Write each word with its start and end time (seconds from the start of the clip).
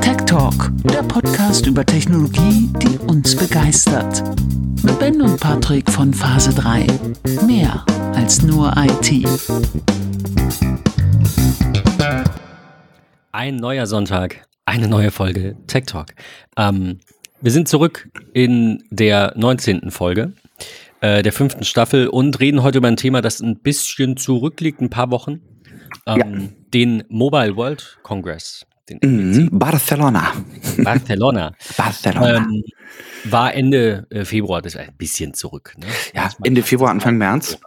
Tech 0.00 0.16
Talk, 0.26 0.70
der 0.84 1.02
Podcast 1.02 1.66
über 1.66 1.84
Technologie, 1.86 2.70
die 2.82 2.98
uns 3.06 3.34
begeistert. 3.36 4.22
Mit 4.82 4.98
Ben 4.98 5.22
und 5.22 5.40
Patrick 5.40 5.90
von 5.90 6.12
Phase 6.12 6.54
3. 6.54 6.86
Mehr 7.46 7.84
als 8.14 8.42
nur 8.42 8.74
IT. 8.76 9.26
Ein 13.32 13.56
neuer 13.56 13.86
Sonntag, 13.86 14.46
eine 14.64 14.88
neue 14.88 15.10
Folge 15.10 15.56
Tech 15.66 15.84
Talk. 15.86 16.14
Ähm, 16.56 17.00
wir 17.40 17.52
sind 17.52 17.68
zurück 17.68 18.08
in 18.32 18.84
der 18.90 19.32
19. 19.36 19.90
Folge 19.90 20.32
äh, 21.00 21.22
der 21.22 21.32
fünften 21.32 21.64
Staffel 21.64 22.08
und 22.08 22.40
reden 22.40 22.62
heute 22.62 22.78
über 22.78 22.88
ein 22.88 22.96
Thema, 22.96 23.20
das 23.20 23.40
ein 23.40 23.58
bisschen 23.58 24.16
zurückliegt, 24.16 24.80
ein 24.80 24.90
paar 24.90 25.10
Wochen. 25.10 25.40
Ähm, 26.06 26.16
ja. 26.16 26.48
Den 26.72 27.04
Mobile 27.08 27.56
World 27.56 27.98
Congress. 28.02 28.66
Mhm, 29.02 29.48
Barcelona. 29.52 30.32
Barcelona. 30.78 31.52
Barcelona. 31.76 32.36
Ähm, 32.36 32.64
war 33.24 33.52
Ende 33.52 34.06
äh, 34.10 34.24
Februar, 34.24 34.62
das 34.62 34.76
war 34.76 34.82
ein 34.82 34.96
bisschen 34.96 35.34
zurück. 35.34 35.74
Ne? 35.78 35.86
Ja, 36.14 36.30
Ende 36.44 36.62
Februar, 36.62 36.90
Anfang 36.90 37.16
März. 37.16 37.58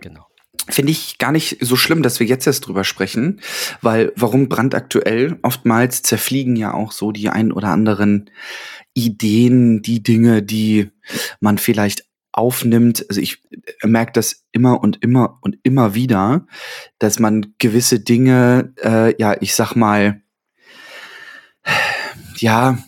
Genau. 0.00 0.26
Finde 0.68 0.92
ich 0.92 1.18
gar 1.18 1.32
nicht 1.32 1.58
so 1.60 1.74
schlimm, 1.74 2.02
dass 2.02 2.20
wir 2.20 2.26
jetzt 2.26 2.46
erst 2.46 2.66
drüber 2.66 2.84
sprechen, 2.84 3.40
weil 3.80 4.12
warum 4.14 4.48
brandaktuell? 4.48 5.38
Oftmals 5.42 6.02
zerfliegen 6.02 6.54
ja 6.54 6.72
auch 6.72 6.92
so 6.92 7.10
die 7.10 7.28
ein 7.28 7.50
oder 7.50 7.68
anderen 7.68 8.30
Ideen, 8.94 9.82
die 9.82 10.02
Dinge, 10.02 10.42
die 10.42 10.90
man 11.40 11.58
vielleicht 11.58 12.04
aufnimmt. 12.32 13.04
Also 13.08 13.20
ich 13.20 13.42
merke 13.82 14.12
das 14.12 14.44
immer 14.52 14.80
und 14.80 15.02
immer 15.02 15.38
und 15.42 15.58
immer 15.62 15.94
wieder, 15.94 16.46
dass 16.98 17.18
man 17.18 17.54
gewisse 17.58 18.00
Dinge, 18.00 18.74
äh, 18.82 19.14
ja, 19.20 19.36
ich 19.40 19.54
sag 19.54 19.74
mal, 19.74 20.22
ja, 22.36 22.78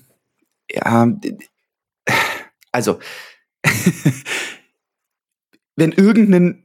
ja, 0.71 1.07
also, 2.73 2.99
wenn 5.77 5.93
irgendein 5.93 6.65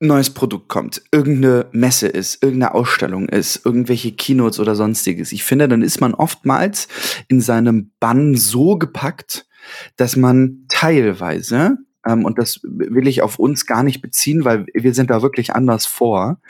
neues 0.00 0.30
Produkt 0.30 0.68
kommt, 0.68 1.02
irgendeine 1.10 1.66
Messe 1.72 2.06
ist, 2.06 2.42
irgendeine 2.42 2.74
Ausstellung 2.74 3.28
ist, 3.28 3.66
irgendwelche 3.66 4.12
Keynotes 4.12 4.60
oder 4.60 4.76
sonstiges, 4.76 5.32
ich 5.32 5.42
finde, 5.42 5.66
dann 5.66 5.82
ist 5.82 6.00
man 6.00 6.14
oftmals 6.14 6.86
in 7.26 7.40
seinem 7.40 7.90
Bann 7.98 8.36
so 8.36 8.76
gepackt, 8.76 9.48
dass 9.96 10.14
man 10.14 10.66
teilweise, 10.68 11.78
ähm, 12.08 12.24
und 12.24 12.38
das 12.38 12.60
will 12.62 13.06
ich 13.06 13.22
auf 13.22 13.38
uns 13.38 13.66
gar 13.66 13.82
nicht 13.82 14.00
beziehen, 14.00 14.44
weil 14.44 14.66
wir 14.72 14.94
sind 14.94 15.10
da 15.10 15.22
wirklich 15.22 15.54
anders 15.54 15.86
vor, 15.86 16.40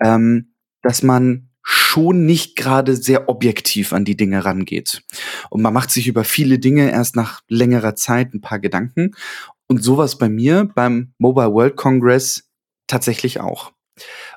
ähm, 0.00 0.52
dass 0.82 1.02
man 1.02 1.48
schon 1.62 2.26
nicht 2.26 2.56
gerade 2.56 2.94
sehr 2.94 3.28
objektiv 3.28 3.92
an 3.92 4.04
die 4.04 4.16
Dinge 4.16 4.44
rangeht. 4.44 5.02
Und 5.50 5.62
man 5.62 5.72
macht 5.72 5.90
sich 5.90 6.06
über 6.06 6.24
viele 6.24 6.58
Dinge 6.58 6.90
erst 6.90 7.16
nach 7.16 7.40
längerer 7.48 7.96
Zeit 7.96 8.34
ein 8.34 8.40
paar 8.40 8.60
Gedanken. 8.60 9.14
Und 9.66 9.82
sowas 9.82 10.18
bei 10.18 10.28
mir 10.28 10.70
beim 10.74 11.12
Mobile 11.18 11.52
World 11.52 11.76
Congress 11.76 12.50
tatsächlich 12.86 13.40
auch. 13.40 13.72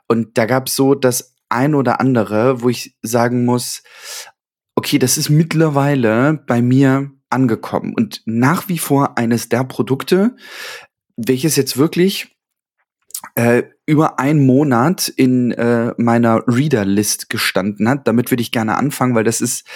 Und 0.08 0.38
da 0.40 0.46
gab 0.46 0.68
es 0.68 0.76
so 0.76 0.96
das 0.96 1.36
ein 1.50 1.76
oder 1.76 2.00
andere, 2.00 2.64
wo 2.64 2.70
ich 2.70 2.96
sagen 3.04 3.46
muss, 3.46 3.84
okay, 4.74 4.98
das 4.98 5.18
ist 5.18 5.30
mittlerweile 5.30 6.44
bei 6.48 6.64
mir 6.64 7.12
angekommen 7.30 7.94
und 7.96 8.22
nach 8.26 8.68
wie 8.70 8.80
vor 8.80 9.18
eines 9.18 9.50
der 9.50 9.64
Produkte, 9.64 10.36
welches 11.16 11.56
jetzt 11.56 11.78
wirklich 11.78 12.36
äh, 13.36 13.64
über 13.86 14.20
einen 14.20 14.46
Monat 14.46 15.08
in 15.08 15.52
äh, 15.52 15.94
meiner 15.98 16.44
Reader-List 16.48 17.30
gestanden 17.30 17.90
hat. 17.90 18.08
Damit 18.08 18.32
würde 18.32 18.42
ich 18.42 18.52
gerne 18.52 18.78
anfangen, 18.78 19.16
weil 19.16 19.24
das 19.24 19.42
ist, 19.42 19.68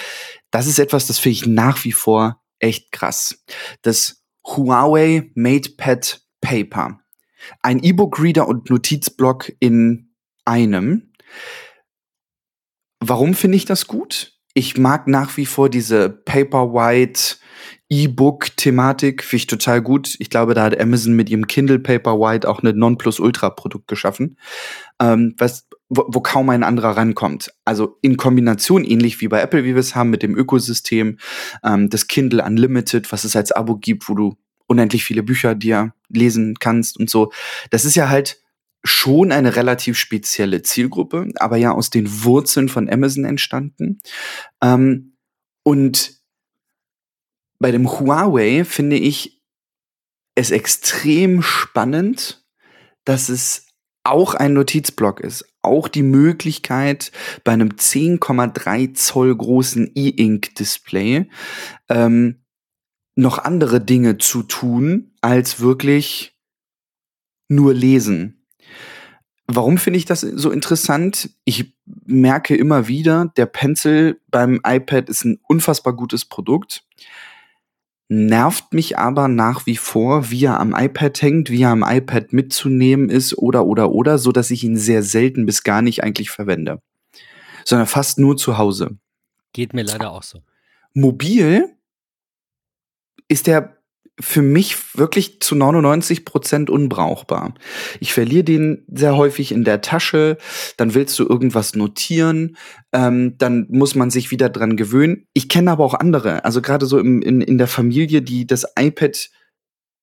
das 0.51 0.67
ist 0.67 0.79
etwas, 0.79 1.07
das 1.07 1.19
finde 1.19 1.33
ich 1.33 1.47
nach 1.47 1.83
wie 1.83 1.91
vor 1.91 2.41
echt 2.59 2.91
krass. 2.91 3.43
Das 3.81 4.23
Huawei 4.45 5.31
MatePad 5.35 6.21
Paper. 6.41 6.99
Ein 7.61 7.79
E-Book-Reader 7.79 8.47
und 8.47 8.69
Notizblock 8.69 9.51
in 9.59 10.13
einem. 10.45 11.13
Warum 12.99 13.33
finde 13.33 13.57
ich 13.57 13.65
das 13.65 13.87
gut? 13.87 14.32
Ich 14.53 14.77
mag 14.77 15.07
nach 15.07 15.35
wie 15.37 15.45
vor 15.45 15.69
diese 15.69 16.09
Paperwhite 16.09 17.37
E-Book-Thematik, 17.89 19.23
finde 19.23 19.37
ich 19.37 19.47
total 19.47 19.81
gut. 19.81 20.15
Ich 20.19 20.29
glaube, 20.29 20.53
da 20.53 20.63
hat 20.63 20.79
Amazon 20.79 21.13
mit 21.13 21.29
ihrem 21.29 21.47
Kindle 21.47 21.79
Paperwhite 21.79 22.49
auch 22.49 22.63
ein 22.63 22.75
Nonplusultra-Produkt 22.75 23.87
geschaffen, 23.87 24.37
ähm, 24.99 25.35
was, 25.37 25.67
wo, 25.89 26.05
wo 26.07 26.21
kaum 26.21 26.49
ein 26.49 26.63
anderer 26.63 26.97
rankommt. 26.97 27.51
Also 27.65 27.97
in 28.01 28.17
Kombination, 28.17 28.83
ähnlich 28.83 29.21
wie 29.21 29.27
bei 29.27 29.41
Apple, 29.41 29.63
wie 29.63 29.75
wir 29.75 29.79
es 29.79 29.95
haben, 29.95 30.09
mit 30.09 30.23
dem 30.23 30.35
Ökosystem, 30.35 31.19
ähm, 31.63 31.89
das 31.89 32.07
Kindle 32.07 32.43
Unlimited, 32.43 33.11
was 33.11 33.25
es 33.25 33.35
als 33.35 33.51
Abo 33.51 33.75
gibt, 33.75 34.09
wo 34.09 34.15
du 34.15 34.37
unendlich 34.65 35.03
viele 35.03 35.21
Bücher 35.21 35.53
dir 35.53 35.93
lesen 36.09 36.55
kannst 36.59 36.99
und 36.99 37.09
so. 37.09 37.31
Das 37.69 37.85
ist 37.85 37.95
ja 37.95 38.09
halt 38.09 38.42
schon 38.83 39.31
eine 39.31 39.55
relativ 39.55 39.97
spezielle 39.97 40.61
Zielgruppe, 40.61 41.29
aber 41.35 41.57
ja 41.57 41.71
aus 41.71 41.89
den 41.89 42.23
Wurzeln 42.23 42.69
von 42.69 42.89
Amazon 42.89 43.25
entstanden. 43.25 43.99
Ähm, 44.61 45.17
und 45.63 46.21
bei 47.59 47.71
dem 47.71 47.89
Huawei 47.89 48.65
finde 48.65 48.97
ich 48.97 49.41
es 50.35 50.51
extrem 50.51 51.41
spannend, 51.41 52.45
dass 53.05 53.29
es 53.29 53.67
auch 54.03 54.33
ein 54.33 54.53
Notizblock 54.53 55.21
ist. 55.21 55.45
Auch 55.61 55.87
die 55.87 56.03
Möglichkeit, 56.03 57.11
bei 57.45 57.53
einem 57.53 57.69
10,3 57.69 58.93
Zoll 58.93 59.35
großen 59.35 59.91
E-Ink-Display 59.95 61.29
ähm, 61.89 62.43
noch 63.15 63.37
andere 63.37 63.79
Dinge 63.79 64.17
zu 64.17 64.43
tun, 64.43 65.13
als 65.21 65.61
wirklich 65.61 66.37
nur 67.47 67.73
lesen. 67.73 68.42
Warum 69.47 69.77
finde 69.77 69.97
ich 69.97 70.05
das 70.05 70.21
so 70.21 70.51
interessant? 70.51 71.29
Ich 71.43 71.73
merke 72.05 72.55
immer 72.55 72.87
wieder, 72.87 73.31
der 73.35 73.45
Pencil 73.45 74.19
beim 74.29 74.61
iPad 74.65 75.09
ist 75.09 75.25
ein 75.25 75.39
unfassbar 75.47 75.93
gutes 75.93 76.25
Produkt. 76.25 76.85
Nervt 78.07 78.73
mich 78.73 78.97
aber 78.97 79.27
nach 79.27 79.65
wie 79.65 79.75
vor, 79.75 80.29
wie 80.29 80.45
er 80.45 80.59
am 80.59 80.73
iPad 80.75 81.21
hängt, 81.21 81.49
wie 81.49 81.63
er 81.63 81.71
am 81.71 81.83
iPad 81.85 82.31
mitzunehmen 82.31 83.09
ist 83.09 83.37
oder 83.37 83.65
oder 83.65 83.91
oder, 83.91 84.17
so 84.17 84.31
dass 84.31 84.51
ich 84.51 84.63
ihn 84.63 84.77
sehr 84.77 85.03
selten 85.03 85.45
bis 85.45 85.63
gar 85.63 85.81
nicht 85.81 86.03
eigentlich 86.03 86.29
verwende. 86.29 86.81
Sondern 87.65 87.87
fast 87.87 88.19
nur 88.19 88.37
zu 88.37 88.57
Hause. 88.57 88.97
Geht 89.51 89.73
mir 89.73 89.83
leider 89.83 90.11
auch 90.11 90.23
so. 90.23 90.41
Mobil 90.93 91.69
ist 93.27 93.47
der 93.47 93.77
für 94.19 94.43
mich 94.43 94.95
wirklich 94.95 95.39
zu 95.39 95.55
99 95.55 96.23
Prozent 96.23 96.69
unbrauchbar. 96.69 97.55
Ich 97.99 98.13
verliere 98.13 98.43
den 98.43 98.85
sehr 98.87 99.17
häufig 99.17 99.51
in 99.51 99.63
der 99.63 99.81
Tasche, 99.81 100.37
dann 100.77 100.93
willst 100.93 101.17
du 101.17 101.27
irgendwas 101.27 101.73
notieren, 101.73 102.55
ähm, 102.91 103.37
dann 103.39 103.65
muss 103.69 103.95
man 103.95 104.11
sich 104.11 104.29
wieder 104.29 104.49
dran 104.49 104.77
gewöhnen. 104.77 105.25
Ich 105.33 105.49
kenne 105.49 105.71
aber 105.71 105.83
auch 105.83 105.95
andere, 105.95 106.45
also 106.45 106.61
gerade 106.61 106.85
so 106.85 106.99
im, 106.99 107.21
in, 107.23 107.41
in 107.41 107.57
der 107.57 107.67
Familie, 107.67 108.21
die 108.21 108.45
das 108.45 108.65
iPad 108.77 109.29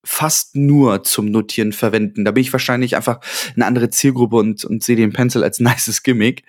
fast 0.05 0.57
nur 0.57 1.05
zum 1.05 1.27
Notieren 1.27 1.73
verwenden. 1.73 2.25
Da 2.25 2.31
bin 2.33 2.41
ich 2.41 2.53
wahrscheinlich 2.53 2.97
einfach 2.97 3.21
eine 3.55 3.67
andere 3.67 3.91
Zielgruppe 3.91 4.37
und, 4.37 4.65
und 4.65 4.83
sehe 4.83 4.97
den 4.97 5.13
Pencil 5.13 5.45
als 5.45 5.61
nices 5.61 6.03
Gimmick. 6.03 6.45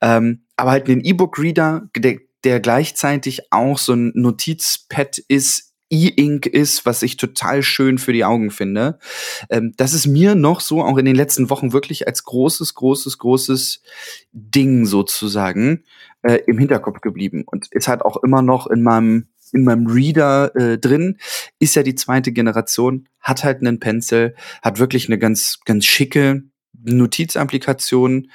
Ähm, 0.00 0.44
aber 0.56 0.72
halt 0.72 0.88
den 0.88 1.04
E-Book-Reader, 1.04 1.90
der, 1.96 2.18
der 2.42 2.60
gleichzeitig 2.60 3.52
auch 3.52 3.78
so 3.78 3.92
ein 3.92 4.12
Notizpad 4.14 5.18
ist, 5.28 5.73
E-Ink 5.90 6.46
ist, 6.46 6.86
was 6.86 7.02
ich 7.02 7.16
total 7.16 7.62
schön 7.62 7.98
für 7.98 8.12
die 8.12 8.24
Augen 8.24 8.50
finde. 8.50 8.98
Ähm, 9.50 9.72
das 9.76 9.92
ist 9.94 10.06
mir 10.06 10.34
noch 10.34 10.60
so 10.60 10.82
auch 10.82 10.98
in 10.98 11.04
den 11.04 11.16
letzten 11.16 11.50
Wochen 11.50 11.72
wirklich 11.72 12.06
als 12.06 12.24
großes, 12.24 12.74
großes, 12.74 13.18
großes 13.18 13.82
Ding 14.32 14.86
sozusagen 14.86 15.84
äh, 16.22 16.38
im 16.46 16.58
Hinterkopf 16.58 17.00
geblieben 17.00 17.44
und 17.46 17.68
ist 17.70 17.88
halt 17.88 18.02
auch 18.02 18.22
immer 18.22 18.42
noch 18.42 18.66
in 18.66 18.82
meinem 18.82 19.28
in 19.52 19.62
meinem 19.62 19.86
Reader 19.86 20.56
äh, 20.56 20.78
drin, 20.78 21.18
ist 21.60 21.76
ja 21.76 21.84
die 21.84 21.94
zweite 21.94 22.32
Generation, 22.32 23.08
hat 23.20 23.44
halt 23.44 23.60
einen 23.60 23.78
Pencil, 23.78 24.34
hat 24.62 24.80
wirklich 24.80 25.08
eine 25.08 25.18
ganz, 25.18 25.60
ganz 25.64 25.84
schicke 25.84 26.42
Notizapplikation. 26.82 28.30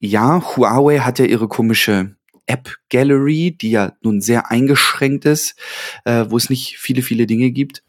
Ja, 0.00 0.42
Huawei 0.42 0.98
hat 0.98 1.18
ja 1.18 1.24
ihre 1.24 1.48
komische 1.48 2.16
App 2.46 2.76
Gallery, 2.90 3.56
die 3.56 3.70
ja 3.70 3.92
nun 4.02 4.20
sehr 4.20 4.50
eingeschränkt 4.50 5.24
ist, 5.24 5.58
äh, 6.04 6.26
wo 6.28 6.36
es 6.36 6.50
nicht 6.50 6.78
viele, 6.78 7.02
viele 7.02 7.26
Dinge 7.26 7.50
gibt. 7.50 7.82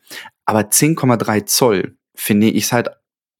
Aber 0.45 0.61
10,3 0.61 1.45
Zoll 1.45 1.97
finde 2.13 2.47
ich 2.47 2.71
halt 2.71 2.89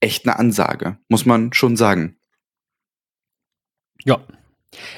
echt 0.00 0.26
eine 0.26 0.38
Ansage, 0.38 0.98
muss 1.08 1.26
man 1.26 1.52
schon 1.52 1.76
sagen. 1.76 2.16
Ja. 4.04 4.24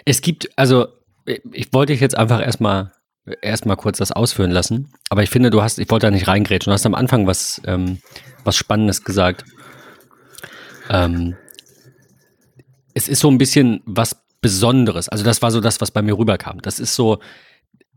Es 0.05 0.21
gibt, 0.23 0.51
also, 0.57 0.89
ich 1.25 1.73
wollte 1.73 1.93
dich 1.93 2.01
jetzt 2.01 2.17
einfach 2.17 2.41
erstmal 2.41 2.93
erstmal 3.43 3.77
kurz 3.77 3.99
das 3.99 4.13
ausführen 4.13 4.51
lassen, 4.51 4.93
aber 5.11 5.23
ich 5.23 5.31
finde, 5.31 5.51
du 5.51 5.63
hast, 5.63 5.79
ich 5.79 5.91
wollte 5.91 6.07
da 6.07 6.11
nicht 6.11 6.29
reingrätschen, 6.29 6.71
du 6.71 6.75
hast 6.75 6.87
am 6.87 6.95
Anfang 6.95 7.27
was, 7.27 7.61
ähm, 7.67 7.99
was 8.45 8.57
Spannendes 8.57 9.05
gesagt. 9.05 9.45
Ähm, 10.89 11.37
es 12.95 13.09
ist 13.09 13.21
so 13.21 13.31
ein 13.31 13.39
bisschen, 13.39 13.83
was 13.85 14.17
Besonderes. 14.41 15.09
Also 15.09 15.25
das 15.25 15.43
war 15.43 15.51
so 15.51 15.61
das, 15.61 15.81
was 15.81 15.91
bei 15.91 16.03
mir 16.03 16.17
rüberkam. 16.17 16.61
Das 16.63 16.81
ist 16.81 16.95
so, 16.95 17.19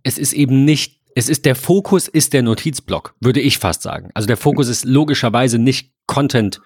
es 0.04 0.18
ist 0.18 0.34
eben 0.34 0.66
nicht, 0.66 1.00
es 1.16 1.30
ist 1.30 1.46
der 1.46 1.56
Fokus 1.56 2.08
ist 2.08 2.34
der 2.34 2.42
Notizblock, 2.42 3.16
würde 3.20 3.42
ich 3.42 3.58
fast 3.58 3.82
sagen. 3.82 4.10
Also 4.14 4.28
der 4.28 4.38
Fokus 4.38 4.68
ist 4.68 4.86
logischerweise 4.86 5.60
nicht 5.60 5.92
Content 6.08 6.62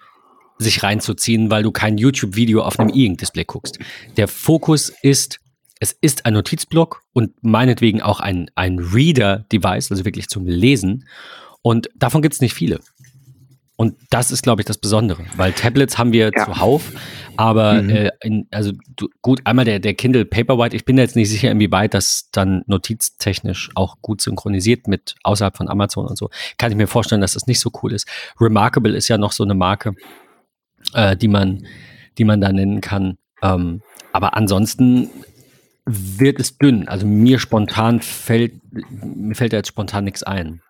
sich 0.58 0.82
reinzuziehen, 0.82 1.50
weil 1.50 1.62
du 1.62 1.70
kein 1.70 1.98
YouTube-Video 1.98 2.62
auf 2.62 2.78
einem 2.78 2.90
E-Ink-Display 2.90 3.44
guckst. 3.44 3.78
Der 4.16 4.28
Fokus 4.28 4.92
ist, 5.02 5.40
es 5.80 5.92
ist 6.00 6.24
ein 6.24 6.32
Notizblock 6.32 7.02
und 7.12 7.32
meinetwegen 7.42 8.00
auch 8.00 8.20
ein, 8.20 8.50
ein 8.54 8.78
Reader-Device, 8.78 9.90
also 9.90 10.04
wirklich 10.04 10.28
zum 10.28 10.46
Lesen. 10.46 11.06
Und 11.60 11.90
davon 11.94 12.22
gibt 12.22 12.34
es 12.34 12.40
nicht 12.40 12.54
viele. 12.54 12.80
Und 13.76 13.96
das 14.08 14.30
ist, 14.30 14.42
glaube 14.42 14.62
ich, 14.62 14.66
das 14.66 14.78
Besondere, 14.78 15.22
weil 15.36 15.52
Tablets 15.52 15.98
haben 15.98 16.12
wir 16.12 16.30
ja. 16.34 16.44
zuhauf, 16.46 16.92
aber 17.36 17.82
mhm. 17.82 17.90
äh, 17.90 18.10
in, 18.22 18.48
also 18.50 18.72
du, 18.96 19.08
gut, 19.20 19.42
einmal 19.44 19.66
der, 19.66 19.80
der 19.80 19.92
Kindle 19.92 20.24
Paperwhite, 20.24 20.74
ich 20.74 20.86
bin 20.86 20.96
jetzt 20.96 21.14
nicht 21.14 21.28
sicher, 21.28 21.50
inwieweit 21.50 21.92
das 21.92 22.30
dann 22.32 22.62
notiztechnisch 22.66 23.70
auch 23.74 23.96
gut 24.00 24.22
synchronisiert 24.22 24.88
mit 24.88 25.14
außerhalb 25.22 25.54
von 25.54 25.68
Amazon 25.68 26.06
und 26.06 26.16
so. 26.16 26.30
Kann 26.56 26.72
ich 26.72 26.78
mir 26.78 26.86
vorstellen, 26.86 27.20
dass 27.20 27.34
das 27.34 27.46
nicht 27.46 27.60
so 27.60 27.70
cool 27.82 27.92
ist. 27.92 28.08
Remarkable 28.40 28.96
ist 28.96 29.08
ja 29.08 29.18
noch 29.18 29.32
so 29.32 29.44
eine 29.44 29.54
Marke, 29.54 29.92
äh, 30.94 31.14
die 31.14 31.28
man, 31.28 31.66
die 32.16 32.24
man 32.24 32.40
da 32.40 32.50
nennen 32.52 32.80
kann. 32.80 33.18
Ähm, 33.42 33.82
aber 34.12 34.34
ansonsten 34.36 35.10
wird 35.84 36.40
es 36.40 36.56
dünn. 36.56 36.88
Also 36.88 37.06
mir 37.06 37.38
spontan 37.38 38.00
fällt, 38.00 38.54
mir 38.72 39.34
fällt 39.34 39.52
da 39.52 39.58
jetzt 39.58 39.68
spontan 39.68 40.04
nichts 40.04 40.22
ein. 40.22 40.62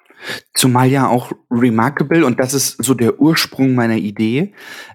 Zumal 0.55 0.89
ja 0.89 1.09
auch 1.09 1.33
Remarkable, 1.51 2.25
und 2.25 2.41
das 2.41 2.55
ist 2.55 2.83
so 2.83 2.95
der 2.95 3.21
Ursprung 3.21 3.75
meiner 3.75 3.97
Idee, 3.97 4.53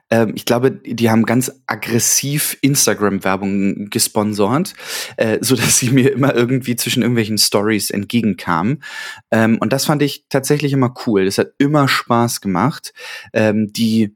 ähm, 0.09 0.33
ich 0.35 0.45
glaube, 0.45 0.71
die 0.71 1.09
haben 1.09 1.25
ganz 1.25 1.51
aggressiv 1.67 2.57
Instagram-Werbung 2.61 3.89
gesponsert, 3.89 4.73
äh, 5.17 5.39
so 5.41 5.55
dass 5.55 5.79
sie 5.79 5.89
mir 5.89 6.11
immer 6.11 6.35
irgendwie 6.35 6.75
zwischen 6.75 7.01
irgendwelchen 7.01 7.37
Stories 7.37 7.89
entgegenkamen. 7.89 8.83
Ähm, 9.31 9.57
und 9.59 9.73
das 9.73 9.85
fand 9.85 10.01
ich 10.01 10.25
tatsächlich 10.29 10.73
immer 10.73 10.93
cool. 11.05 11.25
Das 11.25 11.37
hat 11.37 11.53
immer 11.57 11.87
Spaß 11.87 12.41
gemacht, 12.41 12.93
ähm, 13.33 13.71
die 13.71 14.15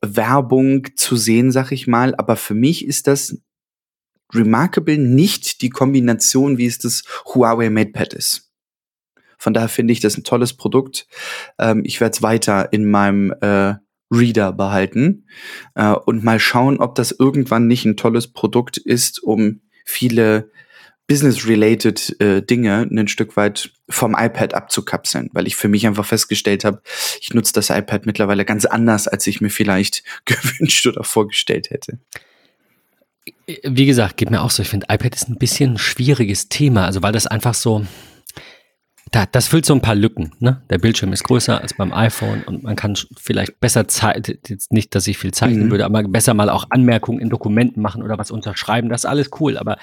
Werbung 0.00 0.86
zu 0.96 1.16
sehen, 1.16 1.52
sag 1.52 1.72
ich 1.72 1.86
mal. 1.86 2.14
Aber 2.16 2.36
für 2.36 2.54
mich 2.54 2.84
ist 2.84 3.06
das 3.06 3.38
Remarkable 4.34 4.98
nicht 4.98 5.62
die 5.62 5.70
Kombination, 5.70 6.58
wie 6.58 6.66
es 6.66 6.78
das 6.78 7.02
Huawei 7.26 7.70
MatePad 7.70 8.14
ist. 8.14 8.47
Von 9.38 9.54
daher 9.54 9.68
finde 9.68 9.92
ich 9.92 10.00
das 10.00 10.16
ein 10.18 10.24
tolles 10.24 10.54
Produkt. 10.54 11.06
Ähm, 11.58 11.82
ich 11.84 12.00
werde 12.00 12.14
es 12.14 12.22
weiter 12.22 12.72
in 12.72 12.90
meinem 12.90 13.32
äh, 13.40 13.74
Reader 14.10 14.52
behalten 14.52 15.26
äh, 15.74 15.92
und 15.92 16.24
mal 16.24 16.40
schauen, 16.40 16.78
ob 16.78 16.94
das 16.94 17.12
irgendwann 17.12 17.66
nicht 17.66 17.84
ein 17.84 17.96
tolles 17.96 18.28
Produkt 18.28 18.76
ist, 18.76 19.22
um 19.22 19.60
viele 19.84 20.50
business-related 21.08 22.20
äh, 22.20 22.42
Dinge 22.42 22.86
ein 22.90 23.08
Stück 23.08 23.36
weit 23.36 23.70
vom 23.88 24.14
iPad 24.14 24.54
abzukapseln, 24.54 25.30
weil 25.32 25.46
ich 25.46 25.56
für 25.56 25.68
mich 25.68 25.86
einfach 25.86 26.04
festgestellt 26.04 26.64
habe, 26.64 26.82
ich 27.20 27.32
nutze 27.32 27.54
das 27.54 27.70
iPad 27.70 28.04
mittlerweile 28.04 28.44
ganz 28.44 28.66
anders, 28.66 29.08
als 29.08 29.26
ich 29.26 29.40
mir 29.40 29.50
vielleicht 29.50 30.04
gewünscht 30.26 30.86
oder 30.86 31.04
vorgestellt 31.04 31.70
hätte. 31.70 31.98
Wie 33.62 33.86
gesagt, 33.86 34.18
geht 34.18 34.30
mir 34.30 34.42
auch 34.42 34.50
so. 34.50 34.62
Ich 34.62 34.68
finde, 34.68 34.86
iPad 34.90 35.14
ist 35.14 35.28
ein 35.28 35.38
bisschen 35.38 35.72
ein 35.72 35.78
schwieriges 35.78 36.50
Thema, 36.50 36.84
also 36.84 37.02
weil 37.02 37.12
das 37.12 37.26
einfach 37.26 37.54
so, 37.54 37.86
da, 39.10 39.26
das 39.26 39.48
füllt 39.48 39.64
so 39.64 39.74
ein 39.74 39.80
paar 39.80 39.94
Lücken. 39.94 40.32
Ne? 40.38 40.62
Der 40.70 40.78
Bildschirm 40.78 41.12
ist 41.12 41.24
größer 41.24 41.60
als 41.60 41.74
beim 41.74 41.92
iPhone 41.92 42.42
und 42.44 42.62
man 42.62 42.76
kann 42.76 42.96
vielleicht 43.18 43.60
besser 43.60 43.88
Zeit, 43.88 44.38
jetzt 44.48 44.72
nicht, 44.72 44.94
dass 44.94 45.06
ich 45.06 45.18
viel 45.18 45.32
zeichnen 45.32 45.66
mhm. 45.66 45.70
würde, 45.70 45.84
aber 45.84 46.02
besser 46.02 46.34
mal 46.34 46.50
auch 46.50 46.66
Anmerkungen 46.70 47.20
in 47.20 47.30
Dokumenten 47.30 47.80
machen 47.80 48.02
oder 48.02 48.18
was 48.18 48.30
unterschreiben. 48.30 48.88
Das 48.88 49.02
ist 49.02 49.06
alles 49.06 49.30
cool, 49.40 49.56
aber 49.56 49.78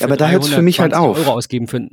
aber 0.00 0.16
da 0.16 0.28
hört 0.28 0.44
es 0.44 0.50
für 0.50 0.62
mich 0.62 0.80
halt 0.80 0.94
auf. 0.94 1.18
Euro 1.18 1.32
ausgeben 1.32 1.68
für 1.68 1.88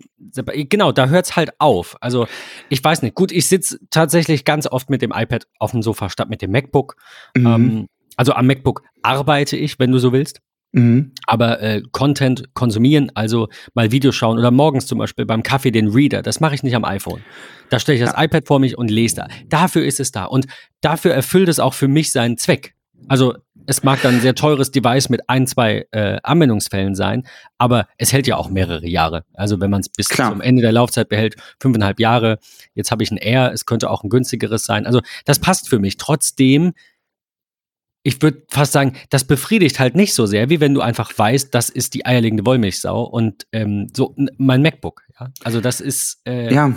genau, 0.70 0.92
da 0.92 1.08
hört 1.08 1.26
es 1.26 1.36
halt 1.36 1.52
auf. 1.60 1.98
Also 2.02 2.28
ich 2.70 2.84
weiß 2.84 3.02
nicht. 3.02 3.16
Gut, 3.16 3.32
ich 3.32 3.48
sitze 3.48 3.80
tatsächlich 3.90 4.46
ganz 4.46 4.68
oft 4.68 4.90
mit 4.90 5.02
dem 5.02 5.12
iPad 5.16 5.48
auf 5.60 5.72
dem 5.72 5.82
Sofa 5.82 6.10
statt 6.10 6.30
mit 6.30 6.42
dem 6.42 6.52
MacBook. 6.52 6.96
Mhm. 7.36 7.46
Ähm, 7.46 7.88
also 8.18 8.34
am 8.34 8.48
MacBook 8.48 8.84
arbeite 9.02 9.58
ich, 9.58 9.80
wenn 9.80 9.92
du 9.92 10.00
so 10.00 10.14
willst. 10.14 10.42
Mhm. 10.76 11.14
Aber 11.26 11.62
äh, 11.62 11.82
Content 11.94 12.54
konsumieren, 12.54 13.10
also 13.16 13.48
mal 13.74 13.92
Videos 13.92 14.14
schauen 14.14 14.38
oder 14.38 14.52
morgens 14.52 14.86
zum 14.86 14.98
Beispiel 14.98 15.26
beim 15.26 15.42
Kaffee 15.42 15.72
den 15.72 15.88
Reader, 15.88 16.22
das 16.22 16.42
mache 16.42 16.54
ich 16.54 16.64
nicht 16.64 16.76
am 16.76 16.84
iPhone. 16.84 17.22
Da 17.70 17.80
stelle 17.80 17.98
ich 17.98 18.04
das 18.04 18.14
ja. 18.14 18.24
iPad 18.24 18.46
vor 18.46 18.60
mich 18.60 18.78
und 18.78 18.92
lese 18.92 19.16
da. 19.16 19.28
Dafür 19.48 19.86
ist 19.86 20.02
es 20.02 20.12
da. 20.12 20.26
Und 20.26 20.48
dafür 20.82 21.14
erfüllt 21.14 21.48
es 21.48 21.62
auch 21.62 21.74
für 21.74 21.88
mich 21.88 22.12
seinen 22.12 22.38
Zweck. 22.38 22.76
Also 23.08 23.36
es 23.68 23.84
mag 23.84 24.02
dann 24.02 24.16
ein 24.16 24.22
sehr 24.22 24.36
teures 24.36 24.72
Device 24.72 25.08
mit 25.08 25.30
ein, 25.30 25.48
zwei 25.48 25.88
äh, 25.92 26.18
Anwendungsfällen 26.24 26.94
sein, 26.94 27.26
aber 27.58 27.88
es 27.98 28.12
hält 28.12 28.28
ja 28.28 28.36
auch 28.36 28.50
mehrere 28.50 28.86
Jahre. 28.86 29.24
Also 29.34 29.62
wenn 29.62 29.72
man 29.72 29.80
es 29.80 29.90
bis 29.90 30.10
Klar. 30.10 30.32
zum 30.32 30.42
Ende 30.42 30.62
der 30.62 30.74
Laufzeit 30.74 31.08
behält, 31.08 31.36
fünfeinhalb 31.60 32.02
Jahre. 32.02 32.38
Jetzt 32.74 32.92
habe 32.92 33.02
ich 33.02 33.12
ein 33.12 33.18
Air, 33.18 33.52
es 33.54 33.66
könnte 33.66 33.90
auch 33.90 34.04
ein 34.04 34.10
günstigeres 34.10 34.66
sein. 34.66 34.86
Also 34.86 35.00
das 35.24 35.40
passt 35.40 35.70
für 35.70 35.80
mich. 35.80 35.96
Trotzdem 35.96 36.74
ich 38.06 38.22
würde 38.22 38.44
fast 38.50 38.72
sagen, 38.72 38.94
das 39.10 39.24
befriedigt 39.24 39.80
halt 39.80 39.96
nicht 39.96 40.14
so 40.14 40.28
sehr, 40.28 40.50
wie 40.52 40.60
wenn 40.60 40.76
du 40.76 40.82
einfach 40.82 41.12
weißt, 41.18 41.54
das 41.54 41.70
ist 41.70 41.96
die 41.96 42.06
eierlegende 42.06 42.46
Wollmilchsau 42.46 43.04
und 43.04 43.48
ähm, 43.52 43.88
so 43.94 44.16
mein 44.38 44.62
MacBook. 44.62 45.02
Ja? 45.20 45.32
Also 45.44 45.60
das 45.60 45.82
ist 45.82 46.22
äh, 46.26 46.54
ja. 46.54 46.74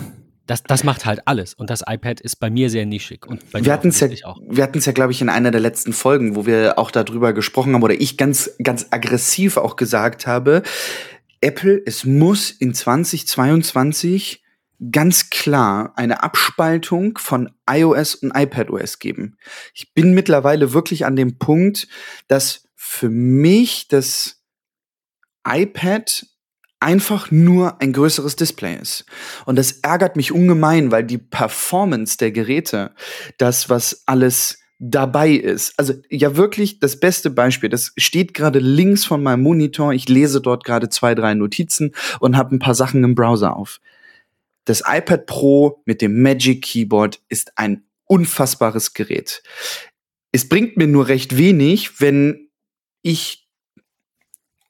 Das, 0.47 0.63
das 0.63 0.83
macht 0.83 1.05
halt 1.05 1.27
alles. 1.27 1.53
Und 1.53 1.69
das 1.69 1.83
iPad 1.87 2.19
ist 2.21 2.37
bei 2.37 2.49
mir 2.49 2.71
sehr 2.71 2.87
nischig. 2.87 3.27
Und 3.27 3.43
wir 3.53 3.71
hatten 3.71 3.89
es 3.89 3.99
ja, 3.99 4.07
auch. 4.23 4.39
wir 4.49 4.63
hatten 4.63 4.79
es 4.79 4.87
ja, 4.87 4.91
glaube 4.93 5.11
ich, 5.11 5.21
in 5.21 5.29
einer 5.29 5.51
der 5.51 5.61
letzten 5.61 5.93
Folgen, 5.93 6.35
wo 6.35 6.47
wir 6.47 6.79
auch 6.79 6.89
darüber 6.89 7.33
gesprochen 7.33 7.75
haben, 7.75 7.83
oder 7.83 7.93
ich 7.93 8.17
ganz, 8.17 8.49
ganz 8.63 8.87
aggressiv 8.89 9.57
auch 9.57 9.75
gesagt 9.75 10.25
habe, 10.25 10.63
Apple, 11.39 11.79
es 11.85 12.03
muss 12.03 12.49
in 12.49 12.73
2022 12.73 14.41
ganz 14.91 15.29
klar 15.29 15.93
eine 15.95 16.23
Abspaltung 16.23 17.17
von 17.17 17.51
iOS 17.69 18.15
und 18.15 18.31
iPadOS 18.35 18.99
geben. 18.99 19.37
Ich 19.73 19.93
bin 19.93 20.13
mittlerweile 20.13 20.73
wirklich 20.73 21.05
an 21.05 21.15
dem 21.15 21.37
Punkt, 21.37 21.87
dass 22.27 22.67
für 22.75 23.09
mich 23.09 23.87
das 23.87 24.41
iPad 25.47 26.25
einfach 26.79 27.29
nur 27.29 27.81
ein 27.81 27.91
größeres 27.91 28.37
Display 28.37 28.77
ist. 28.81 29.05
Und 29.45 29.57
das 29.57 29.73
ärgert 29.81 30.15
mich 30.15 30.31
ungemein, 30.31 30.91
weil 30.91 31.03
die 31.03 31.17
Performance 31.17 32.17
der 32.17 32.31
Geräte, 32.31 32.91
das, 33.37 33.69
was 33.69 34.03
alles 34.05 34.59
dabei 34.79 35.31
ist. 35.31 35.73
Also 35.77 35.93
ja 36.09 36.37
wirklich 36.37 36.79
das 36.79 37.01
beste 37.01 37.29
Beispiel. 37.29 37.69
Das 37.69 37.91
steht 37.97 38.33
gerade 38.33 38.59
links 38.59 39.03
von 39.03 39.21
meinem 39.21 39.43
Monitor. 39.43 39.91
Ich 39.91 40.07
lese 40.07 40.39
dort 40.39 40.63
gerade 40.63 40.87
zwei, 40.87 41.15
drei 41.15 41.33
Notizen 41.33 41.93
und 42.21 42.37
habe 42.37 42.55
ein 42.55 42.59
paar 42.59 42.75
Sachen 42.75 43.03
im 43.03 43.13
Browser 43.13 43.57
auf. 43.57 43.81
Das 44.69 44.83
iPad 44.85 45.25
Pro 45.25 45.81
mit 45.85 45.99
dem 45.99 46.21
Magic 46.21 46.61
Keyboard 46.63 47.19
ist 47.27 47.53
ein 47.55 47.85
unfassbares 48.05 48.93
Gerät. 48.93 49.41
Es 50.31 50.47
bringt 50.47 50.77
mir 50.77 50.85
nur 50.85 51.07
recht 51.07 51.37
wenig, 51.37 51.99
wenn 52.01 52.49
ich 53.01 53.49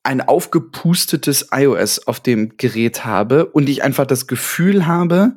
ein 0.03 0.21
aufgepustetes 0.21 1.49
iOS 1.51 2.07
auf 2.07 2.21
dem 2.21 2.55
Gerät 2.55 3.03
habe 3.03 3.47
und 3.47 3.67
ich 3.67 3.83
einfach 3.83 4.07
das 4.07 4.25
Gefühl 4.25 4.87
habe, 4.87 5.35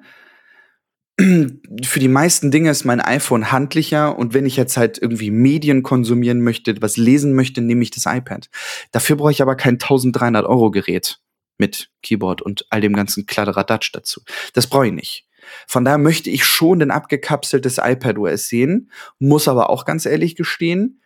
für 1.19 1.99
die 1.99 2.07
meisten 2.07 2.53
Dinge 2.53 2.71
ist 2.71 2.85
mein 2.85 3.01
iPhone 3.01 3.51
handlicher 3.51 4.17
und 4.17 4.33
wenn 4.33 4.47
ich 4.47 4.57
jetzt 4.57 4.77
halt 4.77 4.97
irgendwie 4.97 5.33
Medien 5.33 5.83
konsumieren 5.83 6.41
möchte, 6.41 6.81
was 6.81 6.97
lesen 6.97 7.35
möchte, 7.35 7.63
nehme 7.63 7.83
ich 7.83 7.91
das 7.91 8.07
iPad. 8.07 8.49
Dafür 8.93 9.17
brauche 9.17 9.33
ich 9.33 9.43
aber 9.43 9.57
kein 9.57 9.75
1300 9.75 10.47
Euro 10.47 10.71
Gerät 10.71 11.22
mit 11.59 11.91
Keyboard 12.03 12.43
und 12.43 12.67
all 12.71 12.81
dem 12.81 12.95
ganzen 12.95 13.27
Kladderadatsch 13.27 13.91
dazu. 13.93 14.23
Das 14.53 14.67
brauche 14.67 14.87
ich 14.87 14.93
nicht. 14.93 15.27
Von 15.67 15.85
daher 15.85 15.99
möchte 15.99 16.31
ich 16.31 16.45
schon 16.45 16.83
ein 16.83 16.91
abgekapseltes 16.91 17.79
iPadOS 17.79 18.49
sehen, 18.49 18.91
muss 19.19 19.49
aber 19.49 19.71
auch 19.71 19.85
ganz 19.85 20.07
ehrlich 20.07 20.37
gestehen, 20.37 21.03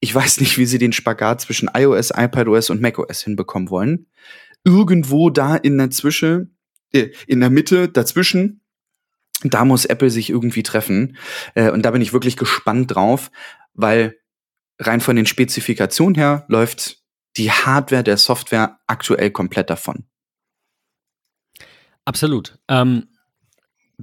ich 0.00 0.14
weiß 0.14 0.40
nicht, 0.40 0.56
wie 0.56 0.66
sie 0.66 0.78
den 0.78 0.92
Spagat 0.92 1.42
zwischen 1.42 1.70
iOS, 1.74 2.10
iPadOS 2.10 2.70
und 2.70 2.80
macOS 2.80 3.22
hinbekommen 3.22 3.68
wollen. 3.68 4.06
Irgendwo 4.64 5.30
da 5.30 5.56
in 5.56 5.76
der 5.76 5.90
Zwischen, 5.90 6.56
äh, 6.92 7.10
in 7.26 7.40
der 7.40 7.50
Mitte 7.50 7.88
dazwischen, 7.88 8.62
da 9.42 9.64
muss 9.64 9.84
Apple 9.84 10.10
sich 10.10 10.30
irgendwie 10.30 10.62
treffen. 10.62 11.16
Äh, 11.54 11.70
und 11.70 11.82
da 11.82 11.90
bin 11.90 12.02
ich 12.02 12.14
wirklich 12.14 12.36
gespannt 12.36 12.94
drauf, 12.94 13.30
weil 13.74 14.18
rein 14.78 15.00
von 15.00 15.16
den 15.16 15.26
Spezifikationen 15.26 16.14
her 16.14 16.44
läuft 16.48 16.99
die 17.36 17.50
Hardware 17.50 18.02
der 18.02 18.16
Software 18.16 18.78
aktuell 18.86 19.30
komplett 19.30 19.70
davon. 19.70 20.04
Absolut. 22.04 22.58
Ähm, 22.68 23.08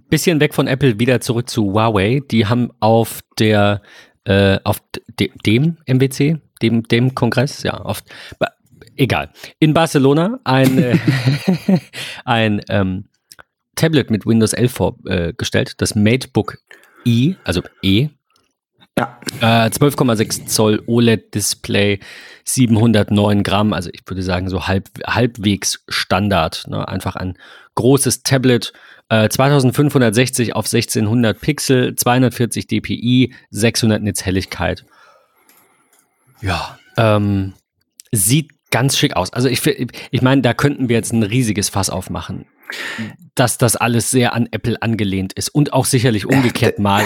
bisschen 0.10 0.40
weg 0.40 0.54
von 0.54 0.68
Apple, 0.68 1.00
wieder 1.00 1.20
zurück 1.22 1.50
zu 1.50 1.74
Huawei. 1.74 2.22
Die 2.32 2.46
haben 2.46 2.72
auf 2.80 3.22
der 3.40 3.82
äh, 4.28 4.60
auf 4.64 4.82
de, 5.20 5.32
dem 5.46 5.78
MWC, 5.88 6.40
dem, 6.62 6.84
dem 6.84 7.16
Kongress, 7.16 7.64
ja, 7.64 7.76
auf, 7.76 8.04
egal, 8.98 9.32
in 9.60 9.74
Barcelona 9.74 10.40
ein, 10.44 10.78
äh, 10.78 10.98
ein 12.26 12.62
ähm, 12.70 13.06
Tablet 13.76 14.12
mit 14.12 14.26
Windows 14.26 14.54
11 14.54 14.72
vorgestellt, 14.74 15.70
äh, 15.70 15.76
das 15.78 15.96
MateBook 15.96 16.58
E, 17.06 17.36
also 17.46 17.62
E, 17.82 18.10
Ja. 18.98 19.20
Äh, 19.42 19.70
12,6 19.70 20.48
Zoll 20.48 20.82
OLED-Display, 20.88 22.00
709 22.46 23.44
Gramm, 23.44 23.74
also 23.74 23.90
ich 23.94 24.02
würde 24.08 24.24
sagen 24.24 24.50
so 24.50 24.68
halb, 24.68 24.90
halbwegs 25.06 25.84
Standard. 25.88 26.66
Ne? 26.68 26.88
Einfach 26.88 27.16
ein 27.16 27.38
großes 27.76 28.24
Tablet, 28.24 28.74
äh, 29.10 29.30
2560 29.30 30.56
auf 30.56 30.66
1600 30.66 31.40
Pixel, 31.40 31.96
240 31.96 32.66
dpi, 32.66 33.34
600 33.52 34.02
Nits 34.02 34.26
Helligkeit. 34.26 34.84
Ja, 36.42 36.80
ähm, 36.98 37.54
sieht 38.12 38.52
ganz 38.72 38.98
schick 38.98 39.16
aus. 39.16 39.32
Also 39.32 39.48
ich, 39.48 39.66
ich 39.66 40.22
meine, 40.22 40.42
da 40.42 40.54
könnten 40.56 40.90
wir 40.90 40.96
jetzt 40.96 41.14
ein 41.14 41.24
riesiges 41.24 41.70
Fass 41.70 41.90
aufmachen 41.92 42.46
dass 43.36 43.58
das 43.58 43.76
alles 43.76 44.10
sehr 44.10 44.34
an 44.34 44.48
Apple 44.52 44.82
angelehnt 44.82 45.34
ist 45.34 45.50
und 45.50 45.74
auch 45.74 45.86
sicherlich 45.86 46.26
umgekehrt 46.26 46.80
mal. 46.80 47.04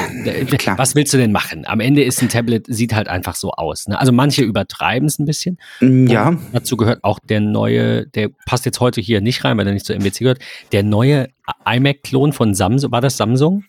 Klar. 0.57 0.77
Was 0.77 0.95
willst 0.95 1.13
du 1.13 1.17
denn 1.17 1.31
machen? 1.31 1.65
Am 1.65 1.79
Ende 1.79 2.03
ist 2.03 2.21
ein 2.21 2.29
Tablet, 2.29 2.65
sieht 2.67 2.93
halt 2.93 3.07
einfach 3.07 3.35
so 3.35 3.51
aus. 3.51 3.87
Ne? 3.87 3.99
Also 3.99 4.11
manche 4.11 4.43
übertreiben 4.43 5.07
es 5.07 5.19
ein 5.19 5.25
bisschen. 5.25 5.57
Mm, 5.81 6.07
ja. 6.07 6.29
Und 6.29 6.39
dazu 6.53 6.77
gehört 6.77 7.03
auch 7.03 7.19
der 7.19 7.41
neue, 7.41 8.07
der 8.07 8.29
passt 8.45 8.65
jetzt 8.65 8.79
heute 8.79 9.01
hier 9.01 9.21
nicht 9.21 9.43
rein, 9.43 9.57
weil 9.57 9.67
er 9.67 9.73
nicht 9.73 9.85
zur 9.85 9.95
MWC 9.95 10.19
gehört, 10.19 10.39
der 10.71 10.83
neue 10.83 11.27
iMac-Klon 11.65 12.33
von 12.33 12.53
Samsung. 12.53 12.91
War 12.91 13.01
das 13.01 13.17
Samsung? 13.17 13.65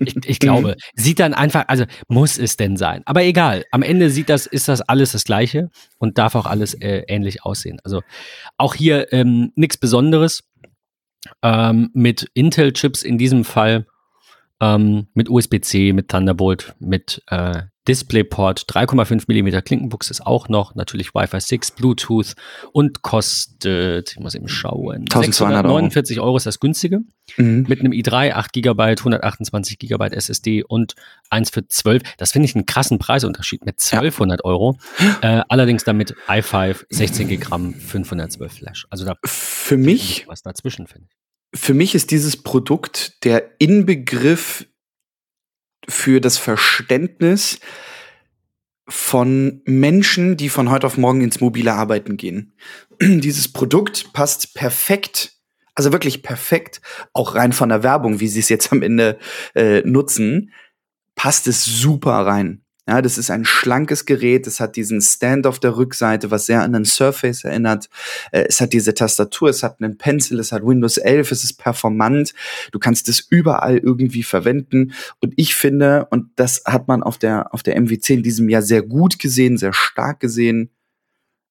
ich, 0.00 0.16
ich, 0.26 0.38
glaube, 0.38 0.76
sieht 0.94 1.20
dann 1.20 1.34
einfach, 1.34 1.64
also 1.68 1.84
muss 2.08 2.38
es 2.38 2.56
denn 2.56 2.76
sein. 2.76 3.02
Aber 3.06 3.22
egal, 3.22 3.64
am 3.70 3.82
Ende 3.82 4.10
sieht 4.10 4.28
das, 4.28 4.46
ist 4.46 4.68
das 4.68 4.80
alles 4.82 5.12
das 5.12 5.24
Gleiche 5.24 5.70
und 5.98 6.18
darf 6.18 6.34
auch 6.34 6.46
alles 6.46 6.74
äh, 6.74 7.04
ähnlich 7.08 7.44
aussehen. 7.44 7.78
Also 7.84 8.02
auch 8.56 8.74
hier 8.74 9.12
ähm, 9.12 9.52
nichts 9.54 9.76
Besonderes 9.76 10.42
ähm, 11.42 11.90
mit 11.94 12.30
Intel-Chips 12.34 13.02
in 13.02 13.18
diesem 13.18 13.44
Fall, 13.44 13.86
ähm, 14.60 15.08
mit 15.14 15.28
USB-C, 15.28 15.92
mit 15.92 16.08
Thunderbolt, 16.08 16.74
mit 16.78 17.22
äh, 17.28 17.62
DisplayPort, 17.88 18.66
3,5 18.70 19.24
mm 19.26 19.64
Klinkenbuchs 19.64 20.10
ist 20.10 20.26
auch 20.26 20.48
noch, 20.48 20.74
natürlich 20.74 21.14
Wi-Fi 21.14 21.40
6, 21.40 21.72
Bluetooth 21.72 22.34
und 22.72 23.02
kostet, 23.02 24.12
ich 24.12 24.20
muss 24.20 24.34
eben 24.34 24.48
schauen, 24.48 25.06
649 25.10 26.18
Euro. 26.18 26.28
Euro 26.28 26.36
ist 26.36 26.46
das 26.46 26.60
günstige. 26.60 27.00
Mhm. 27.36 27.66
Mit 27.68 27.80
einem 27.80 27.92
i3, 27.92 28.32
8 28.32 28.52
GB, 28.52 28.82
128 28.82 29.78
GB 29.78 30.08
SSD 30.12 30.62
und 30.62 30.94
eins 31.30 31.50
für 31.50 31.66
12. 31.66 32.02
Das 32.16 32.32
finde 32.32 32.46
ich 32.46 32.54
einen 32.54 32.66
krassen 32.66 32.98
Preisunterschied 32.98 33.64
mit 33.64 33.76
1200 33.80 34.40
ja. 34.40 34.44
Euro. 34.44 34.78
Äh, 35.20 35.42
allerdings 35.48 35.84
damit 35.84 36.14
i5, 36.26 36.84
16 36.90 37.28
GB, 37.28 37.78
512 37.78 38.52
Flash. 38.52 38.86
Also 38.90 39.04
da 39.04 39.16
für 39.24 39.76
mich 39.76 40.26
was 40.28 40.42
dazwischen 40.42 40.86
finde 40.86 41.08
ich. 41.08 41.60
Für 41.60 41.74
mich 41.74 41.94
ist 41.94 42.10
dieses 42.10 42.36
Produkt 42.36 43.24
der 43.24 43.50
Inbegriff 43.58 44.66
für 45.88 46.20
das 46.20 46.38
Verständnis 46.38 47.60
von 48.88 49.60
Menschen, 49.64 50.36
die 50.36 50.48
von 50.48 50.70
heute 50.70 50.86
auf 50.86 50.96
morgen 50.96 51.20
ins 51.20 51.40
mobile 51.40 51.72
Arbeiten 51.74 52.16
gehen. 52.16 52.54
Dieses 53.00 53.52
Produkt 53.52 54.12
passt 54.12 54.54
perfekt, 54.54 55.32
also 55.74 55.92
wirklich 55.92 56.22
perfekt, 56.22 56.80
auch 57.12 57.34
rein 57.34 57.52
von 57.52 57.68
der 57.68 57.82
Werbung, 57.82 58.20
wie 58.20 58.28
sie 58.28 58.40
es 58.40 58.48
jetzt 58.48 58.72
am 58.72 58.82
Ende 58.82 59.18
äh, 59.54 59.82
nutzen, 59.82 60.52
passt 61.14 61.46
es 61.46 61.64
super 61.64 62.12
rein. 62.12 62.62
Ja, 62.88 63.02
das 63.02 63.18
ist 63.18 63.30
ein 63.30 63.44
schlankes 63.44 64.06
Gerät. 64.06 64.46
Es 64.46 64.60
hat 64.60 64.74
diesen 64.74 65.02
Stand 65.02 65.46
auf 65.46 65.58
der 65.58 65.76
Rückseite, 65.76 66.30
was 66.30 66.46
sehr 66.46 66.62
an 66.62 66.74
einen 66.74 66.86
Surface 66.86 67.44
erinnert. 67.44 67.90
Äh, 68.32 68.46
es 68.48 68.62
hat 68.62 68.72
diese 68.72 68.94
Tastatur, 68.94 69.50
es 69.50 69.62
hat 69.62 69.82
einen 69.82 69.98
Pencil, 69.98 70.40
es 70.40 70.52
hat 70.52 70.64
Windows 70.64 70.96
11, 70.96 71.30
es 71.30 71.44
ist 71.44 71.58
performant. 71.58 72.32
Du 72.72 72.78
kannst 72.78 73.10
es 73.10 73.20
überall 73.20 73.76
irgendwie 73.76 74.22
verwenden. 74.22 74.94
Und 75.20 75.34
ich 75.36 75.54
finde, 75.54 76.06
und 76.10 76.30
das 76.36 76.62
hat 76.64 76.88
man 76.88 77.02
auf 77.02 77.18
der, 77.18 77.52
auf 77.52 77.62
der 77.62 77.78
MWC 77.78 78.14
in 78.14 78.22
diesem 78.22 78.48
Jahr 78.48 78.62
sehr 78.62 78.80
gut 78.80 79.18
gesehen, 79.18 79.58
sehr 79.58 79.74
stark 79.74 80.20
gesehen, 80.20 80.70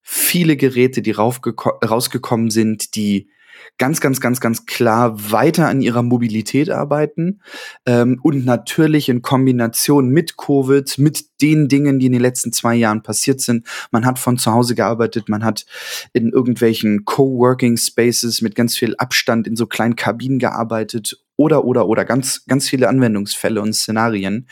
viele 0.02 0.58
Geräte, 0.58 1.04
die 1.04 1.12
rausgekommen 1.12 2.50
sind, 2.50 2.96
die 2.96 3.30
ganz, 3.78 4.02
ganz, 4.02 4.22
ganz, 4.22 4.40
ganz 4.40 4.66
klar 4.66 5.32
weiter 5.32 5.68
an 5.68 5.82
ihrer 5.82 6.04
Mobilität 6.04 6.70
arbeiten 6.70 7.42
ähm, 7.86 8.20
und 8.24 8.46
natürlich 8.46 9.10
in 9.10 9.22
Kombination 9.22 10.10
mit 10.10 10.38
Covid, 10.38 10.98
mit 10.98 11.26
den 11.42 11.68
Dingen, 11.68 12.00
die 12.00 12.08
in 12.08 12.14
den 12.14 12.22
letzten 12.22 12.52
zwei 12.52 12.76
Jahren 12.76 13.04
passiert 13.04 13.42
sind. 13.42 13.68
Man 13.92 14.06
hat 14.06 14.20
von 14.20 14.38
zu 14.38 14.52
Hause 14.52 14.76
gearbeitet, 14.76 15.30
man 15.30 15.44
hat 15.44 15.66
in 16.14 16.32
irgendwelchen 16.32 17.06
Coworking 17.06 17.78
Spaces 17.78 18.42
mit 18.42 18.56
ganz 18.56 18.76
viel 18.76 18.96
Abstand 18.98 19.48
in 19.48 19.56
so 19.56 19.68
kleinen 19.68 19.96
Kabinen 19.96 20.40
gearbeitet 20.40 21.24
oder, 21.36 21.66
oder, 21.66 21.88
oder 21.88 22.06
ganz, 22.06 22.46
ganz 22.46 22.68
viele 22.68 22.90
Anwendungsfälle 22.90 23.62
und 23.62 23.74
Szenarien 23.74 24.48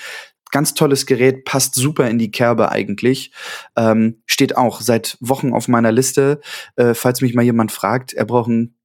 ganz 0.55 0.73
tolles 0.73 1.05
Gerät, 1.05 1.43
passt 1.43 1.75
super 1.75 2.09
in 2.09 2.17
die 2.17 2.31
Kerbe 2.31 2.71
eigentlich. 2.71 3.33
Ähm, 3.75 4.21
steht 4.25 4.55
auch 4.55 4.79
seit 4.79 5.17
Wochen 5.19 5.51
auf 5.51 5.67
meiner 5.67 5.91
Liste. 5.91 6.39
Äh, 6.77 6.93
falls 6.93 7.19
mich 7.19 7.33
mal 7.33 7.41
jemand 7.41 7.73
fragt, 7.73 8.13
er 8.13 8.23
braucht 8.23 8.49
ein 8.49 8.75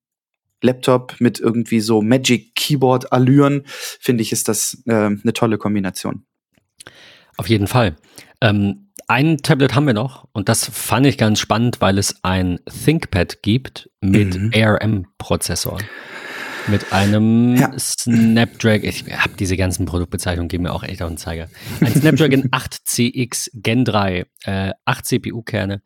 Laptop 0.63 1.17
mit 1.21 1.41
irgendwie 1.41 1.81
so 1.81 2.03
Magic 2.03 2.55
Keyboard 2.55 3.13
Allüren, 3.13 3.63
finde 3.65 4.23
ich, 4.23 4.33
ist 4.33 4.49
das 4.49 4.83
äh, 4.87 4.93
eine 4.93 5.33
tolle 5.33 5.59
Kombination. 5.59 6.25
Auf 7.37 7.49
jeden 7.49 7.67
Fall. 7.67 7.97
Ähm, 8.41 8.91
ein 9.09 9.39
Tablet 9.39 9.75
haben 9.75 9.87
wir 9.87 9.95
noch 9.95 10.29
und 10.33 10.49
das 10.49 10.67
fand 10.67 11.07
ich 11.07 11.19
ganz 11.19 11.41
spannend, 11.41 11.81
weil 11.81 11.99
es 11.99 12.23
ein 12.23 12.61
ThinkPad 12.85 13.43
gibt 13.43 13.91
mit 14.01 14.39
mhm. 14.39 14.53
ARM-Prozessor. 14.55 15.79
Mit 16.69 16.93
einem 16.93 17.57
ja. 17.57 17.73
Snapdragon, 17.77 18.89
ich 18.89 19.05
habe 19.11 19.33
diese 19.39 19.57
ganzen 19.57 19.87
Produktbezeichnungen, 19.87 20.49
geben 20.49 20.65
mir 20.65 20.73
auch 20.73 20.85
echt 20.85 21.03
auf 21.03 21.09
den 21.09 21.17
Zeiger. 21.17 21.49
Ein 21.81 21.95
Snapdragon 21.95 22.51
8CX 22.51 23.51
Gen 23.55 23.85
3, 23.85 24.27
äh, 24.45 24.73
8 24.85 25.07
CPU-Kerne, 25.07 25.83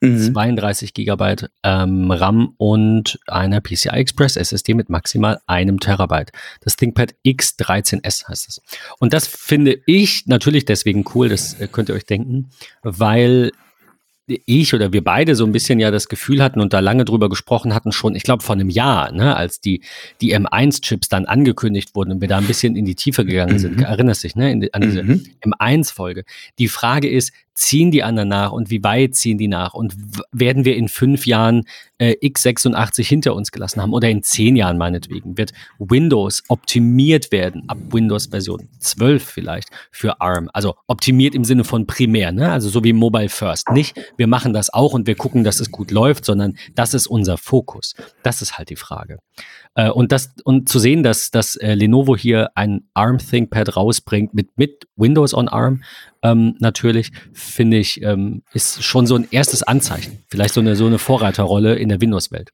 mhm. 0.00 0.32
32 0.32 0.94
GB 0.94 1.36
ähm, 1.62 2.10
RAM 2.10 2.54
und 2.56 3.18
einer 3.26 3.60
PCI 3.60 3.90
Express 3.90 4.36
SSD 4.36 4.74
mit 4.74 4.90
maximal 4.90 5.40
einem 5.46 5.80
Terabyte. 5.80 6.32
Das 6.60 6.76
ThinkPad 6.76 7.14
X13S 7.24 8.28
heißt 8.28 8.48
es. 8.48 8.60
Und 8.98 9.12
das 9.12 9.26
finde 9.26 9.78
ich 9.86 10.26
natürlich 10.26 10.64
deswegen 10.64 11.04
cool, 11.14 11.28
das 11.28 11.54
äh, 11.60 11.68
könnt 11.70 11.88
ihr 11.88 11.94
euch 11.94 12.06
denken, 12.06 12.50
weil 12.82 13.52
ich 14.26 14.74
oder 14.74 14.92
wir 14.92 15.04
beide 15.04 15.36
so 15.36 15.44
ein 15.44 15.52
bisschen 15.52 15.78
ja 15.78 15.90
das 15.90 16.08
Gefühl 16.08 16.42
hatten 16.42 16.60
und 16.60 16.72
da 16.72 16.80
lange 16.80 17.04
drüber 17.04 17.28
gesprochen 17.28 17.74
hatten, 17.74 17.92
schon, 17.92 18.16
ich 18.16 18.24
glaube, 18.24 18.42
vor 18.42 18.54
einem 18.54 18.70
Jahr, 18.70 19.12
ne, 19.12 19.36
als 19.36 19.60
die, 19.60 19.82
die 20.20 20.36
M1-Chips 20.36 21.08
dann 21.08 21.26
angekündigt 21.26 21.94
wurden 21.94 22.12
und 22.12 22.20
wir 22.20 22.28
da 22.28 22.38
ein 22.38 22.46
bisschen 22.46 22.74
in 22.74 22.84
die 22.84 22.96
Tiefe 22.96 23.24
gegangen 23.24 23.54
mhm. 23.54 23.58
sind. 23.58 23.80
Erinnerst 23.80 24.24
dich, 24.24 24.34
ne, 24.34 24.50
in, 24.50 24.68
an 24.72 24.80
diese 24.82 25.04
mhm. 25.04 25.24
M1-Folge. 25.42 26.24
Die 26.58 26.68
Frage 26.68 27.08
ist, 27.08 27.32
ziehen 27.56 27.90
die 27.90 28.02
anderen 28.02 28.28
nach 28.28 28.52
und 28.52 28.70
wie 28.70 28.84
weit 28.84 29.14
ziehen 29.14 29.38
die 29.38 29.48
nach? 29.48 29.74
Und 29.74 29.96
werden 30.30 30.64
wir 30.64 30.76
in 30.76 30.88
fünf 30.88 31.26
Jahren 31.26 31.64
äh, 31.98 32.14
x86 32.22 33.04
hinter 33.04 33.34
uns 33.34 33.50
gelassen 33.50 33.82
haben 33.82 33.92
oder 33.92 34.08
in 34.08 34.22
zehn 34.22 34.54
Jahren 34.54 34.78
meinetwegen? 34.78 35.36
Wird 35.36 35.52
Windows 35.78 36.44
optimiert 36.48 37.32
werden? 37.32 37.64
Ab 37.68 37.78
Windows 37.90 38.26
Version 38.26 38.68
12 38.78 39.24
vielleicht 39.24 39.70
für 39.90 40.20
ARM? 40.20 40.48
Also 40.52 40.76
optimiert 40.86 41.34
im 41.34 41.44
Sinne 41.44 41.64
von 41.64 41.86
primär 41.86 42.30
ne? 42.30 42.52
Also 42.52 42.68
so 42.68 42.84
wie 42.84 42.92
Mobile 42.92 43.28
First. 43.28 43.70
Nicht 43.70 43.96
wir 44.16 44.26
machen 44.26 44.52
das 44.52 44.72
auch 44.72 44.92
und 44.92 45.06
wir 45.06 45.16
gucken 45.16 45.42
dass 45.42 45.60
es 45.60 45.70
gut 45.70 45.90
läuft 45.90 46.24
sondern 46.24 46.56
das 46.74 46.94
ist 46.94 47.06
unser 47.06 47.38
Fokus. 47.38 47.94
Das 48.22 48.42
ist 48.42 48.58
halt 48.58 48.70
die 48.70 48.76
Frage 48.76 49.18
äh, 49.76 49.90
und 49.90 50.10
das 50.10 50.34
und 50.42 50.68
zu 50.68 50.78
sehen, 50.78 51.02
dass, 51.02 51.30
dass 51.30 51.54
äh, 51.56 51.74
Lenovo 51.74 52.16
hier 52.16 52.50
ein 52.56 52.88
ARM 52.94 53.18
ThinkPad 53.18 53.76
rausbringt 53.76 54.34
mit, 54.34 54.56
mit 54.56 54.88
Windows 54.96 55.34
on 55.34 55.48
ARM, 55.48 55.84
ähm, 56.22 56.56
natürlich, 56.58 57.12
finde 57.32 57.76
ich, 57.76 58.02
ähm, 58.02 58.42
ist 58.52 58.82
schon 58.82 59.06
so 59.06 59.14
ein 59.14 59.28
erstes 59.30 59.62
Anzeichen. 59.62 60.24
Vielleicht 60.28 60.54
so 60.54 60.60
eine, 60.60 60.74
so 60.76 60.86
eine 60.86 60.98
Vorreiterrolle 60.98 61.76
in 61.76 61.90
der 61.90 62.00
Windows-Welt. 62.00 62.50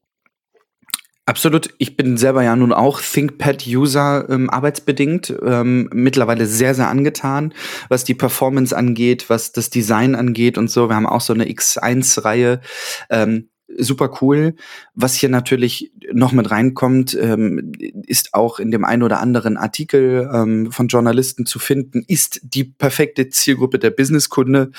Absolut. 1.24 1.72
Ich 1.78 1.96
bin 1.96 2.16
selber 2.16 2.42
ja 2.42 2.56
nun 2.56 2.72
auch 2.72 3.00
ThinkPad-User 3.00 4.28
ähm, 4.28 4.50
arbeitsbedingt. 4.50 5.32
Ähm, 5.46 5.88
mittlerweile 5.92 6.46
sehr, 6.46 6.74
sehr 6.74 6.88
angetan, 6.88 7.54
was 7.88 8.02
die 8.02 8.14
Performance 8.14 8.76
angeht, 8.76 9.30
was 9.30 9.52
das 9.52 9.70
Design 9.70 10.16
angeht 10.16 10.58
und 10.58 10.68
so. 10.68 10.88
Wir 10.88 10.96
haben 10.96 11.06
auch 11.06 11.20
so 11.20 11.32
eine 11.32 11.44
X1-Reihe. 11.44 12.60
Ähm, 13.08 13.48
super 13.78 14.18
cool. 14.20 14.54
Was 14.94 15.14
hier 15.14 15.28
natürlich 15.28 15.92
noch 16.12 16.32
mit 16.32 16.50
reinkommt, 16.50 17.14
ähm, 17.14 17.72
ist 18.06 18.34
auch 18.34 18.58
in 18.58 18.70
dem 18.70 18.84
einen 18.84 19.02
oder 19.02 19.20
anderen 19.20 19.56
Artikel 19.56 20.30
ähm, 20.32 20.72
von 20.72 20.88
Journalisten 20.88 21.46
zu 21.46 21.58
finden, 21.58 22.04
ist 22.06 22.40
die 22.42 22.64
perfekte 22.64 23.28
Zielgruppe 23.28 23.78
der 23.78 23.90
Businesskunde. 23.90 24.70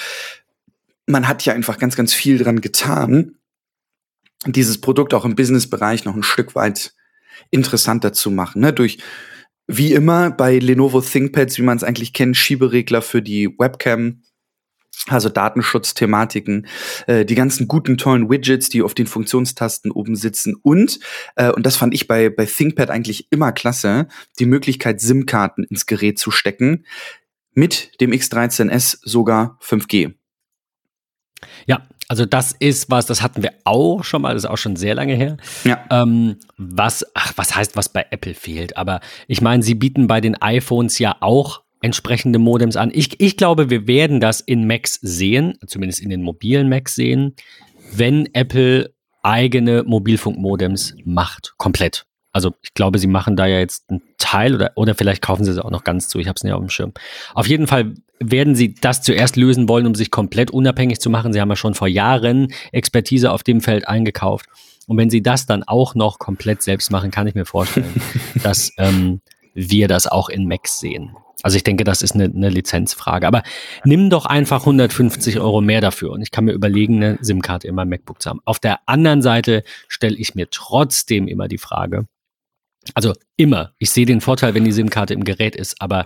Man 1.05 1.27
hat 1.27 1.45
ja 1.45 1.53
einfach 1.53 1.79
ganz, 1.79 1.95
ganz 1.95 2.13
viel 2.13 2.37
dran 2.37 2.61
getan, 2.61 3.35
dieses 4.45 4.79
Produkt 4.79 5.13
auch 5.13 5.25
im 5.25 5.35
Businessbereich 5.35 6.05
noch 6.05 6.15
ein 6.15 6.23
Stück 6.23 6.55
weit 6.55 6.93
interessanter 7.49 8.13
zu 8.13 8.31
machen. 8.31 8.61
Ne? 8.61 8.73
Durch 8.73 8.99
wie 9.67 9.93
immer 9.93 10.31
bei 10.31 10.59
Lenovo 10.59 11.01
ThinkPads, 11.01 11.57
wie 11.57 11.63
man 11.63 11.77
es 11.77 11.83
eigentlich 11.83 12.13
kennt, 12.13 12.35
Schieberegler 12.35 13.01
für 13.01 13.21
die 13.21 13.47
Webcam, 13.57 14.21
also 15.07 15.29
Datenschutzthematiken, 15.29 16.67
äh, 17.07 17.25
die 17.25 17.35
ganzen 17.35 17.67
guten, 17.67 17.97
tollen 17.97 18.29
Widgets, 18.29 18.69
die 18.69 18.81
auf 18.81 18.93
den 18.93 19.07
Funktionstasten 19.07 19.91
oben 19.91 20.15
sitzen 20.15 20.55
und, 20.55 20.99
äh, 21.35 21.51
und 21.51 21.65
das 21.65 21.75
fand 21.75 21.93
ich 21.93 22.07
bei, 22.07 22.29
bei 22.29 22.45
ThinkPad 22.45 22.89
eigentlich 22.89 23.31
immer 23.31 23.51
klasse, 23.51 24.07
die 24.39 24.45
Möglichkeit, 24.45 25.01
SIM-Karten 25.01 25.63
ins 25.63 25.85
Gerät 25.85 26.19
zu 26.19 26.31
stecken. 26.31 26.85
mit 27.55 28.01
dem 28.01 28.11
X13S 28.11 28.97
sogar 29.03 29.59
5G. 29.61 30.15
Ja, 31.65 31.87
also 32.07 32.25
das 32.25 32.51
ist 32.51 32.89
was, 32.89 33.05
das 33.05 33.21
hatten 33.21 33.43
wir 33.43 33.53
auch 33.63 34.03
schon 34.03 34.21
mal, 34.21 34.33
das 34.33 34.43
ist 34.43 34.49
auch 34.49 34.57
schon 34.57 34.75
sehr 34.75 34.95
lange 34.95 35.15
her. 35.15 35.37
Ja. 35.63 35.85
Ähm, 35.89 36.37
was, 36.57 37.05
ach, 37.13 37.33
was 37.35 37.55
heißt, 37.55 37.75
was 37.75 37.89
bei 37.89 38.05
Apple 38.11 38.33
fehlt? 38.33 38.77
Aber 38.77 39.01
ich 39.27 39.41
meine, 39.41 39.63
sie 39.63 39.75
bieten 39.75 40.07
bei 40.07 40.21
den 40.21 40.39
iPhones 40.41 40.99
ja 40.99 41.15
auch 41.21 41.62
entsprechende 41.83 42.39
Modems 42.39 42.77
an. 42.77 42.91
Ich, 42.93 43.19
ich 43.19 43.37
glaube, 43.37 43.69
wir 43.69 43.87
werden 43.87 44.19
das 44.19 44.39
in 44.39 44.65
Macs 44.65 44.99
sehen, 45.01 45.57
zumindest 45.67 46.01
in 46.01 46.09
den 46.09 46.21
mobilen 46.21 46.69
Macs 46.69 46.95
sehen, 46.95 47.35
wenn 47.91 48.33
Apple 48.33 48.93
eigene 49.21 49.83
Mobilfunkmodems 49.83 50.95
macht, 51.03 51.53
komplett. 51.57 52.05
Also 52.31 52.53
ich 52.61 52.73
glaube, 52.73 52.99
sie 52.99 53.07
machen 53.07 53.35
da 53.35 53.45
ja 53.45 53.59
jetzt 53.59 53.89
einen 53.89 54.01
Teil 54.17 54.55
oder, 54.55 54.71
oder 54.75 54.95
vielleicht 54.95 55.21
kaufen 55.21 55.43
sie 55.43 55.51
es 55.51 55.59
auch 55.59 55.69
noch 55.69 55.83
ganz 55.83 56.07
zu. 56.07 56.19
Ich 56.19 56.27
habe 56.27 56.35
es 56.35 56.43
nicht 56.43 56.53
auf 56.53 56.61
dem 56.61 56.69
Schirm. 56.69 56.93
Auf 57.35 57.47
jeden 57.47 57.67
Fall 57.67 57.93
werden 58.19 58.55
sie 58.55 58.73
das 58.73 59.01
zuerst 59.01 59.35
lösen 59.35 59.67
wollen, 59.67 59.85
um 59.85 59.93
sich 59.93 60.09
komplett 60.09 60.51
unabhängig 60.51 60.99
zu 60.99 61.09
machen. 61.09 61.33
Sie 61.33 61.41
haben 61.41 61.49
ja 61.49 61.55
schon 61.55 61.75
vor 61.75 61.87
Jahren 61.87 62.47
Expertise 62.71 63.31
auf 63.31 63.43
dem 63.43 63.61
Feld 63.61 63.87
eingekauft. 63.87 64.47
Und 64.87 64.97
wenn 64.97 65.09
sie 65.09 65.21
das 65.21 65.45
dann 65.45 65.63
auch 65.63 65.95
noch 65.95 66.17
komplett 66.17 66.61
selbst 66.61 66.91
machen, 66.91 67.11
kann 67.11 67.27
ich 67.27 67.35
mir 67.35 67.45
vorstellen, 67.45 68.01
dass 68.43 68.71
ähm, 68.77 69.21
wir 69.53 69.87
das 69.87 70.07
auch 70.07 70.29
in 70.29 70.47
Macs 70.47 70.79
sehen. 70.79 71.15
Also 71.43 71.57
ich 71.57 71.63
denke, 71.63 71.83
das 71.83 72.01
ist 72.01 72.15
eine, 72.15 72.25
eine 72.25 72.49
Lizenzfrage. 72.49 73.27
Aber 73.27 73.43
nimm 73.83 74.09
doch 74.09 74.25
einfach 74.25 74.61
150 74.61 75.39
Euro 75.39 75.61
mehr 75.61 75.81
dafür. 75.81 76.11
Und 76.11 76.21
ich 76.21 76.31
kann 76.31 76.45
mir 76.45 76.53
überlegen, 76.53 77.03
eine 77.03 77.17
SIM-Karte 77.21 77.67
in 77.67 77.75
meinem 77.75 77.89
MacBook 77.89 78.21
zu 78.21 78.29
haben. 78.29 78.39
Auf 78.45 78.59
der 78.59 78.79
anderen 78.87 79.21
Seite 79.21 79.63
stelle 79.87 80.15
ich 80.15 80.35
mir 80.35 80.49
trotzdem 80.49 81.27
immer 81.27 81.47
die 81.47 81.57
Frage, 81.57 82.07
also 82.95 83.13
immer, 83.37 83.73
ich 83.77 83.91
sehe 83.91 84.05
den 84.05 84.21
Vorteil, 84.21 84.53
wenn 84.53 84.65
die 84.65 84.71
SIM-Karte 84.71 85.13
im 85.13 85.23
Gerät 85.23 85.55
ist, 85.55 85.81
aber 85.81 86.05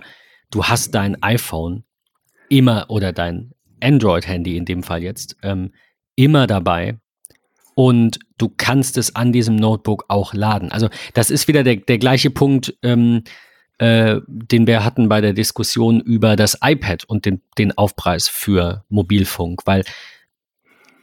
du 0.50 0.64
hast 0.64 0.94
dein 0.94 1.20
iPhone 1.22 1.84
immer 2.48 2.86
oder 2.88 3.12
dein 3.12 3.52
Android-Handy 3.80 4.56
in 4.56 4.64
dem 4.64 4.82
Fall 4.82 5.02
jetzt 5.02 5.36
ähm, 5.42 5.72
immer 6.14 6.46
dabei 6.46 6.98
und 7.74 8.18
du 8.38 8.52
kannst 8.56 8.96
es 8.96 9.14
an 9.14 9.32
diesem 9.32 9.56
Notebook 9.56 10.04
auch 10.08 10.32
laden. 10.32 10.72
Also 10.72 10.88
das 11.14 11.30
ist 11.30 11.48
wieder 11.48 11.64
der, 11.64 11.76
der 11.76 11.98
gleiche 11.98 12.30
Punkt, 12.30 12.74
ähm, 12.82 13.24
äh, 13.78 14.20
den 14.26 14.66
wir 14.66 14.84
hatten 14.84 15.08
bei 15.08 15.20
der 15.20 15.32
Diskussion 15.32 16.00
über 16.00 16.36
das 16.36 16.58
iPad 16.62 17.04
und 17.04 17.26
den, 17.26 17.42
den 17.58 17.76
Aufpreis 17.76 18.28
für 18.28 18.84
Mobilfunk, 18.88 19.62
weil 19.66 19.84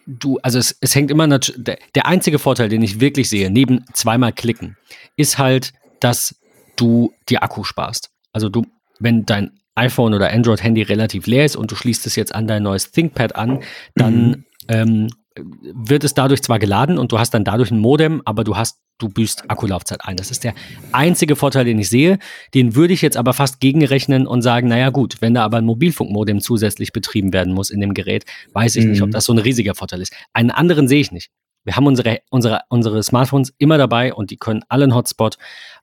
du, 0.07 0.39
also 0.41 0.59
es, 0.59 0.77
es 0.81 0.95
hängt 0.95 1.11
immer, 1.11 1.27
der, 1.27 1.77
der 1.95 2.05
einzige 2.05 2.39
Vorteil, 2.39 2.69
den 2.69 2.81
ich 2.81 2.99
wirklich 2.99 3.29
sehe, 3.29 3.49
neben 3.49 3.85
zweimal 3.93 4.33
klicken, 4.33 4.77
ist 5.15 5.37
halt, 5.37 5.73
dass 5.99 6.35
du 6.75 7.13
die 7.29 7.37
Akku 7.37 7.63
sparst. 7.63 8.11
Also 8.33 8.49
du, 8.49 8.65
wenn 8.99 9.25
dein 9.25 9.59
iPhone 9.75 10.13
oder 10.13 10.31
Android-Handy 10.31 10.83
relativ 10.83 11.27
leer 11.27 11.45
ist 11.45 11.55
und 11.55 11.71
du 11.71 11.75
schließt 11.75 12.05
es 12.05 12.15
jetzt 12.15 12.33
an 12.33 12.47
dein 12.47 12.63
neues 12.63 12.91
ThinkPad 12.91 13.35
an, 13.35 13.61
dann 13.95 14.27
mhm. 14.27 14.45
ähm, 14.67 15.07
wird 15.35 16.03
es 16.03 16.13
dadurch 16.13 16.41
zwar 16.41 16.59
geladen 16.59 16.97
und 16.97 17.11
du 17.11 17.19
hast 17.19 17.33
dann 17.33 17.43
dadurch 17.43 17.71
ein 17.71 17.79
Modem, 17.79 18.21
aber 18.25 18.43
du 18.43 18.55
hast, 18.55 18.79
du 18.97 19.09
büßt 19.09 19.49
Akkulaufzeit 19.49 20.05
ein. 20.05 20.15
Das 20.15 20.31
ist 20.31 20.43
der 20.43 20.53
einzige 20.93 21.35
Vorteil, 21.35 21.65
den 21.65 21.77
ich 21.77 21.89
sehe. 21.89 22.19
Den 22.53 22.75
würde 22.75 22.93
ich 22.93 23.01
jetzt 23.01 23.17
aber 23.17 23.33
fast 23.33 23.59
gegenrechnen 23.59 24.27
und 24.27 24.41
sagen, 24.41 24.69
naja 24.69 24.89
gut, 24.89 25.17
wenn 25.21 25.33
da 25.33 25.43
aber 25.43 25.57
ein 25.57 25.65
Mobilfunkmodem 25.65 26.39
zusätzlich 26.39 26.93
betrieben 26.93 27.33
werden 27.33 27.53
muss 27.53 27.69
in 27.69 27.81
dem 27.81 27.93
Gerät, 27.93 28.25
weiß 28.53 28.77
ich 28.77 28.85
mhm. 28.85 28.91
nicht, 28.91 29.01
ob 29.01 29.09
mhm. 29.09 29.13
das 29.13 29.25
so 29.25 29.33
ein 29.33 29.39
riesiger 29.39 29.75
Vorteil 29.75 30.01
ist. 30.01 30.13
Einen 30.33 30.51
anderen 30.51 30.87
sehe 30.87 31.01
ich 31.01 31.11
nicht. 31.11 31.31
Wir 31.65 31.75
haben 31.75 31.87
unsere, 31.87 32.21
unsere, 32.29 32.61
unsere 32.69 33.03
Smartphones 33.03 33.53
immer 33.57 33.77
dabei 33.77 34.13
und 34.13 34.31
die 34.31 34.37
können 34.37 34.63
alle 34.69 34.83
einen 34.83 34.95
Hotspot. 34.95 35.37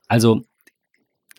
Also, 0.07 0.41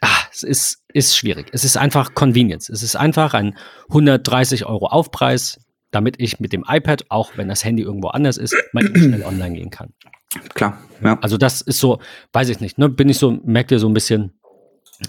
ach, 0.00 0.28
es 0.30 0.42
ist, 0.42 0.84
ist 0.92 1.16
schwierig. 1.16 1.48
Es 1.52 1.64
ist 1.64 1.78
einfach 1.78 2.14
Convenience. 2.14 2.68
Es 2.68 2.82
ist 2.82 2.94
einfach 2.94 3.34
ein 3.34 3.56
130 3.88 4.66
Euro 4.66 4.86
Aufpreis 4.86 5.63
damit 5.94 6.16
ich 6.18 6.40
mit 6.40 6.52
dem 6.52 6.64
iPad, 6.66 7.04
auch 7.10 7.36
wenn 7.36 7.48
das 7.48 7.64
Handy 7.64 7.82
irgendwo 7.82 8.08
anders 8.08 8.36
ist, 8.36 8.54
mal 8.72 8.84
schnell 8.84 9.22
online 9.26 9.56
gehen 9.56 9.70
kann. 9.70 9.92
Klar, 10.54 10.78
ja. 11.02 11.18
Also 11.20 11.36
das 11.36 11.60
ist 11.60 11.78
so, 11.78 12.00
weiß 12.32 12.48
ich 12.48 12.60
nicht, 12.60 12.78
ne, 12.78 12.88
bin 12.88 13.08
ich 13.08 13.18
so, 13.18 13.38
merkt 13.44 13.70
ihr 13.70 13.78
so 13.78 13.88
ein 13.88 13.94
bisschen, 13.94 14.32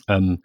ähm, 0.07 0.43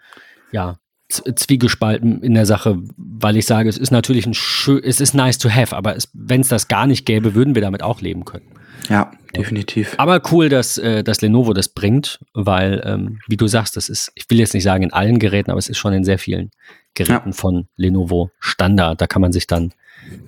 ja, 0.53 0.79
zwiegespalten 1.11 2.23
in 2.23 2.35
der 2.35 2.47
Sache, 2.47 2.79
weil 2.97 3.37
ich 3.37 3.45
sage, 3.45 3.69
es 3.69 3.77
ist 3.77 3.91
natürlich 3.91 4.27
ein 4.27 4.35
schön, 4.35 4.81
es 4.83 5.01
ist 5.01 5.13
nice 5.13 5.39
to 5.39 5.51
have, 5.51 5.77
aber 5.77 5.97
wenn 6.13 6.41
es 6.41 6.49
das 6.49 6.69
gar 6.69 6.87
nicht 6.87 7.05
gäbe, 7.05 7.35
würden 7.35 7.55
wir 7.55 7.63
damit 7.63 7.83
auch 7.83 8.01
leben 8.01 8.25
können. 8.25 8.47
Ja, 8.89 9.11
definitiv. 9.37 9.95
Aber 9.99 10.23
cool, 10.31 10.49
dass, 10.49 10.79
äh, 10.79 11.03
dass 11.03 11.21
Lenovo 11.21 11.53
das 11.53 11.69
bringt, 11.69 12.21
weil, 12.33 12.81
ähm, 12.85 13.19
wie 13.29 13.37
du 13.37 13.47
sagst, 13.47 13.77
das 13.77 13.89
ist, 13.89 14.13
ich 14.15 14.31
will 14.31 14.39
jetzt 14.39 14.55
nicht 14.55 14.63
sagen 14.63 14.85
in 14.85 14.93
allen 14.93 15.19
Geräten, 15.19 15.51
aber 15.51 15.59
es 15.59 15.69
ist 15.69 15.79
schon 15.79 15.93
in 15.93 16.05
sehr 16.05 16.19
vielen 16.19 16.51
Geräten 16.95 17.31
ja. 17.31 17.33
von 17.33 17.69
Lenovo 17.77 18.31
Standard. 18.39 19.01
Da 19.01 19.07
kann 19.07 19.23
man 19.23 19.33
sich 19.33 19.47
dann 19.47 19.73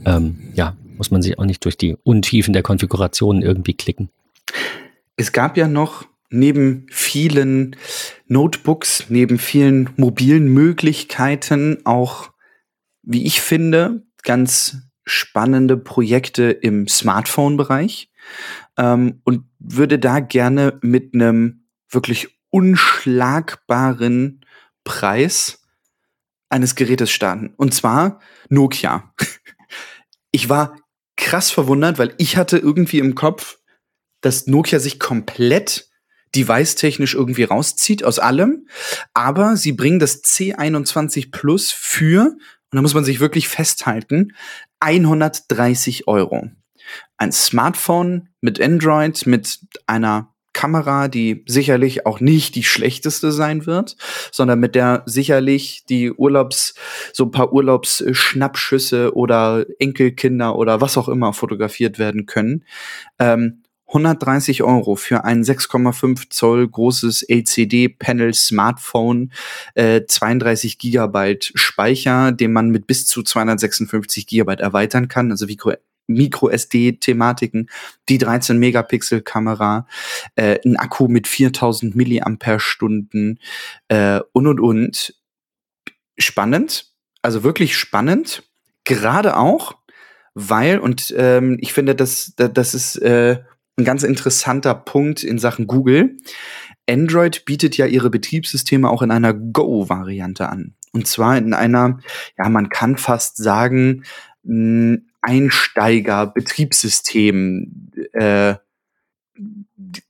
ähm, 0.05 0.53
ja, 0.55 0.77
muss 0.97 1.11
man 1.11 1.23
sich 1.23 1.39
auch 1.39 1.45
nicht 1.45 1.65
durch 1.65 1.77
die 1.77 1.97
Untiefen 2.03 2.53
der 2.53 2.63
Konfiguration 2.63 3.43
irgendwie 3.43 3.75
klicken. 3.75 4.11
Es 5.17 5.33
gab 5.33 5.57
ja 5.57 5.69
noch 5.69 6.07
neben 6.31 6.87
vielen 6.91 7.77
Notebooks, 8.27 9.07
neben 9.09 9.39
vielen 9.39 9.91
mobilen 9.97 10.49
Möglichkeiten 10.49 11.79
auch, 11.85 12.31
wie 13.03 13.27
ich 13.27 13.41
finde, 13.41 14.07
ganz 14.23 14.79
spannende 15.05 15.77
Projekte 15.77 16.45
im 16.45 16.89
Smartphone-Bereich 16.89 18.11
ähm, 18.79 19.21
und 19.25 19.45
würde 19.59 19.99
da 19.99 20.21
gerne 20.21 20.79
mit 20.83 21.15
einem 21.15 21.67
wirklich 21.91 22.29
unschlagbaren 22.51 24.45
Preis 24.85 25.63
eines 26.49 26.75
Gerätes 26.75 27.11
starten. 27.11 27.53
Und 27.57 27.75
zwar 27.75 28.21
Nokia 28.49 29.13
ich 30.33 30.49
war 30.49 30.77
krass 31.17 31.51
verwundert, 31.51 31.99
weil 31.99 32.15
ich 32.19 32.37
hatte 32.37 32.59
irgendwie 32.59 32.99
im 32.99 33.15
Kopf, 33.15 33.59
dass 34.23 34.47
Nokia 34.47 34.79
sich 34.79 34.99
komplett 34.99 35.91
device-technisch 36.35 37.15
irgendwie 37.15 37.45
rauszieht 37.45 38.05
aus 38.05 38.19
allem. 38.19 38.67
Aber 39.15 39.57
sie 39.57 39.73
bringen 39.73 39.99
das 39.99 40.25
C21 40.25 41.31
Plus 41.31 41.71
für, 41.71 42.25
und 42.25 42.77
da 42.77 42.83
muss 42.83 42.95
man 42.95 43.05
sich 43.05 43.21
wirklich 43.21 43.49
festhalten, 43.49 44.33
130 44.81 46.09
Euro. 46.09 46.51
Ein 47.17 47.33
Smartphone 47.33 48.31
mit 48.41 48.61
Android, 48.61 49.27
mit 49.27 49.61
einer 49.87 50.32
Kamera, 50.63 51.09
die 51.09 51.43
sicherlich 51.49 52.07
auch 52.07 52.21
nicht 52.21 52.55
die 52.55 52.63
schlechteste 52.63 53.33
sein 53.33 53.67
wird, 53.67 53.97
sondern 54.31 54.61
mit 54.61 54.77
der 54.77 55.03
sicherlich 55.07 55.83
die 55.89 56.13
Urlaubs, 56.13 56.75
so 57.13 57.25
ein 57.25 57.33
paar 57.33 57.53
Urlaubsschnappschüsse 57.53 59.17
oder 59.17 59.67
Enkelkinder 59.81 60.55
oder 60.55 60.81
was 60.81 60.97
auch 60.97 61.09
immer 61.09 61.33
fotografiert 61.33 61.99
werden 61.99 62.27
können. 62.27 62.65
Ähm, 63.19 63.65
130 63.89 64.63
Euro 64.63 64.95
für 64.95 65.25
ein 65.25 65.43
6,5 65.43 66.31
Zoll 66.31 66.69
großes 66.69 67.25
LCD-Panel-Smartphone, 67.29 69.33
äh, 69.75 70.03
32 70.07 70.79
Gigabyte 70.79 71.51
Speicher, 71.57 72.31
den 72.31 72.53
man 72.53 72.71
mit 72.71 72.87
bis 72.87 73.05
zu 73.05 73.25
256 73.25 74.29
Gigabyte 74.29 74.61
erweitern 74.61 75.09
kann, 75.09 75.33
also 75.33 75.49
wie 75.49 75.57
Micro-SD-Thematiken, 76.13 77.69
die 78.09 78.19
13-Megapixel-Kamera, 78.19 79.87
äh, 80.37 80.59
ein 80.65 80.77
Akku 80.77 81.09
mit 81.09 81.27
4000 81.27 81.95
Milliampere-Stunden 81.95 83.39
äh, 83.89 84.21
und 84.33 84.47
und 84.47 84.61
und. 84.61 85.15
Spannend, 86.19 86.93
also 87.23 87.43
wirklich 87.43 87.77
spannend, 87.77 88.43
gerade 88.85 89.37
auch, 89.37 89.77
weil, 90.35 90.79
und 90.79 91.13
ähm, 91.17 91.59
ich 91.61 91.73
finde, 91.73 91.95
das, 91.95 92.35
das 92.37 92.75
ist 92.75 92.97
äh, 92.97 93.41
ein 93.77 93.85
ganz 93.85 94.03
interessanter 94.03 94.75
Punkt 94.75 95.23
in 95.23 95.39
Sachen 95.39 95.67
Google. 95.67 96.19
Android 96.89 97.45
bietet 97.45 97.77
ja 97.77 97.87
ihre 97.87 98.11
Betriebssysteme 98.11 98.89
auch 98.89 99.03
in 99.03 99.11
einer 99.11 99.35
Go-Variante 99.35 100.49
an. 100.49 100.75
Und 100.93 101.07
zwar 101.07 101.39
in 101.39 101.55
einer, 101.55 102.01
ja, 102.39 102.49
man 102.49 102.69
kann 102.69 102.97
fast 102.97 103.37
sagen, 103.37 104.05
Einsteiger-Betriebssystem 105.23 107.91
äh, 108.13 108.55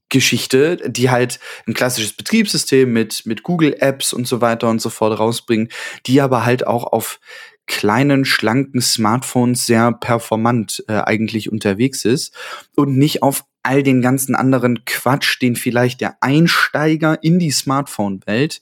Geschichte, 0.09 0.91
die 0.91 1.11
halt 1.11 1.39
ein 1.67 1.75
klassisches 1.75 2.13
Betriebssystem 2.13 2.93
mit, 2.93 3.25
mit 3.25 3.43
Google 3.43 3.75
Apps 3.81 4.13
und 4.13 4.29
so 4.29 4.43
weiter 4.43 4.69
und 4.69 4.81
so 4.81 4.91
fort 4.91 5.19
rausbringen, 5.19 5.71
die 6.07 6.21
aber 6.21 6.45
halt 6.45 6.67
auch 6.67 6.85
auf 6.85 7.19
kleinen, 7.67 8.25
schlanken 8.25 8.83
Smartphones 8.83 9.67
sehr 9.67 9.93
performant 9.93 10.85
äh, 10.89 10.99
eigentlich 10.99 11.51
unterwegs 11.51 12.05
ist 12.05 12.37
und 12.77 12.99
nicht 12.99 13.23
auf 13.23 13.45
all 13.63 13.83
den 13.83 14.03
ganzen 14.03 14.35
anderen 14.35 14.85
Quatsch, 14.85 15.41
den 15.41 15.57
vielleicht 15.57 16.01
der 16.01 16.17
Einsteiger 16.21 17.23
in 17.23 17.39
die 17.39 17.53
Smartphone-Welt 17.53 18.61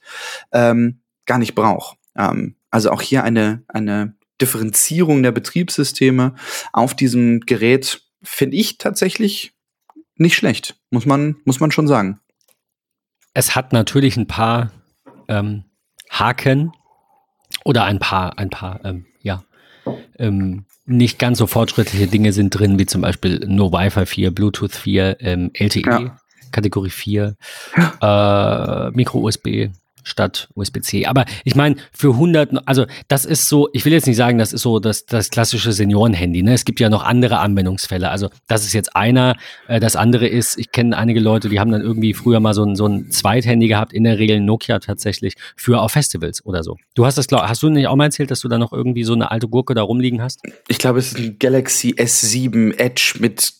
ähm, 0.52 1.00
gar 1.26 1.38
nicht 1.38 1.54
braucht. 1.54 1.96
Ähm, 2.16 2.56
also 2.70 2.90
auch 2.90 3.02
hier 3.02 3.24
eine, 3.24 3.64
eine 3.66 4.14
Differenzierung 4.40 5.22
der 5.22 5.32
Betriebssysteme 5.32 6.34
auf 6.72 6.94
diesem 6.94 7.40
Gerät 7.40 8.02
finde 8.22 8.56
ich 8.56 8.78
tatsächlich 8.78 9.52
nicht 10.16 10.34
schlecht, 10.34 10.76
muss 10.90 11.06
man, 11.06 11.36
muss 11.44 11.60
man 11.60 11.70
schon 11.70 11.88
sagen. 11.88 12.20
Es 13.32 13.54
hat 13.54 13.72
natürlich 13.72 14.16
ein 14.16 14.26
paar 14.26 14.72
ähm, 15.28 15.64
Haken 16.10 16.72
Oder 17.64 17.84
ein 17.84 17.98
paar, 17.98 18.38
ein 18.38 18.50
paar, 18.50 18.84
ähm, 18.84 19.06
ja, 19.22 19.44
ähm, 20.18 20.64
nicht 20.86 21.18
ganz 21.18 21.38
so 21.38 21.46
fortschrittliche 21.46 22.06
Dinge 22.06 22.32
sind 22.32 22.50
drin, 22.50 22.78
wie 22.78 22.86
zum 22.86 23.02
Beispiel 23.02 23.40
No 23.46 23.72
Wi-Fi 23.72 24.06
4, 24.06 24.34
Bluetooth 24.34 24.74
4, 24.74 25.16
ähm, 25.20 25.50
LTE, 25.54 25.80
ja. 25.80 26.20
Kategorie 26.52 26.90
4, 26.90 27.36
ja. 27.76 28.88
äh, 28.88 28.90
Micro-USB, 28.90 29.70
statt 30.02 30.48
USB-C. 30.54 31.06
Aber 31.06 31.24
ich 31.44 31.54
meine, 31.54 31.76
für 31.92 32.12
100, 32.14 32.66
also 32.66 32.86
das 33.08 33.24
ist 33.24 33.48
so, 33.48 33.68
ich 33.72 33.84
will 33.84 33.92
jetzt 33.92 34.06
nicht 34.06 34.16
sagen, 34.16 34.38
das 34.38 34.52
ist 34.52 34.62
so 34.62 34.78
das, 34.80 35.06
das 35.06 35.30
klassische 35.30 35.72
Seniorenhandy. 35.72 36.42
Ne? 36.42 36.54
Es 36.54 36.64
gibt 36.64 36.80
ja 36.80 36.88
noch 36.88 37.04
andere 37.04 37.38
Anwendungsfälle. 37.38 38.10
Also 38.10 38.28
das 38.46 38.64
ist 38.64 38.72
jetzt 38.72 38.96
einer. 38.96 39.36
Äh, 39.68 39.80
das 39.80 39.96
andere 39.96 40.26
ist, 40.26 40.58
ich 40.58 40.72
kenne 40.72 40.96
einige 40.96 41.20
Leute, 41.20 41.48
die 41.48 41.60
haben 41.60 41.70
dann 41.70 41.82
irgendwie 41.82 42.14
früher 42.14 42.40
mal 42.40 42.54
so 42.54 42.64
ein, 42.64 42.76
so 42.76 42.86
ein 42.86 43.10
Zweithandy 43.10 43.68
gehabt, 43.68 43.92
in 43.92 44.04
der 44.04 44.18
Regel 44.18 44.40
Nokia 44.40 44.78
tatsächlich, 44.78 45.34
für 45.56 45.80
auf 45.80 45.92
Festivals 45.92 46.44
oder 46.44 46.62
so. 46.62 46.76
Du 46.94 47.06
hast 47.06 47.18
das, 47.18 47.26
glaub, 47.26 47.42
hast 47.42 47.62
du 47.62 47.70
nicht 47.70 47.86
auch 47.86 47.96
mal 47.96 48.04
erzählt, 48.04 48.30
dass 48.30 48.40
du 48.40 48.48
da 48.48 48.58
noch 48.58 48.72
irgendwie 48.72 49.04
so 49.04 49.12
eine 49.12 49.30
alte 49.30 49.48
Gurke 49.48 49.74
da 49.74 49.82
rumliegen 49.82 50.22
hast? 50.22 50.40
Ich 50.68 50.78
glaube, 50.78 50.98
es 50.98 51.12
ist 51.12 51.18
ein 51.18 51.38
Galaxy 51.38 51.94
S7 51.96 52.78
Edge 52.78 53.14
mit 53.18 53.59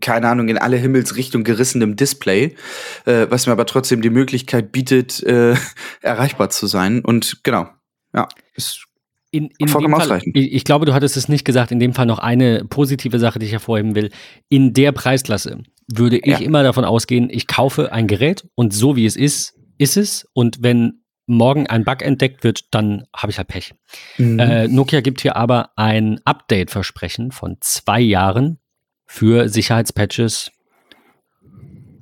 keine 0.00 0.28
Ahnung, 0.28 0.48
in 0.48 0.58
alle 0.58 0.76
Himmelsrichtungen 0.76 1.44
gerissenem 1.44 1.96
Display, 1.96 2.56
äh, 3.04 3.26
was 3.30 3.46
mir 3.46 3.52
aber 3.52 3.66
trotzdem 3.66 4.02
die 4.02 4.10
Möglichkeit 4.10 4.72
bietet, 4.72 5.22
äh, 5.22 5.54
erreichbar 6.00 6.50
zu 6.50 6.66
sein. 6.66 7.00
Und 7.00 7.42
genau, 7.42 7.68
ja, 8.14 8.28
ist 8.54 8.86
in, 9.30 9.50
in 9.58 9.68
vollkommen 9.68 9.94
Fall, 9.94 10.04
ausreichend. 10.04 10.36
Ich, 10.36 10.52
ich, 10.52 10.64
glaube, 10.64 10.86
du 10.86 10.94
hattest 10.94 11.16
es 11.16 11.28
nicht 11.28 11.44
gesagt, 11.44 11.70
in 11.70 11.78
dem 11.78 11.94
Fall 11.94 12.06
noch 12.06 12.18
eine 12.18 12.64
positive 12.64 13.18
Sache, 13.18 13.38
die 13.38 13.46
ich 13.46 13.52
hervorheben 13.52 13.94
will. 13.94 14.10
In 14.48 14.72
der 14.72 14.92
Preisklasse 14.92 15.62
würde 15.92 16.18
ich 16.18 16.26
ja. 16.26 16.38
immer 16.38 16.62
davon 16.62 16.84
ausgehen, 16.84 17.28
ich 17.30 17.46
kaufe 17.46 17.92
ein 17.92 18.06
Gerät 18.06 18.48
und 18.54 18.72
so 18.72 18.96
wie 18.96 19.06
es 19.06 19.16
ist, 19.16 19.54
ist 19.78 19.96
es. 19.96 20.26
Und 20.32 20.62
wenn 20.62 21.02
morgen 21.26 21.66
ein 21.66 21.84
Bug 21.84 22.02
entdeckt 22.02 22.44
wird, 22.44 22.72
dann 22.74 23.04
habe 23.14 23.30
ich 23.30 23.38
halt 23.38 23.48
Pech. 23.48 23.74
Mhm. 24.16 24.38
Äh, 24.38 24.68
Nokia 24.68 25.00
gibt 25.00 25.20
hier 25.20 25.36
aber 25.36 25.70
ein 25.76 26.20
Update-Versprechen 26.24 27.32
von 27.32 27.56
zwei 27.60 28.00
Jahren 28.00 28.58
für 29.06 29.48
Sicherheitspatches. 29.48 30.50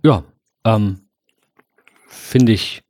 Ja, 0.03 0.25
ähm, 0.65 1.01
finde 2.09 2.53
ich 2.53 2.83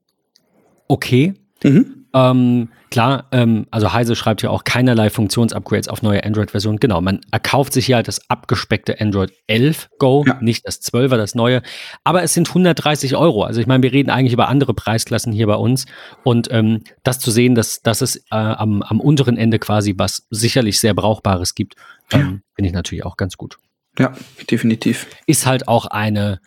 okay. 0.88 1.34
Mhm. 1.62 2.04
Ähm, 2.14 2.68
klar, 2.90 3.26
ähm, 3.32 3.66
also 3.72 3.92
Heise 3.92 4.14
schreibt 4.14 4.42
ja 4.42 4.50
auch 4.50 4.62
keinerlei 4.62 5.10
Funktionsupgrades 5.10 5.88
auf 5.88 6.02
neue 6.02 6.22
Android-Versionen. 6.22 6.78
Genau, 6.78 7.00
man 7.00 7.20
erkauft 7.32 7.72
sich 7.72 7.88
ja 7.88 8.04
das 8.04 8.30
abgespeckte 8.30 9.00
Android 9.00 9.32
11 9.48 9.88
Go, 9.98 10.24
ja. 10.24 10.38
nicht 10.40 10.64
das 10.64 10.80
12er, 10.80 11.16
das 11.16 11.34
neue. 11.34 11.60
Aber 12.04 12.22
es 12.22 12.32
sind 12.34 12.48
130 12.48 13.16
Euro. 13.16 13.42
Also 13.42 13.60
ich 13.60 13.66
meine, 13.66 13.82
wir 13.82 13.92
reden 13.92 14.10
eigentlich 14.10 14.32
über 14.32 14.48
andere 14.48 14.74
Preisklassen 14.74 15.32
hier 15.32 15.48
bei 15.48 15.56
uns. 15.56 15.86
Und 16.22 16.48
ähm, 16.52 16.82
das 17.02 17.18
zu 17.18 17.32
sehen, 17.32 17.56
dass, 17.56 17.82
dass 17.82 18.00
es 18.00 18.16
äh, 18.16 18.22
am, 18.30 18.82
am 18.82 19.00
unteren 19.00 19.36
Ende 19.36 19.58
quasi 19.58 19.94
was 19.98 20.28
sicherlich 20.30 20.78
sehr 20.78 20.94
Brauchbares 20.94 21.56
gibt, 21.56 21.74
ähm, 22.12 22.42
finde 22.54 22.68
ich 22.68 22.74
natürlich 22.74 23.04
auch 23.04 23.16
ganz 23.16 23.36
gut. 23.36 23.58
Ja, 23.98 24.14
definitiv. 24.50 25.06
Ist 25.26 25.46
halt 25.46 25.68
auch 25.68 25.86
eine 25.86 26.40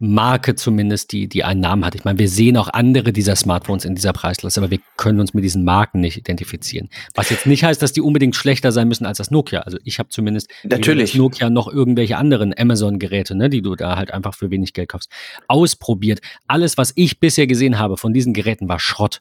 Marke 0.00 0.54
zumindest, 0.54 1.10
die, 1.10 1.28
die 1.28 1.42
einen 1.42 1.60
Namen 1.60 1.84
hat. 1.84 1.96
Ich 1.96 2.04
meine, 2.04 2.20
wir 2.20 2.28
sehen 2.28 2.56
auch 2.56 2.68
andere 2.68 3.12
dieser 3.12 3.34
Smartphones 3.34 3.84
in 3.84 3.96
dieser 3.96 4.12
Preisklasse, 4.12 4.60
aber 4.60 4.70
wir 4.70 4.78
können 4.96 5.18
uns 5.18 5.34
mit 5.34 5.42
diesen 5.42 5.64
Marken 5.64 6.00
nicht 6.00 6.16
identifizieren. 6.16 6.88
Was 7.14 7.30
jetzt 7.30 7.46
nicht 7.46 7.64
heißt, 7.64 7.82
dass 7.82 7.92
die 7.92 8.00
unbedingt 8.00 8.36
schlechter 8.36 8.70
sein 8.70 8.86
müssen 8.86 9.06
als 9.06 9.18
das 9.18 9.32
Nokia. 9.32 9.60
Also 9.60 9.78
ich 9.82 9.98
habe 9.98 10.08
zumindest 10.08 10.50
Natürlich. 10.62 11.12
das 11.12 11.18
Nokia 11.18 11.50
noch 11.50 11.66
irgendwelche 11.66 12.16
anderen 12.16 12.56
Amazon-Geräte, 12.56 13.34
ne, 13.34 13.50
die 13.50 13.60
du 13.60 13.74
da 13.74 13.96
halt 13.96 14.12
einfach 14.12 14.34
für 14.34 14.52
wenig 14.52 14.72
Geld 14.72 14.90
kaufst, 14.90 15.10
ausprobiert. 15.48 16.20
Alles, 16.46 16.78
was 16.78 16.92
ich 16.94 17.18
bisher 17.18 17.48
gesehen 17.48 17.80
habe 17.80 17.96
von 17.96 18.12
diesen 18.12 18.34
Geräten, 18.34 18.68
war 18.68 18.78
Schrott. 18.78 19.20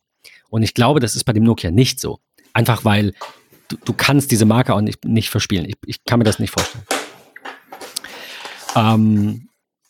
Und 0.50 0.62
ich 0.62 0.76
glaube, 0.76 1.00
das 1.00 1.16
ist 1.16 1.24
bei 1.24 1.34
dem 1.34 1.44
Nokia 1.44 1.72
nicht 1.72 2.00
so. 2.00 2.20
Einfach 2.54 2.86
weil 2.86 3.14
du, 3.68 3.78
du 3.84 3.94
kannst 3.94 4.30
diese 4.30 4.46
Marke 4.46 4.76
auch 4.76 4.82
nicht, 4.82 5.06
nicht 5.06 5.30
verspielen. 5.30 5.66
Ich, 5.66 5.76
ich 5.88 6.04
kann 6.06 6.20
mir 6.20 6.26
das 6.26 6.38
nicht 6.38 6.52
vorstellen. 6.52 6.86
Ähm, 8.78 9.50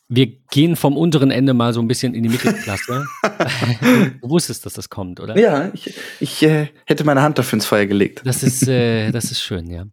wir 0.10 0.28
gehen 0.52 0.76
vom 0.78 0.96
unteren 0.96 1.32
Ende 1.32 1.54
mal 1.54 1.74
so 1.74 1.82
ein 1.82 1.88
bisschen 1.88 2.14
in 2.14 2.24
die 2.24 2.30
Mittelklasse. 2.30 3.06
du 4.22 4.30
wusstest, 4.30 4.66
dass 4.66 4.74
das 4.74 4.90
kommt, 4.90 5.20
oder? 5.20 5.38
Ja, 5.38 5.70
ich, 5.74 5.94
ich 6.20 6.44
äh, 6.44 6.68
hätte 6.86 7.04
meine 7.04 7.22
Hand 7.22 7.38
dafür 7.38 7.58
ins 7.58 7.66
Feuer 7.66 7.86
gelegt. 7.86 8.22
Das 8.24 8.42
ist, 8.42 8.68
äh, 8.68 9.12
das 9.12 9.32
ist 9.32 9.42
schön, 9.42 9.70
ja. 9.70 9.86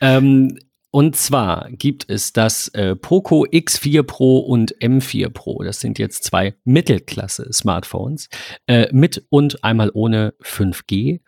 Ähm, 0.00 0.58
und 0.90 1.16
zwar 1.16 1.70
gibt 1.70 2.10
es 2.10 2.32
das 2.32 2.68
äh, 2.68 2.96
Poco 2.96 3.46
X4 3.46 4.02
Pro 4.02 4.40
und 4.40 4.76
M4 4.78 5.30
Pro. 5.30 5.62
Das 5.62 5.80
sind 5.80 5.98
jetzt 5.98 6.24
zwei 6.24 6.54
Mittelklasse-Smartphones 6.64 8.28
äh, 8.66 8.88
mit 8.92 9.24
und 9.30 9.62
einmal 9.64 9.90
ohne 9.94 10.34
5G. 10.42 11.20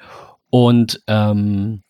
Und 0.50 1.02
ähm, 1.06 1.83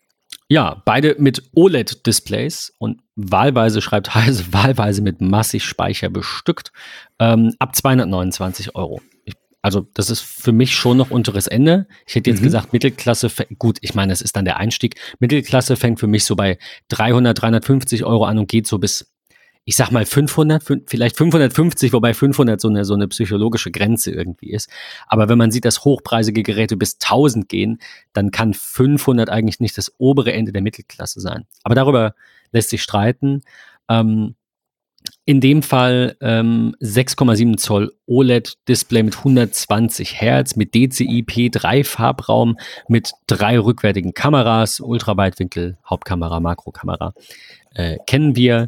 ja, 0.47 0.81
beide 0.85 1.15
mit 1.17 1.43
OLED-Displays 1.55 2.73
und 2.77 3.01
wahlweise, 3.15 3.81
schreibt 3.81 4.13
Heise, 4.13 4.45
wahlweise 4.51 5.01
mit 5.01 5.21
massig 5.21 5.63
Speicher 5.63 6.09
bestückt, 6.09 6.71
ähm, 7.19 7.53
ab 7.59 7.75
229 7.75 8.75
Euro. 8.75 9.01
Ich, 9.25 9.33
also 9.61 9.87
das 9.93 10.09
ist 10.09 10.21
für 10.21 10.51
mich 10.51 10.75
schon 10.75 10.97
noch 10.97 11.09
unteres 11.09 11.47
Ende. 11.47 11.87
Ich 12.05 12.15
hätte 12.15 12.29
jetzt 12.29 12.41
mhm. 12.41 12.45
gesagt, 12.45 12.73
Mittelklasse, 12.73 13.31
gut, 13.57 13.79
ich 13.81 13.95
meine, 13.95 14.13
es 14.13 14.21
ist 14.21 14.35
dann 14.35 14.45
der 14.45 14.57
Einstieg. 14.57 14.99
Mittelklasse 15.19 15.75
fängt 15.75 15.99
für 15.99 16.07
mich 16.07 16.25
so 16.25 16.35
bei 16.35 16.59
300, 16.89 17.41
350 17.41 18.05
Euro 18.05 18.25
an 18.25 18.37
und 18.37 18.47
geht 18.47 18.67
so 18.67 18.77
bis 18.77 19.14
ich 19.67 19.75
sag 19.75 19.89
mal 19.91 20.05
500, 20.05 20.63
vielleicht 20.85 21.17
550, 21.17 21.91
wobei 21.91 22.13
500 22.13 22.61
so 22.61 22.67
eine, 22.67 22.85
so 22.85 22.93
eine 22.93 23.07
psychologische 23.07 23.71
Grenze 23.71 24.11
irgendwie 24.11 24.51
ist. 24.51 24.69
Aber 25.07 25.27
wenn 25.27 25.39
man 25.39 25.49
sieht, 25.49 25.65
dass 25.65 25.83
hochpreisige 25.83 26.43
Geräte 26.43 26.77
bis 26.77 26.99
1000 27.01 27.49
gehen, 27.49 27.79
dann 28.13 28.29
kann 28.29 28.53
500 28.53 29.29
eigentlich 29.29 29.59
nicht 29.59 29.75
das 29.77 29.91
obere 29.97 30.33
Ende 30.33 30.51
der 30.51 30.61
Mittelklasse 30.61 31.19
sein. 31.19 31.45
Aber 31.63 31.73
darüber 31.73 32.13
lässt 32.51 32.69
sich 32.69 32.83
streiten. 32.83 33.41
Ähm, 33.89 34.35
in 35.25 35.41
dem 35.41 35.63
Fall 35.63 36.15
ähm, 36.21 36.75
6,7 36.81 37.57
Zoll 37.57 37.93
OLED-Display 38.05 39.03
mit 39.03 39.17
120 39.17 40.21
Hertz, 40.21 40.55
mit 40.55 40.75
DCI-P, 40.75 41.49
3 41.49 41.83
Farbraum, 41.83 42.57
mit 42.87 43.11
drei 43.27 43.59
rückwärtigen 43.59 44.13
Kameras, 44.13 44.79
Ultraweitwinkel, 44.79 45.77
Hauptkamera, 45.89 46.39
Makrokamera. 46.39 47.13
Äh, 47.73 47.97
kennen 48.05 48.35
wir 48.35 48.67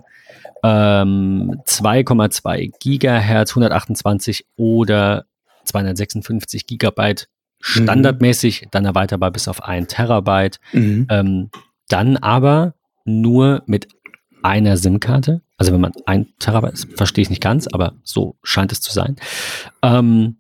ähm, 0.64 1.62
2,2 1.66 2.72
Gigahertz, 2.80 3.52
128 3.52 4.46
oder 4.56 5.26
256 5.66 6.66
Gigabyte 6.66 7.28
standardmäßig, 7.60 8.64
mhm. 8.64 8.68
dann 8.72 8.86
erweiterbar 8.86 9.32
bis 9.32 9.48
auf 9.48 9.64
1 9.64 9.88
Terabyte. 9.88 10.60
Mhm. 10.74 11.08
Ähm, 11.10 11.50
dann 11.88 12.18
aber 12.18 12.74
nur 13.06 13.64
mit 13.66 13.88
einer 14.44 14.78
SIM-Karte. 14.78 15.42
Also 15.58 15.74
wenn 15.74 15.82
man 15.82 15.94
ein 16.06 16.28
Terabyte, 16.40 16.88
verstehe 16.96 17.24
ich 17.24 17.30
nicht 17.30 17.42
ganz, 17.42 17.68
aber 17.68 17.94
so 18.04 18.38
scheint 18.44 18.72
es 18.72 18.82
zu 18.82 18.92
sein. 18.92 19.16
Ähm, 19.82 20.38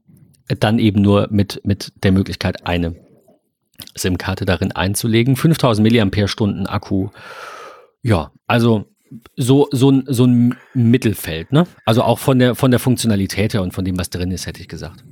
dann 0.48 0.80
eben 0.80 1.02
nur 1.02 1.28
mit, 1.30 1.62
mit 1.64 1.92
der 2.04 2.12
Möglichkeit, 2.12 2.66
eine 2.66 2.96
SIM-Karte 3.96 4.46
darin 4.46 4.72
einzulegen. 4.72 5.36
5000 5.36 5.92
mAh 5.92 6.70
Akku. 6.70 7.10
Ja, 8.02 8.32
also 8.46 8.86
so, 9.36 9.68
so, 9.72 9.92
ein, 9.92 10.04
so 10.08 10.26
ein 10.26 10.56
Mittelfeld, 10.74 11.52
ne? 11.52 11.68
Also 11.86 12.04
auch 12.04 12.20
von 12.20 12.40
der, 12.40 12.56
von 12.56 12.72
der 12.72 12.80
Funktionalität 12.80 13.54
her 13.54 13.62
und 13.62 13.74
von 13.74 13.86
dem, 13.86 13.98
was 13.98 14.10
drin 14.10 14.32
ist, 14.32 14.48
hätte 14.48 14.62
ich 14.62 14.68
gesagt. 14.68 15.04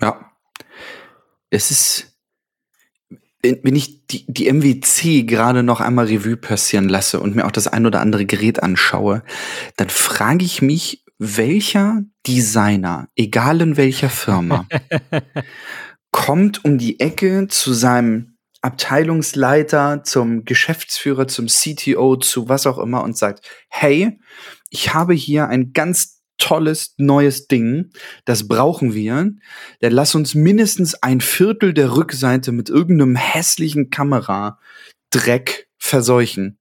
Ja. 0.00 0.32
Es 1.50 1.70
ist, 1.70 2.07
wenn 3.42 3.76
ich 3.76 4.06
die, 4.06 4.24
die 4.26 4.52
MWC 4.52 5.24
gerade 5.24 5.62
noch 5.62 5.80
einmal 5.80 6.06
Revue 6.06 6.36
passieren 6.36 6.88
lasse 6.88 7.20
und 7.20 7.36
mir 7.36 7.46
auch 7.46 7.52
das 7.52 7.68
ein 7.68 7.86
oder 7.86 8.00
andere 8.00 8.26
Gerät 8.26 8.62
anschaue, 8.62 9.22
dann 9.76 9.88
frage 9.88 10.44
ich 10.44 10.60
mich, 10.60 11.04
welcher 11.18 12.02
Designer, 12.26 13.08
egal 13.16 13.60
in 13.60 13.76
welcher 13.76 14.10
Firma, 14.10 14.66
kommt 16.10 16.64
um 16.64 16.78
die 16.78 17.00
Ecke 17.00 17.46
zu 17.48 17.72
seinem 17.72 18.38
Abteilungsleiter, 18.60 20.02
zum 20.02 20.44
Geschäftsführer, 20.44 21.28
zum 21.28 21.46
CTO, 21.46 22.16
zu 22.16 22.48
was 22.48 22.66
auch 22.66 22.78
immer 22.78 23.02
und 23.04 23.16
sagt, 23.16 23.48
hey, 23.68 24.18
ich 24.70 24.94
habe 24.94 25.14
hier 25.14 25.48
ein 25.48 25.72
ganz 25.72 26.17
tolles 26.38 26.94
neues 26.96 27.48
Ding, 27.48 27.90
das 28.24 28.48
brauchen 28.48 28.94
wir. 28.94 29.32
Dann 29.80 29.92
lass 29.92 30.14
uns 30.14 30.34
mindestens 30.34 30.94
ein 30.94 31.20
Viertel 31.20 31.74
der 31.74 31.96
Rückseite 31.96 32.52
mit 32.52 32.70
irgendeinem 32.70 33.16
hässlichen 33.16 33.90
Kameradreck 33.90 35.68
verseuchen. 35.76 36.58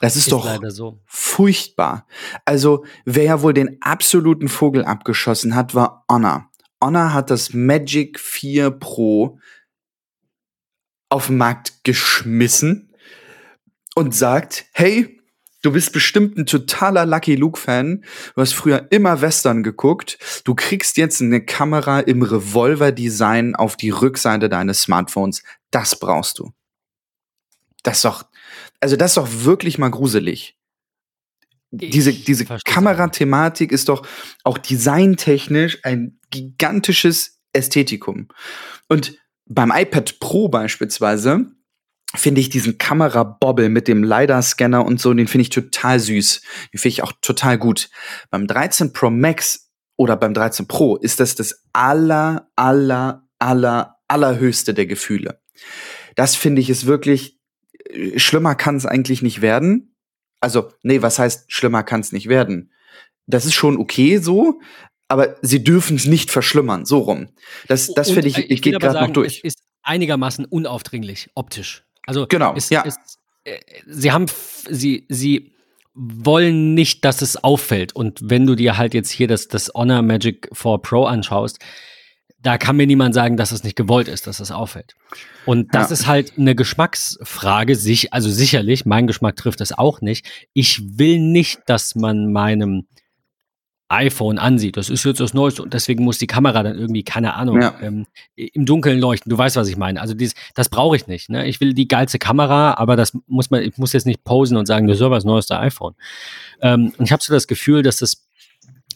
Das 0.00 0.14
ist, 0.14 0.26
ist 0.26 0.32
doch 0.32 0.60
so. 0.68 1.00
furchtbar. 1.06 2.06
Also, 2.44 2.84
wer 3.04 3.24
ja 3.24 3.42
wohl 3.42 3.52
den 3.52 3.78
absoluten 3.80 4.48
Vogel 4.48 4.84
abgeschossen 4.84 5.54
hat, 5.54 5.74
war 5.74 6.04
Honor. 6.08 6.48
Honor 6.80 7.12
hat 7.12 7.30
das 7.30 7.52
Magic 7.52 8.20
4 8.20 8.70
Pro 8.70 9.38
auf 11.08 11.26
den 11.26 11.38
Markt 11.38 11.84
geschmissen 11.84 12.94
und 13.94 14.14
sagt, 14.14 14.66
hey, 14.72 15.17
Du 15.62 15.72
bist 15.72 15.92
bestimmt 15.92 16.38
ein 16.38 16.46
totaler 16.46 17.04
Lucky 17.04 17.34
Luke-Fan. 17.34 18.04
Du 18.34 18.40
hast 18.40 18.54
früher 18.54 18.86
immer 18.90 19.20
Western 19.20 19.62
geguckt. 19.62 20.18
Du 20.44 20.54
kriegst 20.54 20.96
jetzt 20.96 21.20
eine 21.20 21.44
Kamera 21.44 22.00
im 22.00 22.22
Revolver-Design 22.22 23.56
auf 23.56 23.76
die 23.76 23.90
Rückseite 23.90 24.48
deines 24.48 24.82
Smartphones. 24.82 25.42
Das 25.70 25.98
brauchst 25.98 26.38
du. 26.38 26.52
Das 27.82 27.98
ist 27.98 28.04
doch, 28.04 28.24
also 28.80 28.96
das 28.96 29.12
ist 29.12 29.16
doch 29.16 29.28
wirklich 29.44 29.78
mal 29.78 29.90
gruselig. 29.90 30.56
Diese, 31.70 32.12
diese 32.12 32.44
Kamerathematik 32.44 33.72
ist 33.72 33.88
doch 33.88 34.06
auch 34.44 34.58
designtechnisch 34.58 35.78
ein 35.82 36.18
gigantisches 36.30 37.40
Ästhetikum. 37.52 38.28
Und 38.88 39.18
beim 39.46 39.72
iPad 39.74 40.18
Pro 40.20 40.48
beispielsweise 40.48 41.52
finde 42.14 42.40
ich 42.40 42.48
diesen 42.48 42.78
Kamerabobbel 42.78 43.68
mit 43.68 43.86
dem 43.86 44.02
LiDAR-Scanner 44.02 44.84
und 44.84 45.00
so, 45.00 45.12
den 45.12 45.28
finde 45.28 45.42
ich 45.42 45.50
total 45.50 46.00
süß. 46.00 46.40
Den 46.72 46.78
finde 46.78 46.88
ich 46.88 47.02
auch 47.02 47.12
total 47.20 47.58
gut. 47.58 47.90
Beim 48.30 48.46
13 48.46 48.92
Pro 48.92 49.10
Max 49.10 49.70
oder 49.96 50.16
beim 50.16 50.32
13 50.32 50.66
Pro 50.66 50.96
ist 50.96 51.20
das 51.20 51.34
das 51.34 51.64
aller, 51.72 52.48
aller, 52.56 53.28
aller, 53.38 53.96
allerhöchste 54.08 54.72
der 54.72 54.86
Gefühle. 54.86 55.40
Das 56.16 56.34
finde 56.34 56.62
ich 56.62 56.70
ist 56.70 56.86
wirklich, 56.86 57.38
äh, 57.90 58.18
schlimmer 58.18 58.54
kann 58.54 58.76
es 58.76 58.86
eigentlich 58.86 59.22
nicht 59.22 59.42
werden. 59.42 59.94
Also, 60.40 60.72
nee, 60.82 61.02
was 61.02 61.18
heißt, 61.18 61.52
schlimmer 61.52 61.82
kann 61.82 62.00
es 62.00 62.12
nicht 62.12 62.28
werden? 62.28 62.72
Das 63.26 63.44
ist 63.44 63.54
schon 63.54 63.76
okay 63.76 64.18
so, 64.18 64.60
aber 65.08 65.36
sie 65.42 65.62
dürfen 65.62 65.96
es 65.96 66.06
nicht 66.06 66.30
verschlimmern, 66.30 66.86
so 66.86 66.98
rum. 66.98 67.28
Das, 67.66 67.92
das 67.92 68.10
finde 68.10 68.28
ich, 68.28 68.38
ich 68.38 68.62
geht 68.62 68.78
gerade 68.80 69.00
noch 69.00 69.12
durch. 69.12 69.40
Es 69.42 69.54
ist 69.54 69.64
einigermaßen 69.82 70.44
unaufdringlich, 70.44 71.30
optisch. 71.34 71.84
Also 72.08 72.26
Genau, 72.26 72.54
es, 72.56 72.70
ja. 72.70 72.82
es, 72.86 72.96
äh, 73.44 73.58
sie 73.86 74.10
haben, 74.12 74.26
sie, 74.70 75.04
sie 75.08 75.52
wollen 75.94 76.74
nicht, 76.74 77.04
dass 77.04 77.22
es 77.22 77.36
auffällt. 77.36 77.94
Und 77.94 78.20
wenn 78.22 78.46
du 78.46 78.54
dir 78.54 78.78
halt 78.78 78.94
jetzt 78.94 79.10
hier 79.10 79.28
das, 79.28 79.48
das 79.48 79.70
Honor 79.74 80.00
Magic 80.02 80.48
4 80.54 80.78
Pro 80.78 81.04
anschaust, 81.04 81.58
da 82.40 82.56
kann 82.56 82.76
mir 82.76 82.86
niemand 82.86 83.14
sagen, 83.14 83.36
dass 83.36 83.50
es 83.52 83.64
nicht 83.64 83.74
gewollt 83.76 84.08
ist, 84.08 84.26
dass 84.26 84.38
es 84.40 84.50
auffällt. 84.52 84.94
Und 85.44 85.74
das 85.74 85.90
Ja. 85.90 85.94
ist 85.94 86.06
halt 86.06 86.38
eine 86.38 86.54
Geschmacksfrage, 86.54 87.74
sich, 87.74 88.12
also 88.14 88.30
sicherlich, 88.30 88.86
mein 88.86 89.06
Geschmack 89.08 89.36
trifft 89.36 89.60
es 89.60 89.72
auch 89.76 90.00
nicht. 90.00 90.24
Ich 90.54 90.80
will 90.98 91.18
nicht, 91.18 91.58
dass 91.66 91.94
man 91.96 92.32
meinem 92.32 92.86
iPhone 93.88 94.38
ansieht. 94.38 94.76
Das 94.76 94.90
ist 94.90 95.04
jetzt 95.04 95.20
das 95.20 95.32
Neueste 95.34 95.62
und 95.62 95.72
deswegen 95.74 96.04
muss 96.04 96.18
die 96.18 96.26
Kamera 96.26 96.62
dann 96.62 96.78
irgendwie, 96.78 97.02
keine 97.02 97.34
Ahnung, 97.34 97.60
Ja. 97.62 97.74
ähm, 97.80 98.06
im 98.36 98.66
Dunkeln 98.66 98.98
leuchten. 99.00 99.30
Du 99.30 99.38
weißt, 99.38 99.56
was 99.56 99.68
ich 99.68 99.76
meine. 99.76 100.00
Also 100.00 100.14
dieses, 100.14 100.34
das 100.54 100.68
brauche 100.68 100.96
ich 100.96 101.06
nicht. 101.06 101.30
Ne? 101.30 101.46
Ich 101.46 101.60
will 101.60 101.72
die 101.74 101.88
geilste 101.88 102.18
Kamera, 102.18 102.74
aber 102.74 102.96
das 102.96 103.16
muss 103.26 103.50
man, 103.50 103.62
ich 103.62 103.78
muss 103.78 103.92
jetzt 103.92 104.06
nicht 104.06 104.24
posen 104.24 104.56
und 104.56 104.66
sagen, 104.66 104.86
das 104.88 104.98
ist 104.98 105.02
aber 105.02 105.14
das 105.16 105.24
neueste 105.24 105.58
iPhone. 105.58 105.94
Ähm, 106.60 106.92
und 106.98 107.06
ich 107.06 107.12
habe 107.12 107.22
so 107.22 107.32
das 107.32 107.46
Gefühl, 107.46 107.82
dass 107.82 107.96
das 107.98 108.26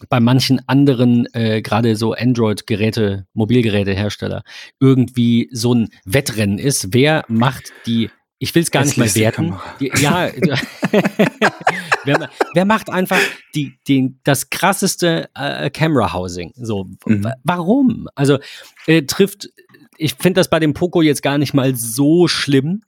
bei 0.09 0.19
manchen 0.19 0.61
anderen, 0.67 1.27
äh, 1.33 1.61
gerade 1.61 1.95
so 1.95 2.13
Android-Geräte, 2.13 3.25
Mobilgerätehersteller, 3.33 4.43
irgendwie 4.79 5.49
so 5.53 5.73
ein 5.73 5.89
Wettrennen 6.05 6.59
ist. 6.59 6.93
Wer 6.93 7.23
macht 7.29 7.71
die, 7.85 8.09
ich 8.43 8.53
will 8.55 8.61
es 8.63 8.71
gar 8.71 8.81
nicht 8.83 8.97
Hässlichste 8.97 9.19
werten. 9.21 9.53
Die, 9.79 9.91
ja, 10.01 10.29
wer, 12.03 12.29
wer 12.53 12.65
macht 12.65 12.89
einfach 12.89 13.19
die, 13.55 13.77
den, 13.87 14.19
das 14.23 14.49
krasseste 14.49 15.29
äh, 15.35 15.69
Camera 15.69 16.13
Housing? 16.13 16.51
So, 16.55 16.89
Mhm. 17.05 17.23
wa- 17.23 17.33
warum? 17.43 18.07
Also 18.15 18.39
äh, 18.87 19.03
trifft, 19.03 19.49
ich 19.97 20.15
finde 20.15 20.39
das 20.39 20.49
bei 20.49 20.59
dem 20.59 20.73
Poco 20.73 21.01
jetzt 21.01 21.23
gar 21.23 21.37
nicht 21.37 21.53
mal 21.53 21.75
so 21.75 22.27
schlimm. 22.27 22.81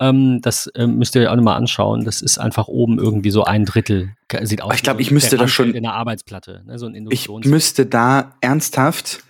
Ähm, 0.00 0.40
das 0.42 0.70
ähm, 0.76 0.96
müsst 0.98 1.14
ihr 1.14 1.22
euch 1.22 1.28
auch 1.28 1.36
nochmal 1.36 1.56
anschauen. 1.56 2.04
Das 2.04 2.22
ist 2.22 2.38
einfach 2.38 2.68
oben 2.68 2.98
irgendwie 2.98 3.30
so 3.30 3.44
ein 3.44 3.64
Drittel. 3.64 4.14
Sieht 4.42 4.62
aus 4.62 4.74
ich 4.74 4.82
glaub, 4.82 4.98
wie 4.98 5.02
ich 5.02 5.10
müsste 5.10 5.36
das 5.36 5.50
schon- 5.50 5.74
in 5.74 5.82
der 5.82 5.94
Arbeitsplatte. 5.94 6.62
Ne? 6.66 6.78
So 6.78 6.86
ein 6.86 7.08
Ich 7.10 7.28
müsste 7.44 7.86
da 7.86 8.34
ernsthaft 8.40 9.22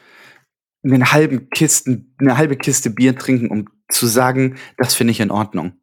einen 0.82 1.12
halben 1.12 1.50
Kisten, 1.50 2.14
eine 2.18 2.36
halbe 2.38 2.56
Kiste 2.56 2.90
Bier 2.90 3.16
trinken, 3.16 3.48
um 3.50 3.66
zu 3.90 4.06
sagen, 4.06 4.56
das 4.76 4.94
finde 4.94 5.12
ich 5.12 5.20
in 5.20 5.30
Ordnung. 5.30 5.80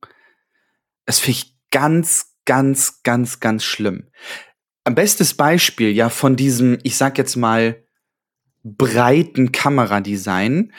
Das 1.06 1.20
finde 1.20 1.40
ich 1.40 1.56
ganz, 1.72 2.36
ganz, 2.46 3.02
ganz, 3.04 3.40
ganz 3.40 3.64
schlimm. 3.64 4.10
Am 4.84 4.96
bestes 4.96 5.34
Beispiel 5.34 5.92
ja 5.92 6.10
von 6.10 6.36
diesem, 6.36 6.80
ich 6.84 6.98
sag 6.98 7.18
jetzt 7.18 7.36
mal, 7.36 7.84
breiten 8.64 9.52
Kameradesign 9.52 10.74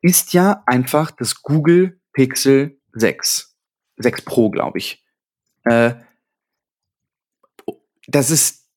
ist 0.00 0.32
ja 0.32 0.62
einfach 0.66 1.10
das 1.10 1.42
Google 1.42 2.00
Pixel 2.12 2.80
6. 2.92 3.56
6 3.96 4.22
Pro, 4.22 4.50
glaube 4.50 4.78
ich. 4.78 5.04
Äh, 5.64 5.94
das 8.06 8.30
ist 8.30 8.67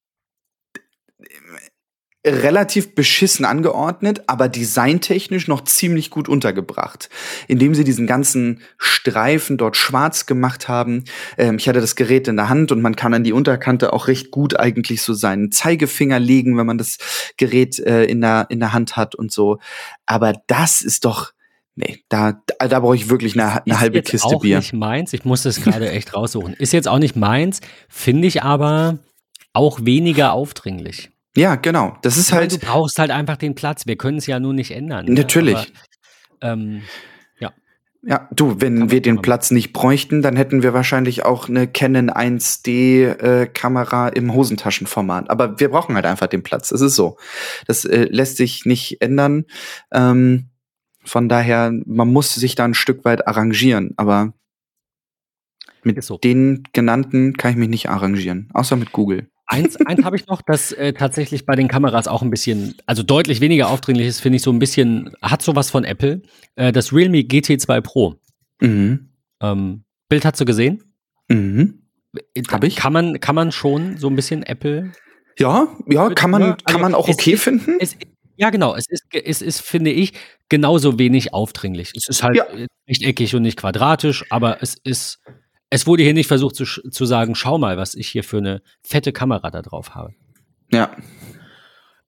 relativ 2.26 2.94
beschissen 2.94 3.46
angeordnet, 3.46 4.24
aber 4.28 4.48
designtechnisch 4.48 5.48
noch 5.48 5.64
ziemlich 5.64 6.12
gut 6.12 6.30
untergebracht. 6.30 7.10
Indem 7.48 7.74
sie 7.74 7.84
diesen 7.84 8.06
ganzen 8.06 8.62
Streifen 8.78 9.58
dort 9.58 9.76
schwarz 9.76 10.28
gemacht 10.28 10.68
haben. 10.68 11.06
Ähm, 11.38 11.58
ich 11.58 11.68
hatte 11.68 11.82
das 11.82 11.96
Gerät 11.96 12.28
in 12.28 12.36
der 12.36 12.50
Hand 12.50 12.72
und 12.72 12.82
man 12.82 12.96
kann 12.96 13.14
an 13.16 13.24
die 13.24 13.34
Unterkante 13.34 13.92
auch 13.94 14.08
recht 14.08 14.30
gut 14.30 14.60
eigentlich 14.60 15.02
so 15.02 15.14
seinen 15.14 15.52
Zeigefinger 15.52 16.20
legen, 16.20 16.58
wenn 16.58 16.68
man 16.68 16.78
das 16.78 16.98
Gerät 17.38 17.80
äh, 17.80 18.04
in, 18.04 18.22
der, 18.22 18.46
in 18.50 18.60
der 18.60 18.74
Hand 18.74 18.98
hat 18.98 19.16
und 19.16 19.32
so. 19.32 19.58
Aber 20.06 20.34
das 20.46 20.82
ist 20.82 21.06
doch, 21.06 21.32
nee, 21.76 22.04
da, 22.10 22.40
da, 22.60 22.80
brauche 22.82 22.96
ich 22.96 23.10
wirklich 23.10 23.34
eine, 23.34 23.64
eine 23.64 23.74
Ist 23.74 23.80
halbe 23.80 23.98
jetzt 23.98 24.12
Kiste 24.12 24.28
auch 24.28 24.42
Bier. 24.42 24.58
nicht 24.58 24.74
meins. 24.74 25.12
Ich 25.14 25.26
muss 25.26 25.42
das 25.42 25.60
gerade 25.64 25.90
echt 25.90 26.14
raussuchen. 26.14 26.54
Ist 26.54 26.72
jetzt 26.72 26.88
auch 26.88 27.00
nicht 27.00 27.16
meins, 27.16 27.62
finde 27.90 28.28
ich 28.28 28.44
aber 28.44 29.00
auch 29.54 29.80
weniger 29.84 30.34
aufdringlich. 30.34 31.10
Ja, 31.36 31.56
genau. 31.56 31.98
Das 32.02 32.18
ist 32.18 32.32
meine, 32.32 32.42
halt, 32.42 32.54
du 32.54 32.60
brauchst 32.60 33.00
halt 33.00 33.12
einfach 33.12 33.38
den 33.38 33.56
Platz. 33.56 33.88
Wir 33.88 33.96
können 33.96 34.18
es 34.18 34.28
ja 34.28 34.40
nur 34.40 34.54
nicht 34.54 34.72
ändern. 34.72 35.06
ne? 35.06 35.14
Natürlich. 35.14 35.72
Aber, 36.42 36.54
ähm, 36.54 36.82
Ja, 38.04 38.28
du, 38.32 38.50
Kann 38.50 38.62
wenn 38.62 38.92
wir 38.92 39.02
den. 39.02 39.22
Platz 39.22 39.52
nicht 39.52 39.74
bräuchten, 39.74 40.24
dann 40.24 40.36
hätten 40.36 40.64
wir 40.64 40.74
wahrscheinlich 40.74 41.24
auch 41.24 41.48
eine 41.48 41.68
Canon 41.68 42.10
1D 42.10 43.06
äh, 43.06 43.46
Kamera 43.46 44.08
im 44.08 44.34
Hosentaschenformat. 44.34 45.30
Aber 45.30 45.60
wir 45.60 45.70
brauchen 45.70 45.94
halt 45.96 46.06
einfach 46.08 46.28
den 46.28 46.42
Platz. 46.42 46.72
Es 46.72 46.82
ist 46.82 46.96
so. 46.96 47.18
Das 47.68 47.86
äh, 47.86 48.08
lässt 48.10 48.38
sich 48.38 48.66
nicht 48.66 49.02
ändern. 49.02 49.46
Ähm, 49.92 50.50
von 51.04 51.30
daher, 51.30 51.72
man 51.86 52.12
muss 52.12 52.34
sich 52.34 52.56
da 52.56 52.66
ein 52.66 52.74
Stück 52.74 53.06
weit 53.06 53.28
arrangieren. 53.28 53.94
Aber 53.98 54.34
mit 55.84 56.04
so. 56.04 56.18
den 56.18 56.64
genannten 56.74 57.34
kann 57.34 57.52
ich 57.52 57.58
mich 57.58 57.70
nicht 57.70 57.90
arrangieren. 57.90 58.50
Außer 58.54 58.78
mit 58.78 58.94
Google. 58.94 59.30
Eins 59.52 59.76
eins 59.86 60.04
habe 60.04 60.16
ich 60.16 60.26
noch, 60.28 60.42
das 60.42 60.72
äh, 60.72 60.94
tatsächlich 60.94 61.46
bei 61.46 61.56
den 61.56 61.68
Kameras 61.68 62.08
auch 62.08 62.22
ein 62.22 62.30
bisschen, 62.30 62.76
also 62.86 63.04
deutlich 63.04 63.42
weniger 63.42 63.70
aufdringlich 63.70 64.08
ist, 64.08 64.20
finde 64.22 64.38
ich 64.38 64.42
so 64.42 64.52
ein 64.52 64.60
bisschen, 64.60 65.12
hat 65.22 65.42
sowas 65.42 65.70
von 65.70 65.84
Apple. 65.84 66.22
Äh, 66.56 66.72
das 66.72 66.94
Realme 66.94 67.20
GT2 67.20 67.82
Pro. 67.82 68.16
Mhm. 68.62 69.10
Ähm, 69.42 69.84
Bild 70.10 70.26
hast 70.26 70.40
du 70.42 70.46
gesehen? 70.46 70.84
Mhm. 71.30 71.82
Äh, 72.36 72.42
Hab 72.50 72.64
ich. 72.64 72.76
Kann 72.76 72.94
man, 72.94 73.20
kann 73.20 73.36
man 73.36 73.52
schon 73.52 73.98
so 73.98 74.08
ein 74.10 74.16
bisschen 74.16 74.44
Apple 74.44 74.92
Ja, 75.38 75.68
ja, 75.88 76.10
kann 76.10 76.32
man, 76.32 76.42
Ja, 76.42 76.48
also 76.52 76.64
kann 76.66 76.82
man 76.82 76.96
auch 76.96 77.08
okay 77.08 77.32
ist- 77.34 77.44
finden. 77.44 77.78
Es, 77.80 77.96
ja, 78.38 78.50
genau. 78.50 78.76
Es 78.76 78.86
ist, 78.90 79.04
es 79.14 79.42
ist, 79.42 79.62
finde 79.62 79.92
ich, 79.92 80.14
genauso 80.50 80.98
wenig 80.98 81.34
aufdringlich. 81.34 81.92
Es 81.96 82.08
ist 82.08 82.24
halt 82.24 82.38
Ja. 82.38 82.46
äh, 82.46 82.68
rechteckig 82.90 83.36
und 83.36 83.44
nicht 83.44 83.58
quadratisch, 83.58 84.26
aber 84.30 84.62
es 84.62 84.76
ist, 84.84 85.20
es 85.72 85.88
wurde 85.88 86.04
hier 86.04 86.14
nicht 86.14 86.28
versucht 86.28 86.56
zu, 86.56 86.66
zu 86.66 87.06
sagen, 87.06 87.34
schau 87.34 87.58
mal, 87.58 87.78
was 87.78 87.96
ich 87.96 88.10
hier 88.10 88.24
für 88.24 88.38
eine 88.38 88.62
fette 88.84 89.14
Kamera 89.14 89.50
da 89.50 89.62
drauf 89.62 89.96
habe. 89.96 90.14
Ja. 90.72 90.92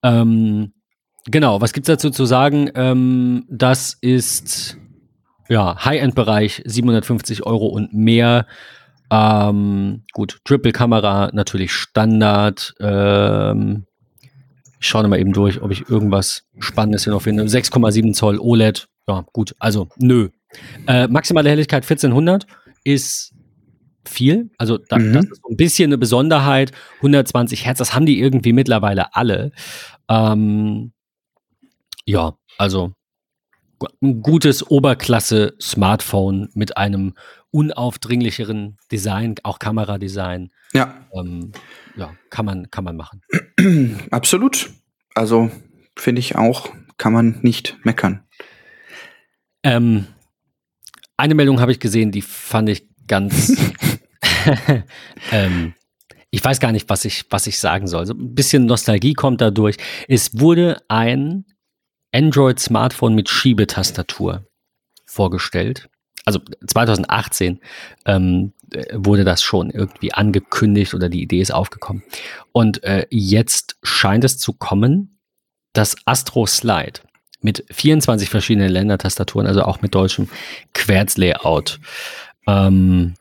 Ähm, 0.03 0.73
genau, 1.25 1.61
was 1.61 1.71
gibt's 1.71 1.87
dazu 1.87 2.09
zu 2.09 2.25
sagen? 2.25 2.69
Ähm, 2.75 3.45
das 3.49 3.97
ist 4.01 4.77
ja 5.47 5.83
High-End-Bereich, 5.83 6.61
750 6.65 7.45
Euro 7.45 7.67
und 7.67 7.93
mehr. 7.93 8.47
Ähm, 9.09 10.03
gut, 10.11 10.41
Triple-Kamera 10.43 11.31
natürlich 11.33 11.71
Standard. 11.71 12.73
Ähm, 12.81 13.85
ich 14.81 14.87
schaue 14.87 15.07
mal 15.07 15.19
eben 15.19 15.31
durch, 15.31 15.61
ob 15.61 15.71
ich 15.71 15.89
irgendwas 15.89 16.43
Spannendes 16.59 17.05
hier 17.05 17.13
noch 17.13 17.21
finde. 17.21 17.43
6,7 17.43 18.11
Zoll 18.11 18.39
OLED. 18.39 18.89
Ja, 19.07 19.25
gut, 19.31 19.55
also 19.57 19.87
nö. 19.95 20.29
Äh, 20.85 21.07
maximale 21.07 21.49
Helligkeit 21.49 21.83
1400 21.83 22.45
ist 22.83 23.32
viel. 24.05 24.49
Also 24.57 24.77
da, 24.77 24.97
Mhm. 24.97 25.13
das 25.13 25.25
ist 25.25 25.41
so 25.43 25.49
ein 25.49 25.57
bisschen 25.57 25.89
eine 25.89 25.97
Besonderheit. 25.97 26.71
120 27.01 27.65
Hertz, 27.65 27.77
das 27.79 27.93
haben 27.95 28.05
die 28.05 28.19
irgendwie 28.19 28.53
mittlerweile 28.53 29.15
alle. 29.15 29.51
Ähm, 30.09 30.91
ja, 32.05 32.33
also 32.57 32.93
ein 34.01 34.21
gutes 34.21 34.69
Oberklasse-Smartphone 34.69 36.49
mit 36.53 36.77
einem 36.77 37.13
unaufdringlicheren 37.51 38.77
Design, 38.91 39.35
auch 39.43 39.59
Kameradesign. 39.59 40.51
Ja. 40.73 41.05
Ähm, 41.13 41.51
ja, 41.95 42.13
kann 42.29 42.45
man, 42.45 42.71
kann 42.71 42.83
man 42.83 42.95
machen. 42.95 43.21
Absolut. 44.11 44.69
Also 45.15 45.51
finde 45.97 46.19
ich 46.19 46.35
auch, 46.35 46.69
kann 46.97 47.13
man 47.13 47.39
nicht 47.41 47.77
meckern. 47.83 48.23
Ähm, 49.63 50.07
eine 51.17 51.35
Meldung 51.35 51.59
habe 51.61 51.71
ich 51.71 51.79
gesehen, 51.79 52.11
die 52.11 52.21
fand 52.21 52.69
ich 52.69 52.87
ganz. 53.07 53.55
ähm, 55.31 55.73
ich 56.31 56.43
weiß 56.43 56.59
gar 56.59 56.71
nicht, 56.71 56.89
was 56.89 57.05
ich, 57.05 57.25
was 57.29 57.47
ich 57.47 57.59
sagen 57.59 57.87
soll. 57.87 58.05
So 58.05 58.13
ein 58.13 58.33
bisschen 58.33 58.65
Nostalgie 58.65 59.13
kommt 59.13 59.41
dadurch. 59.41 59.77
Es 60.07 60.39
wurde 60.39 60.81
ein 60.87 61.45
Android-Smartphone 62.11 63.13
mit 63.13 63.29
Schiebetastatur 63.29 64.45
vorgestellt. 65.05 65.89
Also 66.25 66.39
2018 66.65 67.59
ähm, 68.05 68.53
wurde 68.93 69.23
das 69.23 69.43
schon 69.43 69.69
irgendwie 69.69 70.13
angekündigt 70.13 70.93
oder 70.93 71.09
die 71.09 71.21
Idee 71.21 71.41
ist 71.41 71.53
aufgekommen. 71.53 72.03
Und 72.51 72.83
äh, 72.83 73.05
jetzt 73.09 73.77
scheint 73.83 74.23
es 74.23 74.37
zu 74.37 74.53
kommen, 74.53 75.19
das 75.73 75.95
Astro 76.05 76.45
Slide 76.45 77.01
mit 77.41 77.65
24 77.69 78.29
verschiedenen 78.29 78.69
Ländertastaturen, 78.69 79.47
also 79.47 79.63
auch 79.63 79.81
mit 79.81 79.93
deutschem 79.93 80.29
Querzlayout. 80.73 81.79
Ähm, 82.47 83.15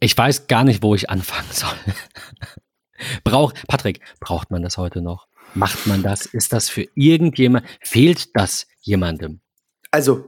ich 0.00 0.16
weiß 0.16 0.46
gar 0.46 0.64
nicht, 0.64 0.82
wo 0.82 0.94
ich 0.94 1.10
anfangen 1.10 1.48
soll. 1.50 1.70
Braucht, 3.24 3.66
Patrick, 3.68 4.00
braucht 4.20 4.50
man 4.50 4.62
das 4.62 4.76
heute 4.76 5.00
noch? 5.00 5.28
Macht 5.54 5.86
man 5.86 6.02
das? 6.02 6.26
Ist 6.26 6.52
das 6.52 6.68
für 6.68 6.86
irgendjemand? 6.94 7.64
Fehlt 7.80 8.36
das 8.36 8.66
jemandem? 8.80 9.40
Also, 9.92 10.24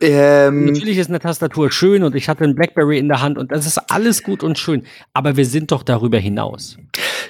ähm, 0.00 0.66
Natürlich 0.66 0.96
ist 0.98 1.08
eine 1.08 1.18
Tastatur 1.20 1.70
schön 1.70 2.02
und 2.04 2.14
ich 2.14 2.28
hatte 2.28 2.44
einen 2.44 2.54
Blackberry 2.54 2.98
in 2.98 3.08
der 3.08 3.20
Hand 3.20 3.36
und 3.36 3.52
das 3.52 3.66
ist 3.66 3.78
alles 3.90 4.22
gut 4.22 4.42
und 4.42 4.58
schön. 4.58 4.86
Aber 5.12 5.36
wir 5.36 5.44
sind 5.44 5.70
doch 5.70 5.82
darüber 5.82 6.18
hinaus. 6.18 6.78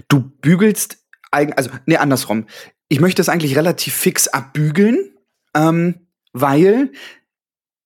du 0.08 0.20
bügelst, 0.20 0.98
eigen- 1.32 1.54
also, 1.54 1.70
nee, 1.86 1.96
andersrum. 1.96 2.46
Ich 2.88 3.00
möchte 3.00 3.20
es 3.20 3.28
eigentlich 3.28 3.56
relativ 3.56 3.94
fix 3.94 4.28
abbügeln, 4.28 5.10
ähm, 5.54 6.06
weil 6.32 6.92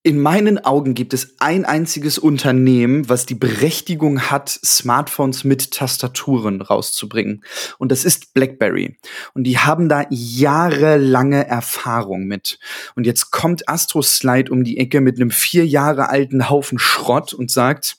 in 0.05 0.21
meinen 0.21 0.59
Augen 0.65 0.95
gibt 0.95 1.15
es 1.15 1.37
ein 1.39 1.65
einziges 1.65 2.19
Unternehmen, 2.19 3.09
was 3.09 3.25
die 3.25 3.37
Berechtigung 3.37 4.23
hat, 4.23 4.49
Smartphones 4.49 5.45
mit 5.45 5.71
Tastaturen 5.71 6.61
rauszubringen. 6.61 7.45
Und 7.79 7.93
das 7.93 8.05
ist 8.05 8.35
BlackBerry. 8.35 8.99
Und 9.33 9.45
die 9.45 9.59
haben 9.59 9.89
da 9.89 10.05
jahrelange 10.11 11.47
Erfahrung 11.47 12.25
mit. 12.25 12.59
Und 12.97 13.07
jetzt 13.07 13.31
kommt 13.31 13.69
Astro 13.69 14.03
Slide 14.03 14.51
um 14.51 14.65
die 14.65 14.79
Ecke 14.79 15.01
mit 15.01 15.21
einem 15.21 15.31
vier 15.31 15.65
Jahre 15.67 16.09
alten 16.09 16.51
Haufen 16.51 16.81
Schrott 16.81 17.33
und 17.33 17.53
sagt, 17.53 17.99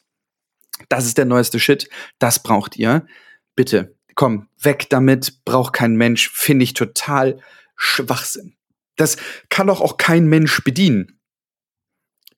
das 0.90 1.06
ist 1.06 1.18
der 1.18 1.26
neueste 1.26 1.60
Shit, 1.60 1.90
das 2.20 2.44
braucht 2.44 2.76
ihr. 2.76 3.08
Bitte, 3.56 3.96
komm, 4.16 4.50
weg 4.62 4.90
damit, 4.90 5.46
braucht 5.46 5.72
kein 5.72 5.96
Mensch, 5.96 6.30
finde 6.32 6.64
ich 6.64 6.74
total 6.74 7.40
Schwachsinn. 7.78 8.58
Das 8.98 9.16
kann 9.48 9.68
doch 9.68 9.80
auch 9.80 9.96
kein 9.96 10.28
Mensch 10.28 10.62
bedienen. 10.66 11.18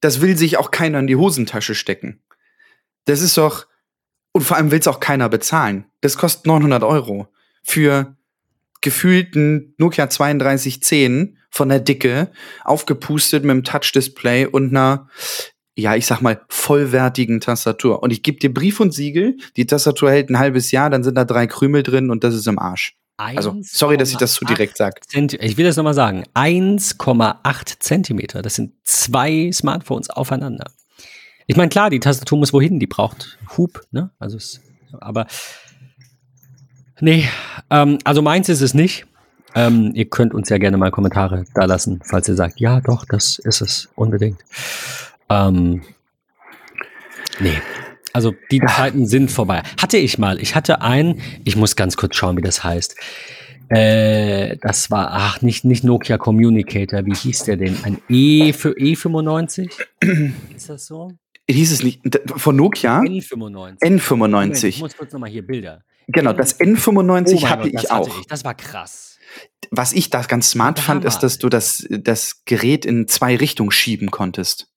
Das 0.01 0.21
will 0.21 0.37
sich 0.37 0.57
auch 0.57 0.71
keiner 0.71 0.99
in 0.99 1.07
die 1.07 1.15
Hosentasche 1.15 1.75
stecken. 1.75 2.21
Das 3.05 3.21
ist 3.21 3.37
doch, 3.37 3.65
und 4.31 4.43
vor 4.43 4.57
allem 4.57 4.71
will 4.71 4.79
es 4.79 4.87
auch 4.87 4.99
keiner 4.99 5.29
bezahlen. 5.29 5.85
Das 6.01 6.17
kostet 6.17 6.47
900 6.47 6.83
Euro 6.83 7.27
für 7.63 8.15
gefühlten 8.81 9.73
Nokia 9.77 10.07
3210 10.07 11.37
von 11.49 11.69
der 11.69 11.79
Dicke, 11.79 12.31
aufgepustet 12.63 13.43
mit 13.43 13.51
einem 13.51 13.63
Touch-Display 13.63 14.45
und 14.45 14.69
einer, 14.69 15.09
ja, 15.75 15.95
ich 15.95 16.05
sag 16.05 16.21
mal, 16.21 16.41
vollwertigen 16.49 17.39
Tastatur. 17.39 18.03
Und 18.03 18.11
ich 18.11 18.21
gebe 18.21 18.39
dir 18.39 18.53
Brief 18.53 18.79
und 18.79 18.93
Siegel, 18.93 19.37
die 19.55 19.65
Tastatur 19.65 20.11
hält 20.11 20.29
ein 20.29 20.37
halbes 20.37 20.71
Jahr, 20.71 20.89
dann 20.89 21.03
sind 21.03 21.15
da 21.15 21.25
drei 21.25 21.47
Krümel 21.47 21.81
drin 21.81 22.09
und 22.09 22.23
das 22.23 22.35
ist 22.35 22.47
im 22.47 22.59
Arsch. 22.59 22.97
Also, 23.17 23.57
sorry, 23.61 23.97
dass 23.97 24.11
ich 24.11 24.17
das 24.17 24.35
so 24.35 24.45
1,8 24.45 24.47
direkt 24.49 24.77
sage. 24.77 24.99
Ich 25.39 25.57
will 25.57 25.65
das 25.65 25.77
nochmal 25.77 25.93
sagen. 25.93 26.25
1,8 26.33 27.79
Zentimeter. 27.79 28.41
Das 28.41 28.55
sind 28.55 28.73
zwei 28.83 29.51
Smartphones 29.53 30.09
aufeinander. 30.09 30.65
Ich 31.47 31.55
meine, 31.55 31.69
klar, 31.69 31.89
die 31.89 31.99
Tastatur 31.99 32.39
muss 32.39 32.53
wohin, 32.53 32.79
die 32.79 32.87
braucht 32.87 33.37
Hub, 33.55 33.85
ne? 33.91 34.11
Also 34.19 34.37
es, 34.37 34.61
aber 34.99 35.27
nee, 36.99 37.29
ähm, 37.69 37.99
also 38.03 38.21
meins 38.21 38.49
ist 38.49 38.61
es 38.61 38.73
nicht. 38.73 39.05
Ähm, 39.53 39.91
ihr 39.93 40.09
könnt 40.09 40.33
uns 40.33 40.49
ja 40.49 40.57
gerne 40.57 40.75
mal 40.75 40.91
Kommentare 40.91 41.45
da 41.53 41.63
lassen, 41.65 42.01
falls 42.03 42.27
ihr 42.27 42.35
sagt, 42.35 42.59
ja, 42.59 42.81
doch, 42.81 43.05
das 43.05 43.39
ist 43.39 43.61
es 43.61 43.89
unbedingt. 43.95 44.43
Ähm, 45.29 45.83
nee. 47.39 47.61
Also 48.15 48.33
die 48.49 48.61
Zeiten 48.61 49.05
sind 49.07 49.29
vorbei. 49.29 49.61
Hatte 49.77 49.97
ich 49.97 50.17
mal. 50.17 50.41
Ich 50.41 50.55
hatte 50.55 50.81
einen, 50.81 51.21
ich 51.43 51.57
muss 51.57 51.75
ganz 51.75 51.97
kurz 51.97 52.15
schauen, 52.15 52.37
wie 52.37 52.41
das 52.41 52.63
heißt. 52.63 52.95
Äh, 53.67 54.55
das 54.61 54.89
war, 54.89 55.09
ach, 55.11 55.41
nicht, 55.41 55.65
nicht 55.65 55.83
Nokia 55.83 56.17
Communicator, 56.17 57.05
wie 57.05 57.13
hieß 57.13 57.43
der 57.43 57.57
denn? 57.57 57.77
Ein 57.83 58.01
E 58.07 58.53
für 58.53 58.69
E95? 58.69 59.69
Ist 60.55 60.69
das 60.69 60.85
so? 60.85 61.11
Hieß 61.49 61.73
es 61.73 61.83
nicht, 61.83 62.03
von 62.37 62.55
Nokia? 62.55 63.01
N95. 63.01 63.35
Moment, 63.35 63.83
ich 63.83 63.89
N95. 63.89 64.79
muss 64.79 64.95
kurz 64.95 65.11
nochmal 65.11 65.29
hier 65.29 65.45
Bilder. 65.45 65.83
Genau, 66.07 66.31
das 66.31 66.57
Oh 66.61 66.63
N95 66.63 67.41
mein 67.41 67.49
hatte 67.49 67.69
Gott, 67.69 67.83
ich 67.83 67.91
auch. 67.91 68.19
ich. 68.19 68.27
Das 68.27 68.45
war 68.45 68.55
krass. 68.55 69.19
Was 69.71 69.91
ich 69.91 70.09
da 70.09 70.21
ganz 70.21 70.51
smart 70.51 70.79
fand, 70.79 71.03
ist, 71.03 71.19
dass 71.19 71.37
du 71.37 71.49
das, 71.49 71.85
das 71.89 72.45
Gerät 72.45 72.85
in 72.85 73.09
zwei 73.09 73.35
Richtungen 73.35 73.71
schieben 73.71 74.09
konntest. 74.09 74.69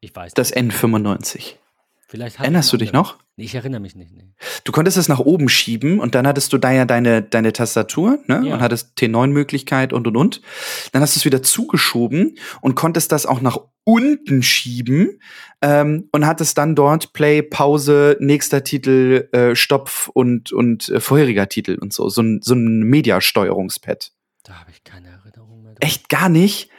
Ich 0.00 0.14
weiß 0.14 0.34
Das 0.34 0.54
nicht. 0.54 0.72
N95. 0.74 1.56
Vielleicht 2.10 2.40
Erinnerst 2.40 2.72
du 2.72 2.78
dich 2.78 2.92
noch? 2.94 3.18
Nee, 3.36 3.44
ich 3.44 3.54
erinnere 3.54 3.82
mich 3.82 3.94
nicht. 3.94 4.14
Nee. 4.14 4.32
Du 4.64 4.72
konntest 4.72 4.96
es 4.96 5.08
nach 5.08 5.18
oben 5.18 5.50
schieben 5.50 6.00
und 6.00 6.14
dann 6.14 6.26
hattest 6.26 6.50
du 6.54 6.58
da 6.58 6.72
ja 6.72 6.86
deine, 6.86 7.20
deine 7.20 7.52
Tastatur 7.52 8.18
ne? 8.26 8.44
Ja. 8.46 8.54
und 8.54 8.60
hattest 8.62 8.96
T9-Möglichkeit 8.98 9.92
und 9.92 10.06
und 10.06 10.16
und. 10.16 10.40
Dann 10.92 11.02
hast 11.02 11.16
du 11.16 11.18
es 11.18 11.26
wieder 11.26 11.42
zugeschoben 11.42 12.38
und 12.62 12.76
konntest 12.76 13.12
das 13.12 13.26
auch 13.26 13.42
nach 13.42 13.58
unten 13.84 14.42
schieben 14.42 15.20
ähm, 15.60 16.08
und 16.10 16.26
hattest 16.26 16.56
dann 16.56 16.74
dort 16.74 17.12
Play, 17.12 17.42
Pause, 17.42 18.16
nächster 18.20 18.64
Titel, 18.64 19.28
äh, 19.32 19.54
Stopp 19.54 20.10
und, 20.14 20.50
und 20.50 20.88
äh, 20.88 21.00
vorheriger 21.00 21.50
Titel 21.50 21.76
und 21.78 21.92
so. 21.92 22.08
So 22.08 22.22
ein, 22.22 22.40
so 22.42 22.54
ein 22.54 22.84
Mediasteuerungspad. 22.84 24.12
Da 24.44 24.54
habe 24.54 24.70
ich 24.70 24.82
keine. 24.82 25.17
Echt 25.80 26.08
gar 26.08 26.28
nicht? 26.28 26.70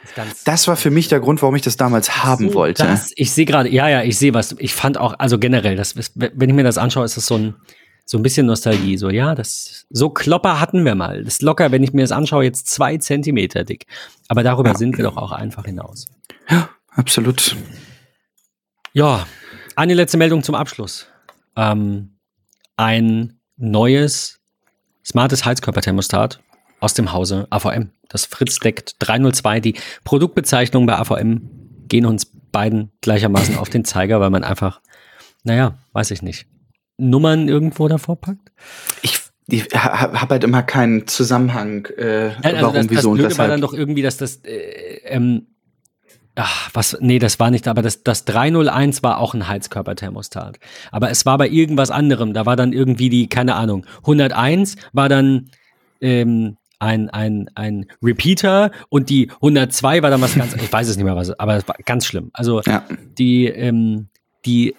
Das, 0.44 0.68
war 0.68 0.76
für 0.76 0.90
mich 0.90 1.08
der 1.08 1.20
Grund, 1.20 1.40
warum 1.42 1.54
ich 1.54 1.62
das 1.62 1.76
damals 1.76 2.22
haben 2.24 2.48
So, 2.48 2.54
wollte. 2.54 2.82
Das, 2.84 3.12
ich 3.16 3.32
sehe 3.32 3.44
gerade, 3.46 3.68
ja, 3.70 3.88
ja, 3.88 4.02
ich 4.02 4.18
sehe 4.18 4.34
was. 4.34 4.54
Ich 4.58 4.74
fand 4.74 4.98
auch, 4.98 5.14
also 5.18 5.38
generell, 5.38 5.76
das, 5.76 5.94
wenn 6.16 6.50
ich 6.50 6.54
mir 6.56 6.64
das 6.64 6.78
anschaue, 6.78 7.04
ist 7.04 7.16
das 7.16 7.26
so 7.26 7.36
ein, 7.36 7.54
so 8.04 8.18
ein 8.18 8.22
bisschen 8.22 8.46
Nostalgie. 8.46 8.96
So, 8.96 9.08
ja, 9.10 9.34
das, 9.34 9.86
so 9.90 10.10
Klopper 10.10 10.60
hatten 10.60 10.84
wir 10.84 10.94
mal. 10.94 11.22
Das 11.24 11.34
ist 11.34 11.42
locker, 11.42 11.70
wenn 11.70 11.82
ich 11.82 11.92
mir 11.92 12.02
das 12.02 12.12
anschaue, 12.12 12.44
jetzt 12.44 12.68
zwei 12.68 12.96
Zentimeter 12.98 13.64
dick. 13.64 13.86
Aber 14.28 14.42
darüber 14.42 14.70
Ja. 14.70 14.76
sind 14.78 14.96
wir 14.96 15.04
doch 15.04 15.16
auch 15.16 15.32
einfach 15.32 15.64
hinaus. 15.64 16.08
Absolut. 16.88 17.56
Ja, 18.92 19.26
eine 19.76 19.94
letzte 19.94 20.18
Meldung 20.18 20.42
zum 20.42 20.54
Abschluss. 20.56 21.06
Ähm, 21.56 22.16
ein 22.76 23.38
neues 23.56 24.40
smartes 25.04 25.44
Heizkörperthermostat 25.44 26.40
aus 26.80 26.94
dem 26.94 27.12
Hause 27.12 27.46
AVM. 27.50 27.90
Das 28.08 28.26
Fritz 28.26 28.58
deckt 28.58 28.96
302. 28.98 29.60
Die 29.60 29.74
Produktbezeichnungen 30.04 30.86
bei 30.86 30.98
AVM 30.98 31.48
gehen 31.88 32.06
uns 32.06 32.26
beiden 32.26 32.90
gleichermaßen 33.00 33.56
auf 33.56 33.68
den 33.68 33.84
Zeiger, 33.84 34.20
weil 34.20 34.30
man 34.30 34.44
einfach, 34.44 34.80
naja, 35.44 35.78
weiß 35.92 36.10
ich 36.10 36.22
nicht, 36.22 36.46
Nummern 36.98 37.48
irgendwo 37.48 37.88
davor 37.88 38.20
packt. 38.20 38.52
Ich, 39.02 39.18
ich 39.46 39.64
habe 39.74 40.28
halt 40.28 40.44
immer 40.44 40.62
keinen 40.62 41.06
Zusammenhang, 41.06 41.86
äh, 41.96 42.30
Nein, 42.42 42.56
also 42.56 42.62
warum, 42.62 42.74
das, 42.74 42.86
das 42.86 42.96
wieso 42.96 43.10
und 43.10 43.18
Blöde 43.18 43.38
war 43.38 43.48
dann 43.48 43.60
weshalb. 43.60 43.72
doch 43.72 43.78
irgendwie, 43.78 44.02
dass 44.02 44.16
das, 44.16 44.36
äh, 44.44 45.00
ähm, 45.04 45.46
ach, 46.34 46.70
was, 46.74 46.98
nee, 47.00 47.18
das 47.18 47.40
war 47.40 47.50
nicht, 47.50 47.68
aber 47.68 47.82
das, 47.82 48.02
das 48.02 48.24
301 48.24 49.02
war 49.02 49.18
auch 49.18 49.34
ein 49.34 49.48
Heizkörperthermostat. 49.48 50.58
Aber 50.90 51.10
es 51.10 51.24
war 51.26 51.38
bei 51.38 51.48
irgendwas 51.48 51.90
anderem. 51.90 52.34
Da 52.34 52.46
war 52.46 52.56
dann 52.56 52.72
irgendwie 52.72 53.08
die, 53.08 53.28
keine 53.28 53.54
Ahnung, 53.54 53.86
101 53.98 54.76
war 54.92 55.08
dann 55.08 55.50
ähm, 56.00 56.56
ein, 56.80 57.08
ein, 57.10 57.48
ein 57.54 57.86
Repeater 58.02 58.72
und 58.88 59.08
die 59.10 59.30
102 59.36 60.02
war 60.02 60.10
dann 60.10 60.20
was 60.20 60.34
ganz, 60.34 60.54
ich 60.54 60.72
weiß 60.72 60.88
es 60.88 60.96
nicht 60.96 61.04
mehr 61.04 61.14
was, 61.16 61.30
aber 61.38 61.56
es 61.56 61.68
war 61.68 61.76
ganz 61.84 62.06
schlimm. 62.06 62.30
Also 62.32 62.60
Ja. 62.62 62.84
die, 63.18 63.46
ähm, 63.46 64.08
die 64.44 64.74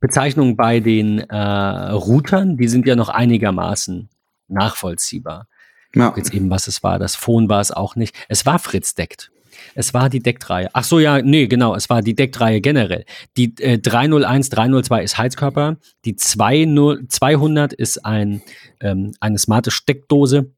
Bezeichnung 0.00 0.56
bei 0.56 0.80
den 0.80 1.20
äh, 1.20 1.36
Routern, 1.36 2.56
die 2.56 2.68
sind 2.68 2.86
ja 2.86 2.96
noch 2.96 3.08
einigermaßen 3.08 4.08
nachvollziehbar 4.48 5.46
Ja. 5.94 6.12
jetzt 6.16 6.34
eben, 6.34 6.50
was 6.50 6.66
es 6.68 6.82
war. 6.82 6.98
Das 6.98 7.14
Phone 7.16 7.48
war 7.48 7.60
es 7.60 7.70
auch 7.70 7.96
nicht. 7.96 8.14
Es 8.28 8.44
war 8.46 8.58
Fritz 8.58 8.94
deckt. 8.94 9.30
Es 9.74 9.94
war 9.94 10.10
die 10.10 10.20
Deckreihe. 10.20 10.68
Ach 10.74 10.84
so, 10.84 10.98
ja, 10.98 11.22
nee, 11.22 11.46
genau, 11.46 11.74
es 11.74 11.88
war 11.88 12.02
die 12.02 12.14
Deckreihe 12.14 12.60
generell. 12.60 13.04
Die 13.38 13.54
äh, 13.60 13.78
301, 13.78 14.50
302 14.50 15.02
ist 15.02 15.16
Heizkörper. 15.18 15.76
Die 16.04 16.14
20, 16.16 17.08
200 17.08 17.72
ist 17.72 18.04
ein, 18.04 18.42
ähm, 18.80 19.14
eine 19.20 19.38
smarte 19.38 19.70
Steckdose. 19.70 20.50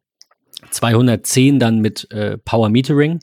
210 0.70 1.58
dann 1.58 1.80
mit 1.80 2.10
äh, 2.12 2.38
Power 2.38 2.68
Metering. 2.68 3.20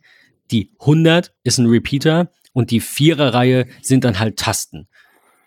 Die 0.52 0.72
100 0.80 1.34
ist 1.44 1.58
ein 1.58 1.68
Repeater 1.68 2.30
und 2.54 2.72
die 2.72 2.80
Vierer-Reihe 2.80 3.66
sind 3.82 4.04
dann 4.04 4.20
halt 4.20 4.38
Tasten. 4.38 4.88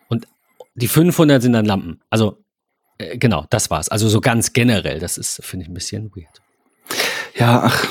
Und 0.09 0.27
die 0.75 0.89
500 0.89 1.43
sind 1.43 1.53
dann 1.53 1.65
Lampen. 1.65 2.01
Also, 2.11 2.45
äh, 2.99 3.17
genau, 3.17 3.47
das 3.51 3.71
war's. 3.71 3.89
Also 3.89 4.09
so 4.09 4.21
ganz 4.21 4.53
generell. 4.53 4.99
Das 4.99 5.19
ist, 5.19 5.41
finde 5.43 5.65
ich, 5.65 5.71
ein 5.71 5.75
bisschen 5.75 6.11
weird. 6.15 6.43
Ja, 7.37 7.63
ach, 7.65 7.87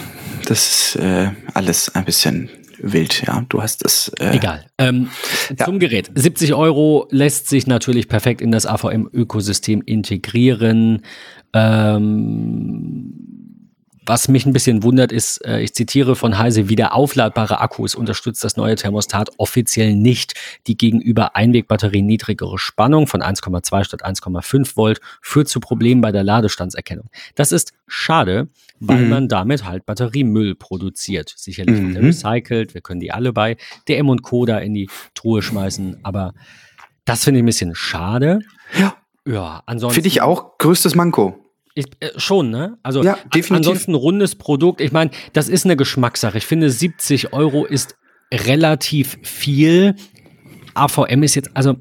das 0.45 0.93
ist 0.93 0.95
äh, 0.97 1.31
alles 1.53 1.95
ein 1.95 2.05
bisschen 2.05 2.49
wild, 2.79 3.21
ja. 3.25 3.45
Du 3.49 3.61
hast 3.61 3.83
es. 3.85 4.09
Äh, 4.19 4.35
Egal. 4.35 4.65
Ähm, 4.77 5.09
ja. 5.57 5.65
Zum 5.65 5.79
Gerät. 5.79 6.11
70 6.13 6.53
Euro 6.53 7.07
lässt 7.11 7.47
sich 7.47 7.67
natürlich 7.67 8.07
perfekt 8.07 8.41
in 8.41 8.51
das 8.51 8.65
AVM-Ökosystem 8.65 9.81
integrieren. 9.85 11.03
Ähm, 11.53 13.36
was 14.07 14.27
mich 14.29 14.45
ein 14.45 14.53
bisschen 14.53 14.83
wundert, 14.83 15.11
ist, 15.11 15.45
äh, 15.45 15.59
ich 15.59 15.73
zitiere 15.73 16.15
von 16.15 16.37
Heise, 16.37 16.69
wieder 16.69 16.95
aufladbare 16.95 17.59
Akkus 17.59 17.93
unterstützt 17.93 18.43
das 18.43 18.55
neue 18.55 18.75
Thermostat 18.75 19.29
offiziell 19.37 19.93
nicht 19.95 20.33
die 20.65 20.77
gegenüber 20.77 21.35
Einwegbatterie 21.35 22.01
niedrigere 22.01 22.57
Spannung 22.57 23.07
von 23.07 23.21
1,2 23.21 23.83
statt 23.83 24.05
1,5 24.05 24.77
Volt 24.77 25.01
führt 25.21 25.49
zu 25.49 25.59
Problemen 25.59 26.01
bei 26.01 26.11
der 26.11 26.23
Ladestandserkennung. 26.23 27.09
Das 27.35 27.51
ist 27.51 27.73
schade, 27.87 28.47
weil 28.79 29.03
mhm. 29.03 29.09
man 29.09 29.27
damit 29.27 29.65
halt 29.65 29.85
Batteriemüll 29.85 30.55
produziert. 30.55 31.33
Sicherlich 31.35 31.79
mhm. 31.79 31.97
recycelt, 31.97 32.73
wir 32.73 32.81
können 32.81 32.99
die 32.99 33.11
alle 33.11 33.33
bei 33.33 33.57
DM 33.87 34.09
und 34.09 34.23
Co. 34.23 34.45
da 34.45 34.59
in 34.59 34.73
die 34.73 34.89
Truhe 35.13 35.41
schmeißen, 35.41 35.99
aber 36.03 36.33
das 37.05 37.23
finde 37.23 37.39
ich 37.39 37.43
ein 37.43 37.47
bisschen 37.47 37.75
schade. 37.75 38.39
Ja. 38.79 38.95
Ja, 39.25 39.61
ansonsten. 39.65 39.95
Finde 39.95 40.07
ich 40.07 40.21
auch 40.21 40.57
größtes 40.57 40.95
Manko. 40.95 41.46
Ich, 41.77 41.85
äh, 41.99 42.09
schon, 42.17 42.49
ne? 42.49 42.79
Also 42.81 43.03
ja, 43.03 43.17
definitiv. 43.25 43.51
ansonsten 43.51 43.93
rundes 43.93 44.33
Produkt. 44.33 44.81
Ich 44.81 44.91
meine, 44.91 45.11
das 45.33 45.47
ist 45.47 45.63
eine 45.63 45.77
Geschmackssache. 45.77 46.39
Ich 46.39 46.45
finde, 46.47 46.71
70 46.71 47.33
Euro 47.33 47.65
ist 47.65 47.95
relativ 48.33 49.19
viel. 49.21 49.95
AVM 50.73 51.21
ist 51.21 51.35
jetzt, 51.35 51.55
also 51.55 51.75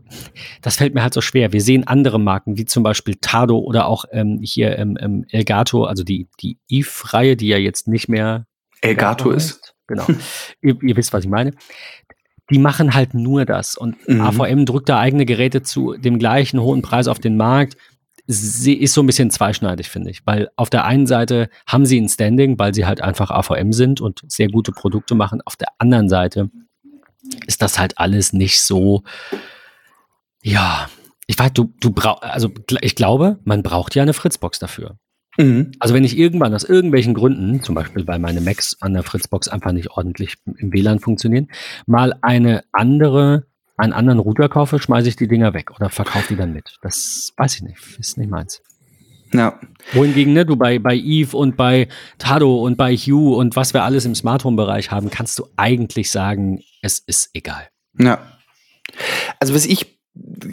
das 0.61 0.77
fällt 0.77 0.95
mir 0.95 1.03
halt 1.03 1.15
so 1.15 1.23
schwer. 1.23 1.55
Wir 1.55 1.63
sehen 1.63 1.87
andere 1.87 2.21
Marken, 2.21 2.59
wie 2.59 2.67
zum 2.67 2.83
Beispiel 2.83 3.17
Tado 3.21 3.59
oder 3.59 3.87
auch 3.87 4.05
ähm, 4.13 4.39
hier 4.43 4.79
ähm, 4.79 4.99
ähm, 5.01 5.25
Elgato, 5.31 5.85
also 5.85 6.05
die, 6.05 6.29
die 6.41 6.59
Eve-Reihe, 6.69 7.37
die 7.37 7.49
ja 7.49 7.57
jetzt 7.57 7.89
nicht 7.89 8.09
mehr 8.09 8.47
Elgato 8.83 9.31
ist. 9.31 9.75
Genau. 9.87 10.07
ihr, 10.61 10.77
ihr 10.83 10.97
wisst, 10.97 11.15
was 11.15 11.25
ich 11.25 11.31
meine 11.31 11.53
die 12.51 12.59
machen 12.59 12.95
halt 12.95 13.13
nur 13.13 13.45
das. 13.45 13.77
Und 13.77 13.97
mhm. 14.09 14.21
AVM 14.21 14.67
drückt 14.67 14.89
da 14.89 15.01
eigene 15.01 15.27
Geräte 15.27 15.63
zu 15.63 15.95
dem 15.97 16.19
gleichen 16.19 16.61
hohen 16.61 16.81
Preis 16.81 17.09
auf 17.09 17.19
den 17.19 17.37
Markt 17.37 17.77
sie 18.27 18.75
ist 18.75 18.95
so 18.95 19.03
ein 19.03 19.07
bisschen 19.07 19.31
zweischneidig, 19.31 19.89
finde 19.89 20.11
ich. 20.11 20.27
Weil 20.27 20.49
auf 20.57 20.71
der 20.71 20.85
einen 20.85 21.07
Seite 21.07 21.49
haben 21.67 21.87
sie 21.87 22.01
ein 22.01 22.09
Standing, 22.09 22.59
weil 22.59 22.75
sie 22.75 22.87
halt 22.87 23.01
einfach 23.01 23.31
AVM 23.31 23.73
sind 23.73 24.01
und 24.01 24.23
sehr 24.29 24.49
gute 24.49 24.73
Produkte 24.73 25.15
machen. 25.15 25.41
Auf 25.45 25.57
der 25.57 25.69
anderen 25.79 26.09
Seite 26.09 26.51
ist 27.47 27.63
das 27.63 27.79
halt 27.79 27.99
alles 27.99 28.33
nicht 28.33 28.63
so, 28.63 29.03
ja, 30.43 30.89
ich 31.27 31.39
weiß, 31.39 31.53
du, 31.53 31.73
du 31.81 31.91
brauchst, 31.91 32.23
also 32.23 32.51
ich 32.81 32.95
glaube, 32.95 33.39
man 33.45 33.63
braucht 33.63 33.95
ja 33.95 34.03
eine 34.03 34.15
Fritzbox 34.15 34.59
dafür. 34.59 34.97
Mhm. 35.39 35.73
Also 35.81 35.95
wenn 35.95 36.05
ich 36.05 36.17
irgendwann 36.17 36.55
aus 36.55 36.65
irgendwelchen 36.65 37.15
Gründen, 37.15 37.63
zum 37.63 37.75
Beispiel 37.75 38.07
weil 38.07 38.19
meine 38.19 38.41
Macs 38.41 38.77
an 38.81 38.95
der 38.95 39.03
Fritzbox 39.03 39.49
einfach 39.49 39.73
nicht 39.73 39.91
ordentlich 39.91 40.37
im 40.57 40.73
WLAN 40.73 41.01
funktionieren, 41.01 41.49
mal 41.87 42.15
eine 42.23 42.65
andere 42.73 43.47
einen 43.77 43.93
anderen 43.93 44.19
Router 44.19 44.49
kaufe, 44.49 44.79
schmeiße 44.79 45.09
ich 45.09 45.17
die 45.17 45.29
Dinger 45.29 45.55
weg 45.55 45.71
oder 45.73 45.91
verkaufe 45.91 46.29
die 46.31 46.37
dann 46.37 46.53
mit. 46.53 46.77
Das 46.83 47.33
weiß 47.37 47.57
ich 47.57 47.63
nicht, 47.63 47.79
ist 47.99 48.19
nicht 48.19 48.31
meins. 48.31 48.63
Ja. 49.33 49.59
Wohingegen, 49.93 50.33
ne, 50.33 50.47
du 50.47 50.57
bei, 50.57 50.79
bei 50.79 50.95
Eve 50.95 51.37
und 51.37 51.57
bei 51.57 51.89
Tado 52.19 52.63
und 52.63 52.77
bei 52.77 52.97
Hue 52.97 53.37
und 53.37 53.57
was 53.57 53.75
wir 53.75 53.83
alles 53.83 54.05
im 54.05 54.15
Smart 54.15 54.45
Home 54.45 54.57
Bereich 54.57 54.91
haben, 54.91 55.11
kannst 55.11 55.39
du 55.39 55.49
eigentlich 55.57 56.11
sagen, 56.11 56.63
es 56.83 56.99
ist 56.99 57.31
egal. 57.35 57.69
Ja. 57.99 58.21
Also 59.41 59.55
was 59.55 59.67
ich 59.67 59.99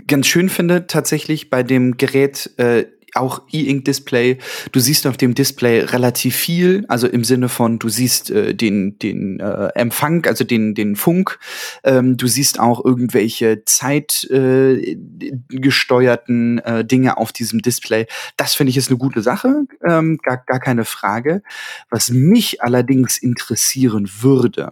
ganz 0.07 0.27
schön 0.27 0.49
finde 0.49 0.87
tatsächlich 0.87 1.49
bei 1.49 1.63
dem 1.63 1.97
Gerät 1.97 2.51
äh, 2.57 2.85
auch 3.15 3.41
E-Ink-Display. 3.51 4.37
Du 4.71 4.79
siehst 4.79 5.05
auf 5.07 5.17
dem 5.17 5.35
Display 5.35 5.81
relativ 5.81 6.35
viel, 6.35 6.85
also 6.87 7.07
im 7.07 7.23
Sinne 7.23 7.49
von, 7.49 7.77
du 7.79 7.89
siehst 7.89 8.29
äh, 8.31 8.53
den, 8.53 8.99
den 8.99 9.39
äh, 9.39 9.69
Empfang, 9.75 10.25
also 10.25 10.43
den, 10.43 10.75
den 10.75 10.95
Funk. 10.95 11.39
Ähm, 11.83 12.17
du 12.17 12.27
siehst 12.27 12.59
auch 12.59 12.83
irgendwelche 12.83 13.63
zeitgesteuerten 13.65 16.59
äh, 16.59 16.79
äh, 16.79 16.85
Dinge 16.85 17.17
auf 17.17 17.31
diesem 17.31 17.61
Display. 17.61 18.07
Das 18.37 18.55
finde 18.55 18.71
ich 18.71 18.77
ist 18.77 18.89
eine 18.89 18.97
gute 18.97 19.21
Sache, 19.21 19.65
ähm, 19.85 20.17
gar, 20.23 20.37
gar 20.37 20.59
keine 20.59 20.85
Frage. 20.85 21.43
Was 21.89 22.09
mich 22.09 22.61
allerdings 22.61 23.17
interessieren 23.17 24.09
würde, 24.19 24.71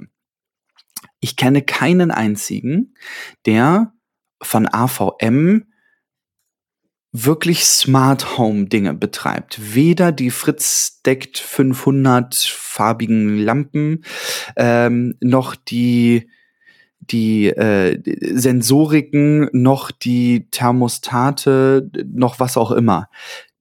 ich 1.19 1.35
kenne 1.35 1.61
keinen 1.61 2.11
einzigen, 2.11 2.95
der 3.45 3.93
von 4.41 4.67
AVM 4.67 5.65
wirklich 7.12 7.66
Smart 7.66 8.38
Home 8.38 8.66
Dinge 8.66 8.93
betreibt. 8.93 9.74
Weder 9.76 10.12
die 10.12 10.32
Fritz 10.32 11.01
deckt 11.05 11.38
500 11.38 12.36
farbigen 12.36 13.38
Lampen, 13.38 14.03
ähm, 14.55 15.16
noch 15.20 15.55
die 15.55 16.30
die 16.99 17.47
äh, 17.47 17.99
Sensoriken, 18.38 19.49
noch 19.53 19.91
die 19.91 20.47
Thermostate, 20.51 21.89
noch 22.14 22.39
was 22.39 22.57
auch 22.57 22.72
immer. 22.72 23.09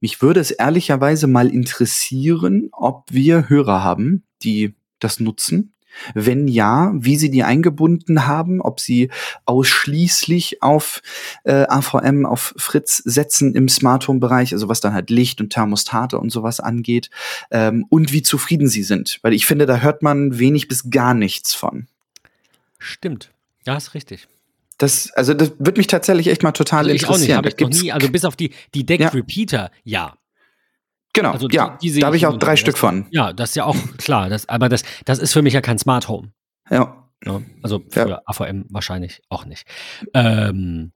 Mich 0.01 0.23
würde 0.23 0.41
es 0.41 0.51
ehrlicherweise 0.51 1.27
mal 1.27 1.49
interessieren, 1.49 2.69
ob 2.71 3.05
wir 3.11 3.49
Hörer 3.49 3.83
haben, 3.83 4.25
die 4.43 4.75
das 4.99 5.21
nutzen 5.21 5.73
wenn 6.15 6.49
ja, 6.49 6.93
wie 6.95 7.17
sie 7.17 7.31
die 7.31 7.43
eingebunden 7.43 8.27
haben, 8.27 8.61
ob 8.61 8.81
sie 8.81 9.11
ausschließlich 9.45 10.63
auf 10.63 11.03
äh, 11.45 11.67
AVM, 11.69 12.27
auf 12.27 12.55
Fritz 12.57 12.99
setzen 12.99 13.55
im 13.55 13.69
Smart 13.69 14.07
Home 14.09 14.21
Bereich, 14.21 14.53
also 14.53 14.69
was 14.69 14.81
dann 14.81 14.95
halt 14.95 15.11
Licht 15.11 15.41
und 15.41 15.51
Thermostate 15.51 16.19
und 16.19 16.31
sowas 16.31 16.61
angeht, 16.61 17.11
ähm, 17.51 17.87
und 17.89 18.13
wie 18.13 18.23
zufrieden 18.23 18.69
sie 18.69 18.83
sind. 18.83 19.19
Weil 19.23 19.33
ich 19.33 19.47
finde, 19.47 19.67
da 19.67 19.79
hört 19.79 20.03
man 20.03 20.39
wenig 20.39 20.69
bis 20.69 20.91
gar 20.91 21.15
nichts 21.15 21.55
von. 21.55 21.87
Stimmt. 22.79 23.31
Ja, 23.67 23.77
ist 23.77 23.95
richtig. 23.95 24.27
Das, 24.79 25.11
also 25.13 25.35
das 25.35 25.53
wird 25.59 25.77
mich 25.77 25.89
tatsächlich 25.89 26.29
echt 26.29 26.43
mal 26.43 26.53
total 26.53 26.81
also 26.81 26.91
ich 26.91 27.03
interessieren. 27.03 27.41
Auch 27.41 27.45
nicht, 27.45 27.61
ich 27.61 27.67
noch 27.67 27.83
nie, 27.83 27.93
also 27.93 28.09
bis 28.09 28.25
auf 28.25 28.35
die, 28.35 28.53
die 28.75 28.87
Deck 28.87 29.13
Repeater, 29.13 29.71
ja. 29.85 30.07
ja. 30.07 30.15
Genau, 31.13 31.33
also 31.33 31.49
ja, 31.49 31.77
die, 31.83 31.93
die 31.93 32.01
da 32.01 32.07
habe 32.07 32.17
ich 32.17 32.27
auch 32.27 32.39
drei 32.39 32.57
Stück 32.57 32.79
von. 32.79 33.07
Ja, 33.11 33.33
das 33.33 33.51
ist 33.51 33.57
ja 33.57 33.65
auch 33.65 33.77
klar. 33.99 34.29
Das, 34.29 34.49
aber 34.49 34.69
das, 34.69 34.85
das 35.05 35.19
ist 35.19 35.33
für 35.33 35.43
mich 35.43 35.55
ja 35.55 35.61
kein 35.61 35.79
Smart 35.79 36.09
Home. 36.09 36.33
Ja. 36.71 37.05
ja 37.25 37.41
also 37.63 37.83
für 37.89 38.09
ja. 38.09 38.23
AVM 38.27 38.67
wahrscheinlich 38.69 39.21
auch 39.29 39.45
nicht. 39.45 39.67
Ähm, 40.15 40.93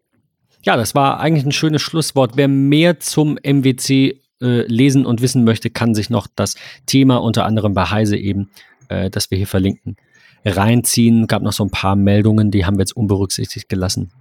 ja, 0.62 0.76
das 0.76 0.94
war 0.94 1.20
eigentlich 1.20 1.44
ein 1.44 1.52
schönes 1.52 1.82
Schlusswort. 1.82 2.32
Wer 2.36 2.48
mehr 2.48 3.00
zum 3.00 3.38
MWC 3.42 4.20
äh, 4.40 4.62
lesen 4.66 5.04
und 5.04 5.20
wissen 5.20 5.44
möchte, 5.44 5.70
kann 5.70 5.94
sich 5.94 6.10
noch 6.10 6.26
das 6.34 6.54
Thema 6.86 7.16
unter 7.16 7.44
anderem 7.44 7.74
bei 7.74 7.84
Heise 7.84 8.16
eben, 8.16 8.50
äh, 8.88 9.10
das 9.10 9.30
wir 9.30 9.38
hier 9.38 9.48
verlinken, 9.48 9.96
reinziehen. 10.44 11.26
Gab 11.26 11.42
noch 11.42 11.52
so 11.52 11.64
ein 11.64 11.70
paar 11.70 11.96
Meldungen, 11.96 12.50
die 12.50 12.64
haben 12.64 12.76
wir 12.76 12.82
jetzt 12.82 12.96
unberücksichtigt 12.96 13.68
gelassen. 13.68 14.12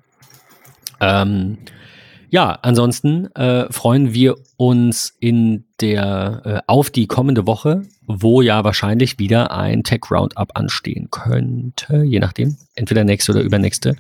Ähm, 0.99 1.59
ja, 2.33 2.57
ansonsten 2.63 3.27
äh, 3.35 3.71
freuen 3.71 4.11
wir 4.15 4.37
uns 4.57 5.15
in 5.19 5.65
der 5.79 6.41
äh, 6.43 6.61
auf 6.65 6.89
die 6.89 7.05
kommende 7.05 7.45
Woche, 7.45 7.83
wo 8.07 8.41
ja 8.41 8.63
wahrscheinlich 8.63 9.19
wieder 9.19 9.51
ein 9.51 9.83
Tech 9.83 10.09
Roundup 10.09 10.57
anstehen 10.57 11.11
könnte, 11.11 12.01
je 12.03 12.17
nachdem, 12.17 12.57
entweder 12.73 13.03
nächste 13.03 13.33
oder 13.33 13.41
übernächste. 13.41 13.95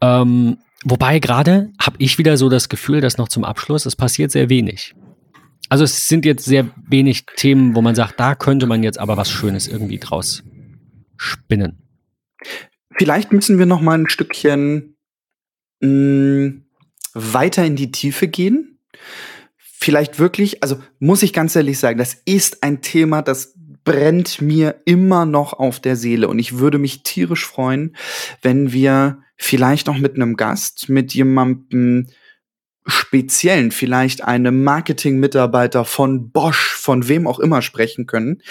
Ähm, 0.00 0.56
wobei 0.84 1.18
gerade 1.18 1.68
habe 1.78 1.96
ich 1.98 2.16
wieder 2.16 2.38
so 2.38 2.48
das 2.48 2.70
Gefühl, 2.70 3.02
dass 3.02 3.18
noch 3.18 3.28
zum 3.28 3.44
Abschluss 3.44 3.84
es 3.84 3.94
passiert 3.94 4.30
sehr 4.30 4.48
wenig. 4.48 4.94
Also 5.68 5.84
es 5.84 6.08
sind 6.08 6.24
jetzt 6.24 6.46
sehr 6.46 6.70
wenig 6.88 7.26
Themen, 7.36 7.74
wo 7.74 7.82
man 7.82 7.94
sagt, 7.94 8.18
da 8.18 8.34
könnte 8.34 8.64
man 8.64 8.82
jetzt 8.82 8.98
aber 8.98 9.18
was 9.18 9.28
Schönes 9.28 9.68
irgendwie 9.68 9.98
draus 9.98 10.42
spinnen. 11.18 11.82
Vielleicht 12.96 13.32
müssen 13.32 13.58
wir 13.58 13.66
noch 13.66 13.82
mal 13.82 13.98
ein 13.98 14.08
Stückchen 14.08 14.96
mh, 15.80 15.90
mm, 15.90 16.63
weiter 17.14 17.64
in 17.64 17.76
die 17.76 17.90
Tiefe 17.90 18.28
gehen. 18.28 18.78
Vielleicht 19.56 20.18
wirklich, 20.18 20.62
also 20.62 20.80
muss 20.98 21.22
ich 21.22 21.32
ganz 21.32 21.56
ehrlich 21.56 21.78
sagen, 21.78 21.98
das 21.98 22.16
ist 22.24 22.62
ein 22.62 22.82
Thema, 22.82 23.22
das 23.22 23.54
brennt 23.84 24.40
mir 24.40 24.80
immer 24.86 25.26
noch 25.26 25.52
auf 25.52 25.78
der 25.78 25.96
Seele 25.96 26.28
und 26.28 26.38
ich 26.38 26.58
würde 26.58 26.78
mich 26.78 27.02
tierisch 27.02 27.46
freuen, 27.46 27.96
wenn 28.42 28.72
wir 28.72 29.22
vielleicht 29.36 29.86
noch 29.86 29.98
mit 29.98 30.14
einem 30.14 30.36
Gast, 30.36 30.88
mit 30.88 31.12
jemandem 31.12 32.06
Speziellen, 32.86 33.70
vielleicht 33.70 34.24
einem 34.24 34.62
Marketing-Mitarbeiter 34.62 35.86
von 35.86 36.30
Bosch, 36.30 36.74
von 36.74 37.08
wem 37.08 37.26
auch 37.26 37.38
immer 37.38 37.62
sprechen 37.62 38.04
können. 38.06 38.42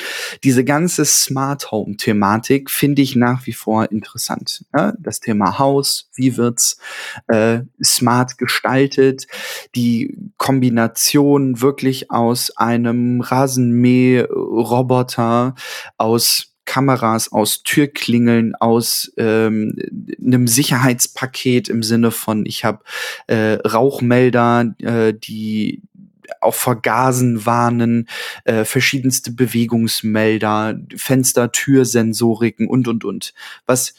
Diese 0.43 0.63
ganze 0.63 1.05
Smart 1.05 1.69
Home-Thematik 1.71 2.71
finde 2.71 3.03
ich 3.03 3.15
nach 3.15 3.45
wie 3.45 3.53
vor 3.53 3.91
interessant. 3.91 4.65
Ja, 4.75 4.93
das 4.97 5.19
Thema 5.19 5.59
Haus, 5.59 6.09
wie 6.15 6.35
wird's 6.37 6.79
äh, 7.27 7.59
smart 7.83 8.39
gestaltet, 8.39 9.27
die 9.75 10.17
Kombination 10.37 11.61
wirklich 11.61 12.09
aus 12.09 12.57
einem 12.57 13.21
Rasenmäh-Roboter, 13.21 15.53
aus 15.97 16.52
Kameras, 16.65 17.31
aus 17.31 17.63
Türklingeln, 17.63 18.55
aus 18.55 19.11
ähm, 19.17 19.75
einem 20.19 20.47
Sicherheitspaket 20.47 21.69
im 21.69 21.83
Sinne 21.83 22.11
von, 22.11 22.45
ich 22.45 22.63
habe 22.65 22.83
äh, 23.27 23.53
Rauchmelder, 23.65 24.73
äh, 24.79 25.13
die 25.13 25.81
auch 26.41 26.55
vor 26.55 26.81
Gasen 26.81 27.45
warnen, 27.45 28.07
äh, 28.45 28.65
verschiedenste 28.65 29.31
Bewegungsmelder, 29.31 30.79
Fenster, 30.95 31.51
Türsensoriken 31.51 32.67
und, 32.67 32.87
und, 32.87 33.05
und. 33.05 33.33
Was 33.65 33.93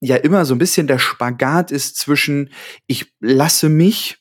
ja 0.00 0.16
immer 0.16 0.44
so 0.44 0.54
ein 0.54 0.58
bisschen 0.58 0.86
der 0.86 0.98
Spagat 0.98 1.70
ist 1.70 1.96
zwischen, 1.96 2.50
ich 2.86 3.12
lasse 3.20 3.68
mich 3.68 4.18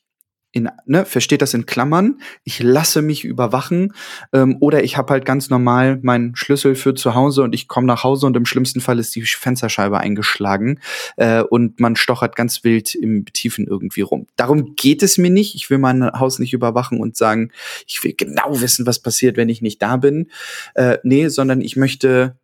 in, 0.54 0.70
ne, 0.86 1.04
versteht 1.04 1.42
das 1.42 1.54
in 1.56 1.66
Klammern, 1.66 2.20
ich 2.44 2.62
lasse 2.62 3.02
mich 3.02 3.26
überwachen 3.26 3.94
ähm, 4.32 4.58
oder 4.60 4.84
ich 4.84 4.98
habe 4.98 5.12
halt 5.12 5.26
ganz 5.26 5.50
normal 5.50 6.00
meinen 6.04 6.36
Schlüssel 6.36 6.76
für 6.76 6.94
zu 6.94 7.16
Hause 7.16 7.42
und 7.42 7.56
ich 7.56 7.68
komme 7.68 7.88
nach 7.88 8.04
Hause 8.04 8.28
und 8.28 8.38
im 8.38 8.46
schlimmsten 8.46 8.80
Fall 8.80 9.00
ist 9.00 9.16
die 9.16 9.24
Fensterscheibe 9.24 10.00
eingeschlagen 10.00 10.80
äh, 11.18 11.42
und 11.42 11.80
man 11.80 11.96
stochert 11.96 12.36
ganz 12.36 12.64
wild 12.64 12.94
im 12.94 13.26
Tiefen 13.26 13.66
irgendwie 13.66 14.02
rum. 14.02 14.28
Darum 14.36 14.76
geht 14.76 15.02
es 15.02 15.18
mir 15.18 15.32
nicht. 15.32 15.56
Ich 15.56 15.72
will 15.72 15.80
mein 15.80 16.04
Haus 16.14 16.38
nicht 16.38 16.54
überwachen 16.54 17.00
und 17.00 17.18
sagen, 17.18 17.52
ich 17.88 18.04
will 18.04 18.14
genau 18.16 18.62
wissen, 18.62 18.86
was 18.86 19.00
passiert, 19.00 19.38
wenn 19.38 19.50
ich 19.50 19.64
nicht 19.64 19.82
da 19.82 19.98
bin. 19.98 20.30
Äh, 20.76 21.00
nee, 21.04 21.30
sondern 21.30 21.62
ich 21.62 21.76
möchte 21.76 22.38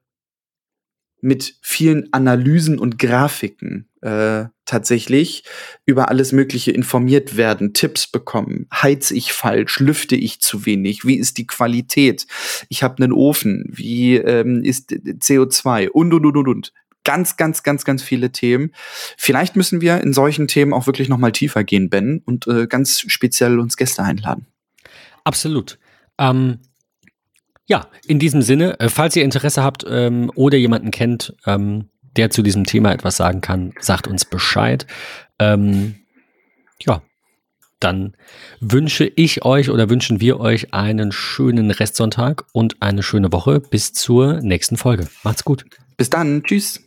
mit 1.22 1.56
vielen 1.62 2.12
Analysen 2.14 2.80
und 2.80 2.98
Grafiken 2.98 3.90
äh, 4.02 4.46
tatsächlich 4.66 5.44
über 5.86 6.10
alles 6.10 6.32
Mögliche 6.32 6.72
informiert 6.72 7.36
werden, 7.36 7.74
Tipps 7.74 8.08
bekommen. 8.08 8.68
Heiz 8.72 9.12
ich 9.12 9.34
falsch? 9.34 9.80
Lüfte 9.80 10.16
ich 10.16 10.40
zu 10.42 10.66
wenig? 10.66 11.06
Wie 11.06 11.16
ist 11.16 11.38
die 11.38 11.48
Qualität? 11.48 12.28
Ich 12.70 12.84
habe 12.84 13.04
einen 13.04 13.12
Ofen. 13.12 13.66
Wie 13.68 14.16
ähm, 14.16 14.64
ist 14.64 14.92
CO2? 14.92 15.90
Und, 15.90 16.14
und, 16.14 16.26
und, 16.26 16.38
und, 16.38 16.48
und. 16.48 16.74
Ganz, 17.04 17.38
ganz, 17.38 17.64
ganz, 17.64 17.86
ganz 17.86 18.04
viele 18.04 18.32
Themen. 18.32 18.72
Vielleicht 19.18 19.56
müssen 19.56 19.82
wir 19.82 20.02
in 20.02 20.14
solchen 20.14 20.48
Themen 20.48 20.74
auch 20.74 20.86
wirklich 20.86 21.10
noch 21.10 21.18
mal 21.18 21.32
tiefer 21.32 21.64
gehen, 21.64 21.90
Ben, 21.90 22.22
und 22.26 22.46
äh, 22.48 22.68
ganz 22.68 23.00
speziell 23.00 23.60
uns 23.60 23.78
Gäste 23.78 24.04
einladen. 24.04 24.46
Absolut. 25.24 25.80
Ähm, 26.18 26.60
ja, 27.70 27.88
in 28.08 28.18
diesem 28.20 28.42
Sinne, 28.42 28.80
äh, 28.80 28.90
falls 28.90 29.16
ihr 29.16 29.24
Interesse 29.24 29.64
habt 29.64 29.86
ähm, 29.88 30.32
oder 30.36 30.58
jemanden 30.58 30.90
kennt, 30.92 31.36
ähm, 31.46 31.90
der 32.18 32.32
zu 32.32 32.42
diesem 32.42 32.66
Thema 32.66 32.92
etwas 32.92 33.16
sagen 33.16 33.42
kann, 33.42 33.74
sagt 33.80 34.08
uns 34.08 34.26
Bescheid. 34.26 34.88
Ähm, 35.38 35.96
ja, 36.82 37.04
dann 37.80 38.16
wünsche 38.60 39.06
ich 39.06 39.46
euch 39.46 39.70
oder 39.70 39.88
wünschen 39.90 40.20
wir 40.20 40.40
euch 40.40 40.74
einen 40.74 41.12
schönen 41.12 41.70
Restsonntag 41.70 42.46
und 42.54 42.82
eine 42.82 43.04
schöne 43.04 43.32
Woche 43.32 43.60
bis 43.60 43.94
zur 43.94 44.42
nächsten 44.42 44.76
Folge. 44.76 45.08
Macht's 45.24 45.46
gut. 45.46 45.66
Bis 45.96 46.10
dann. 46.10 46.44
Tschüss. 46.44 46.82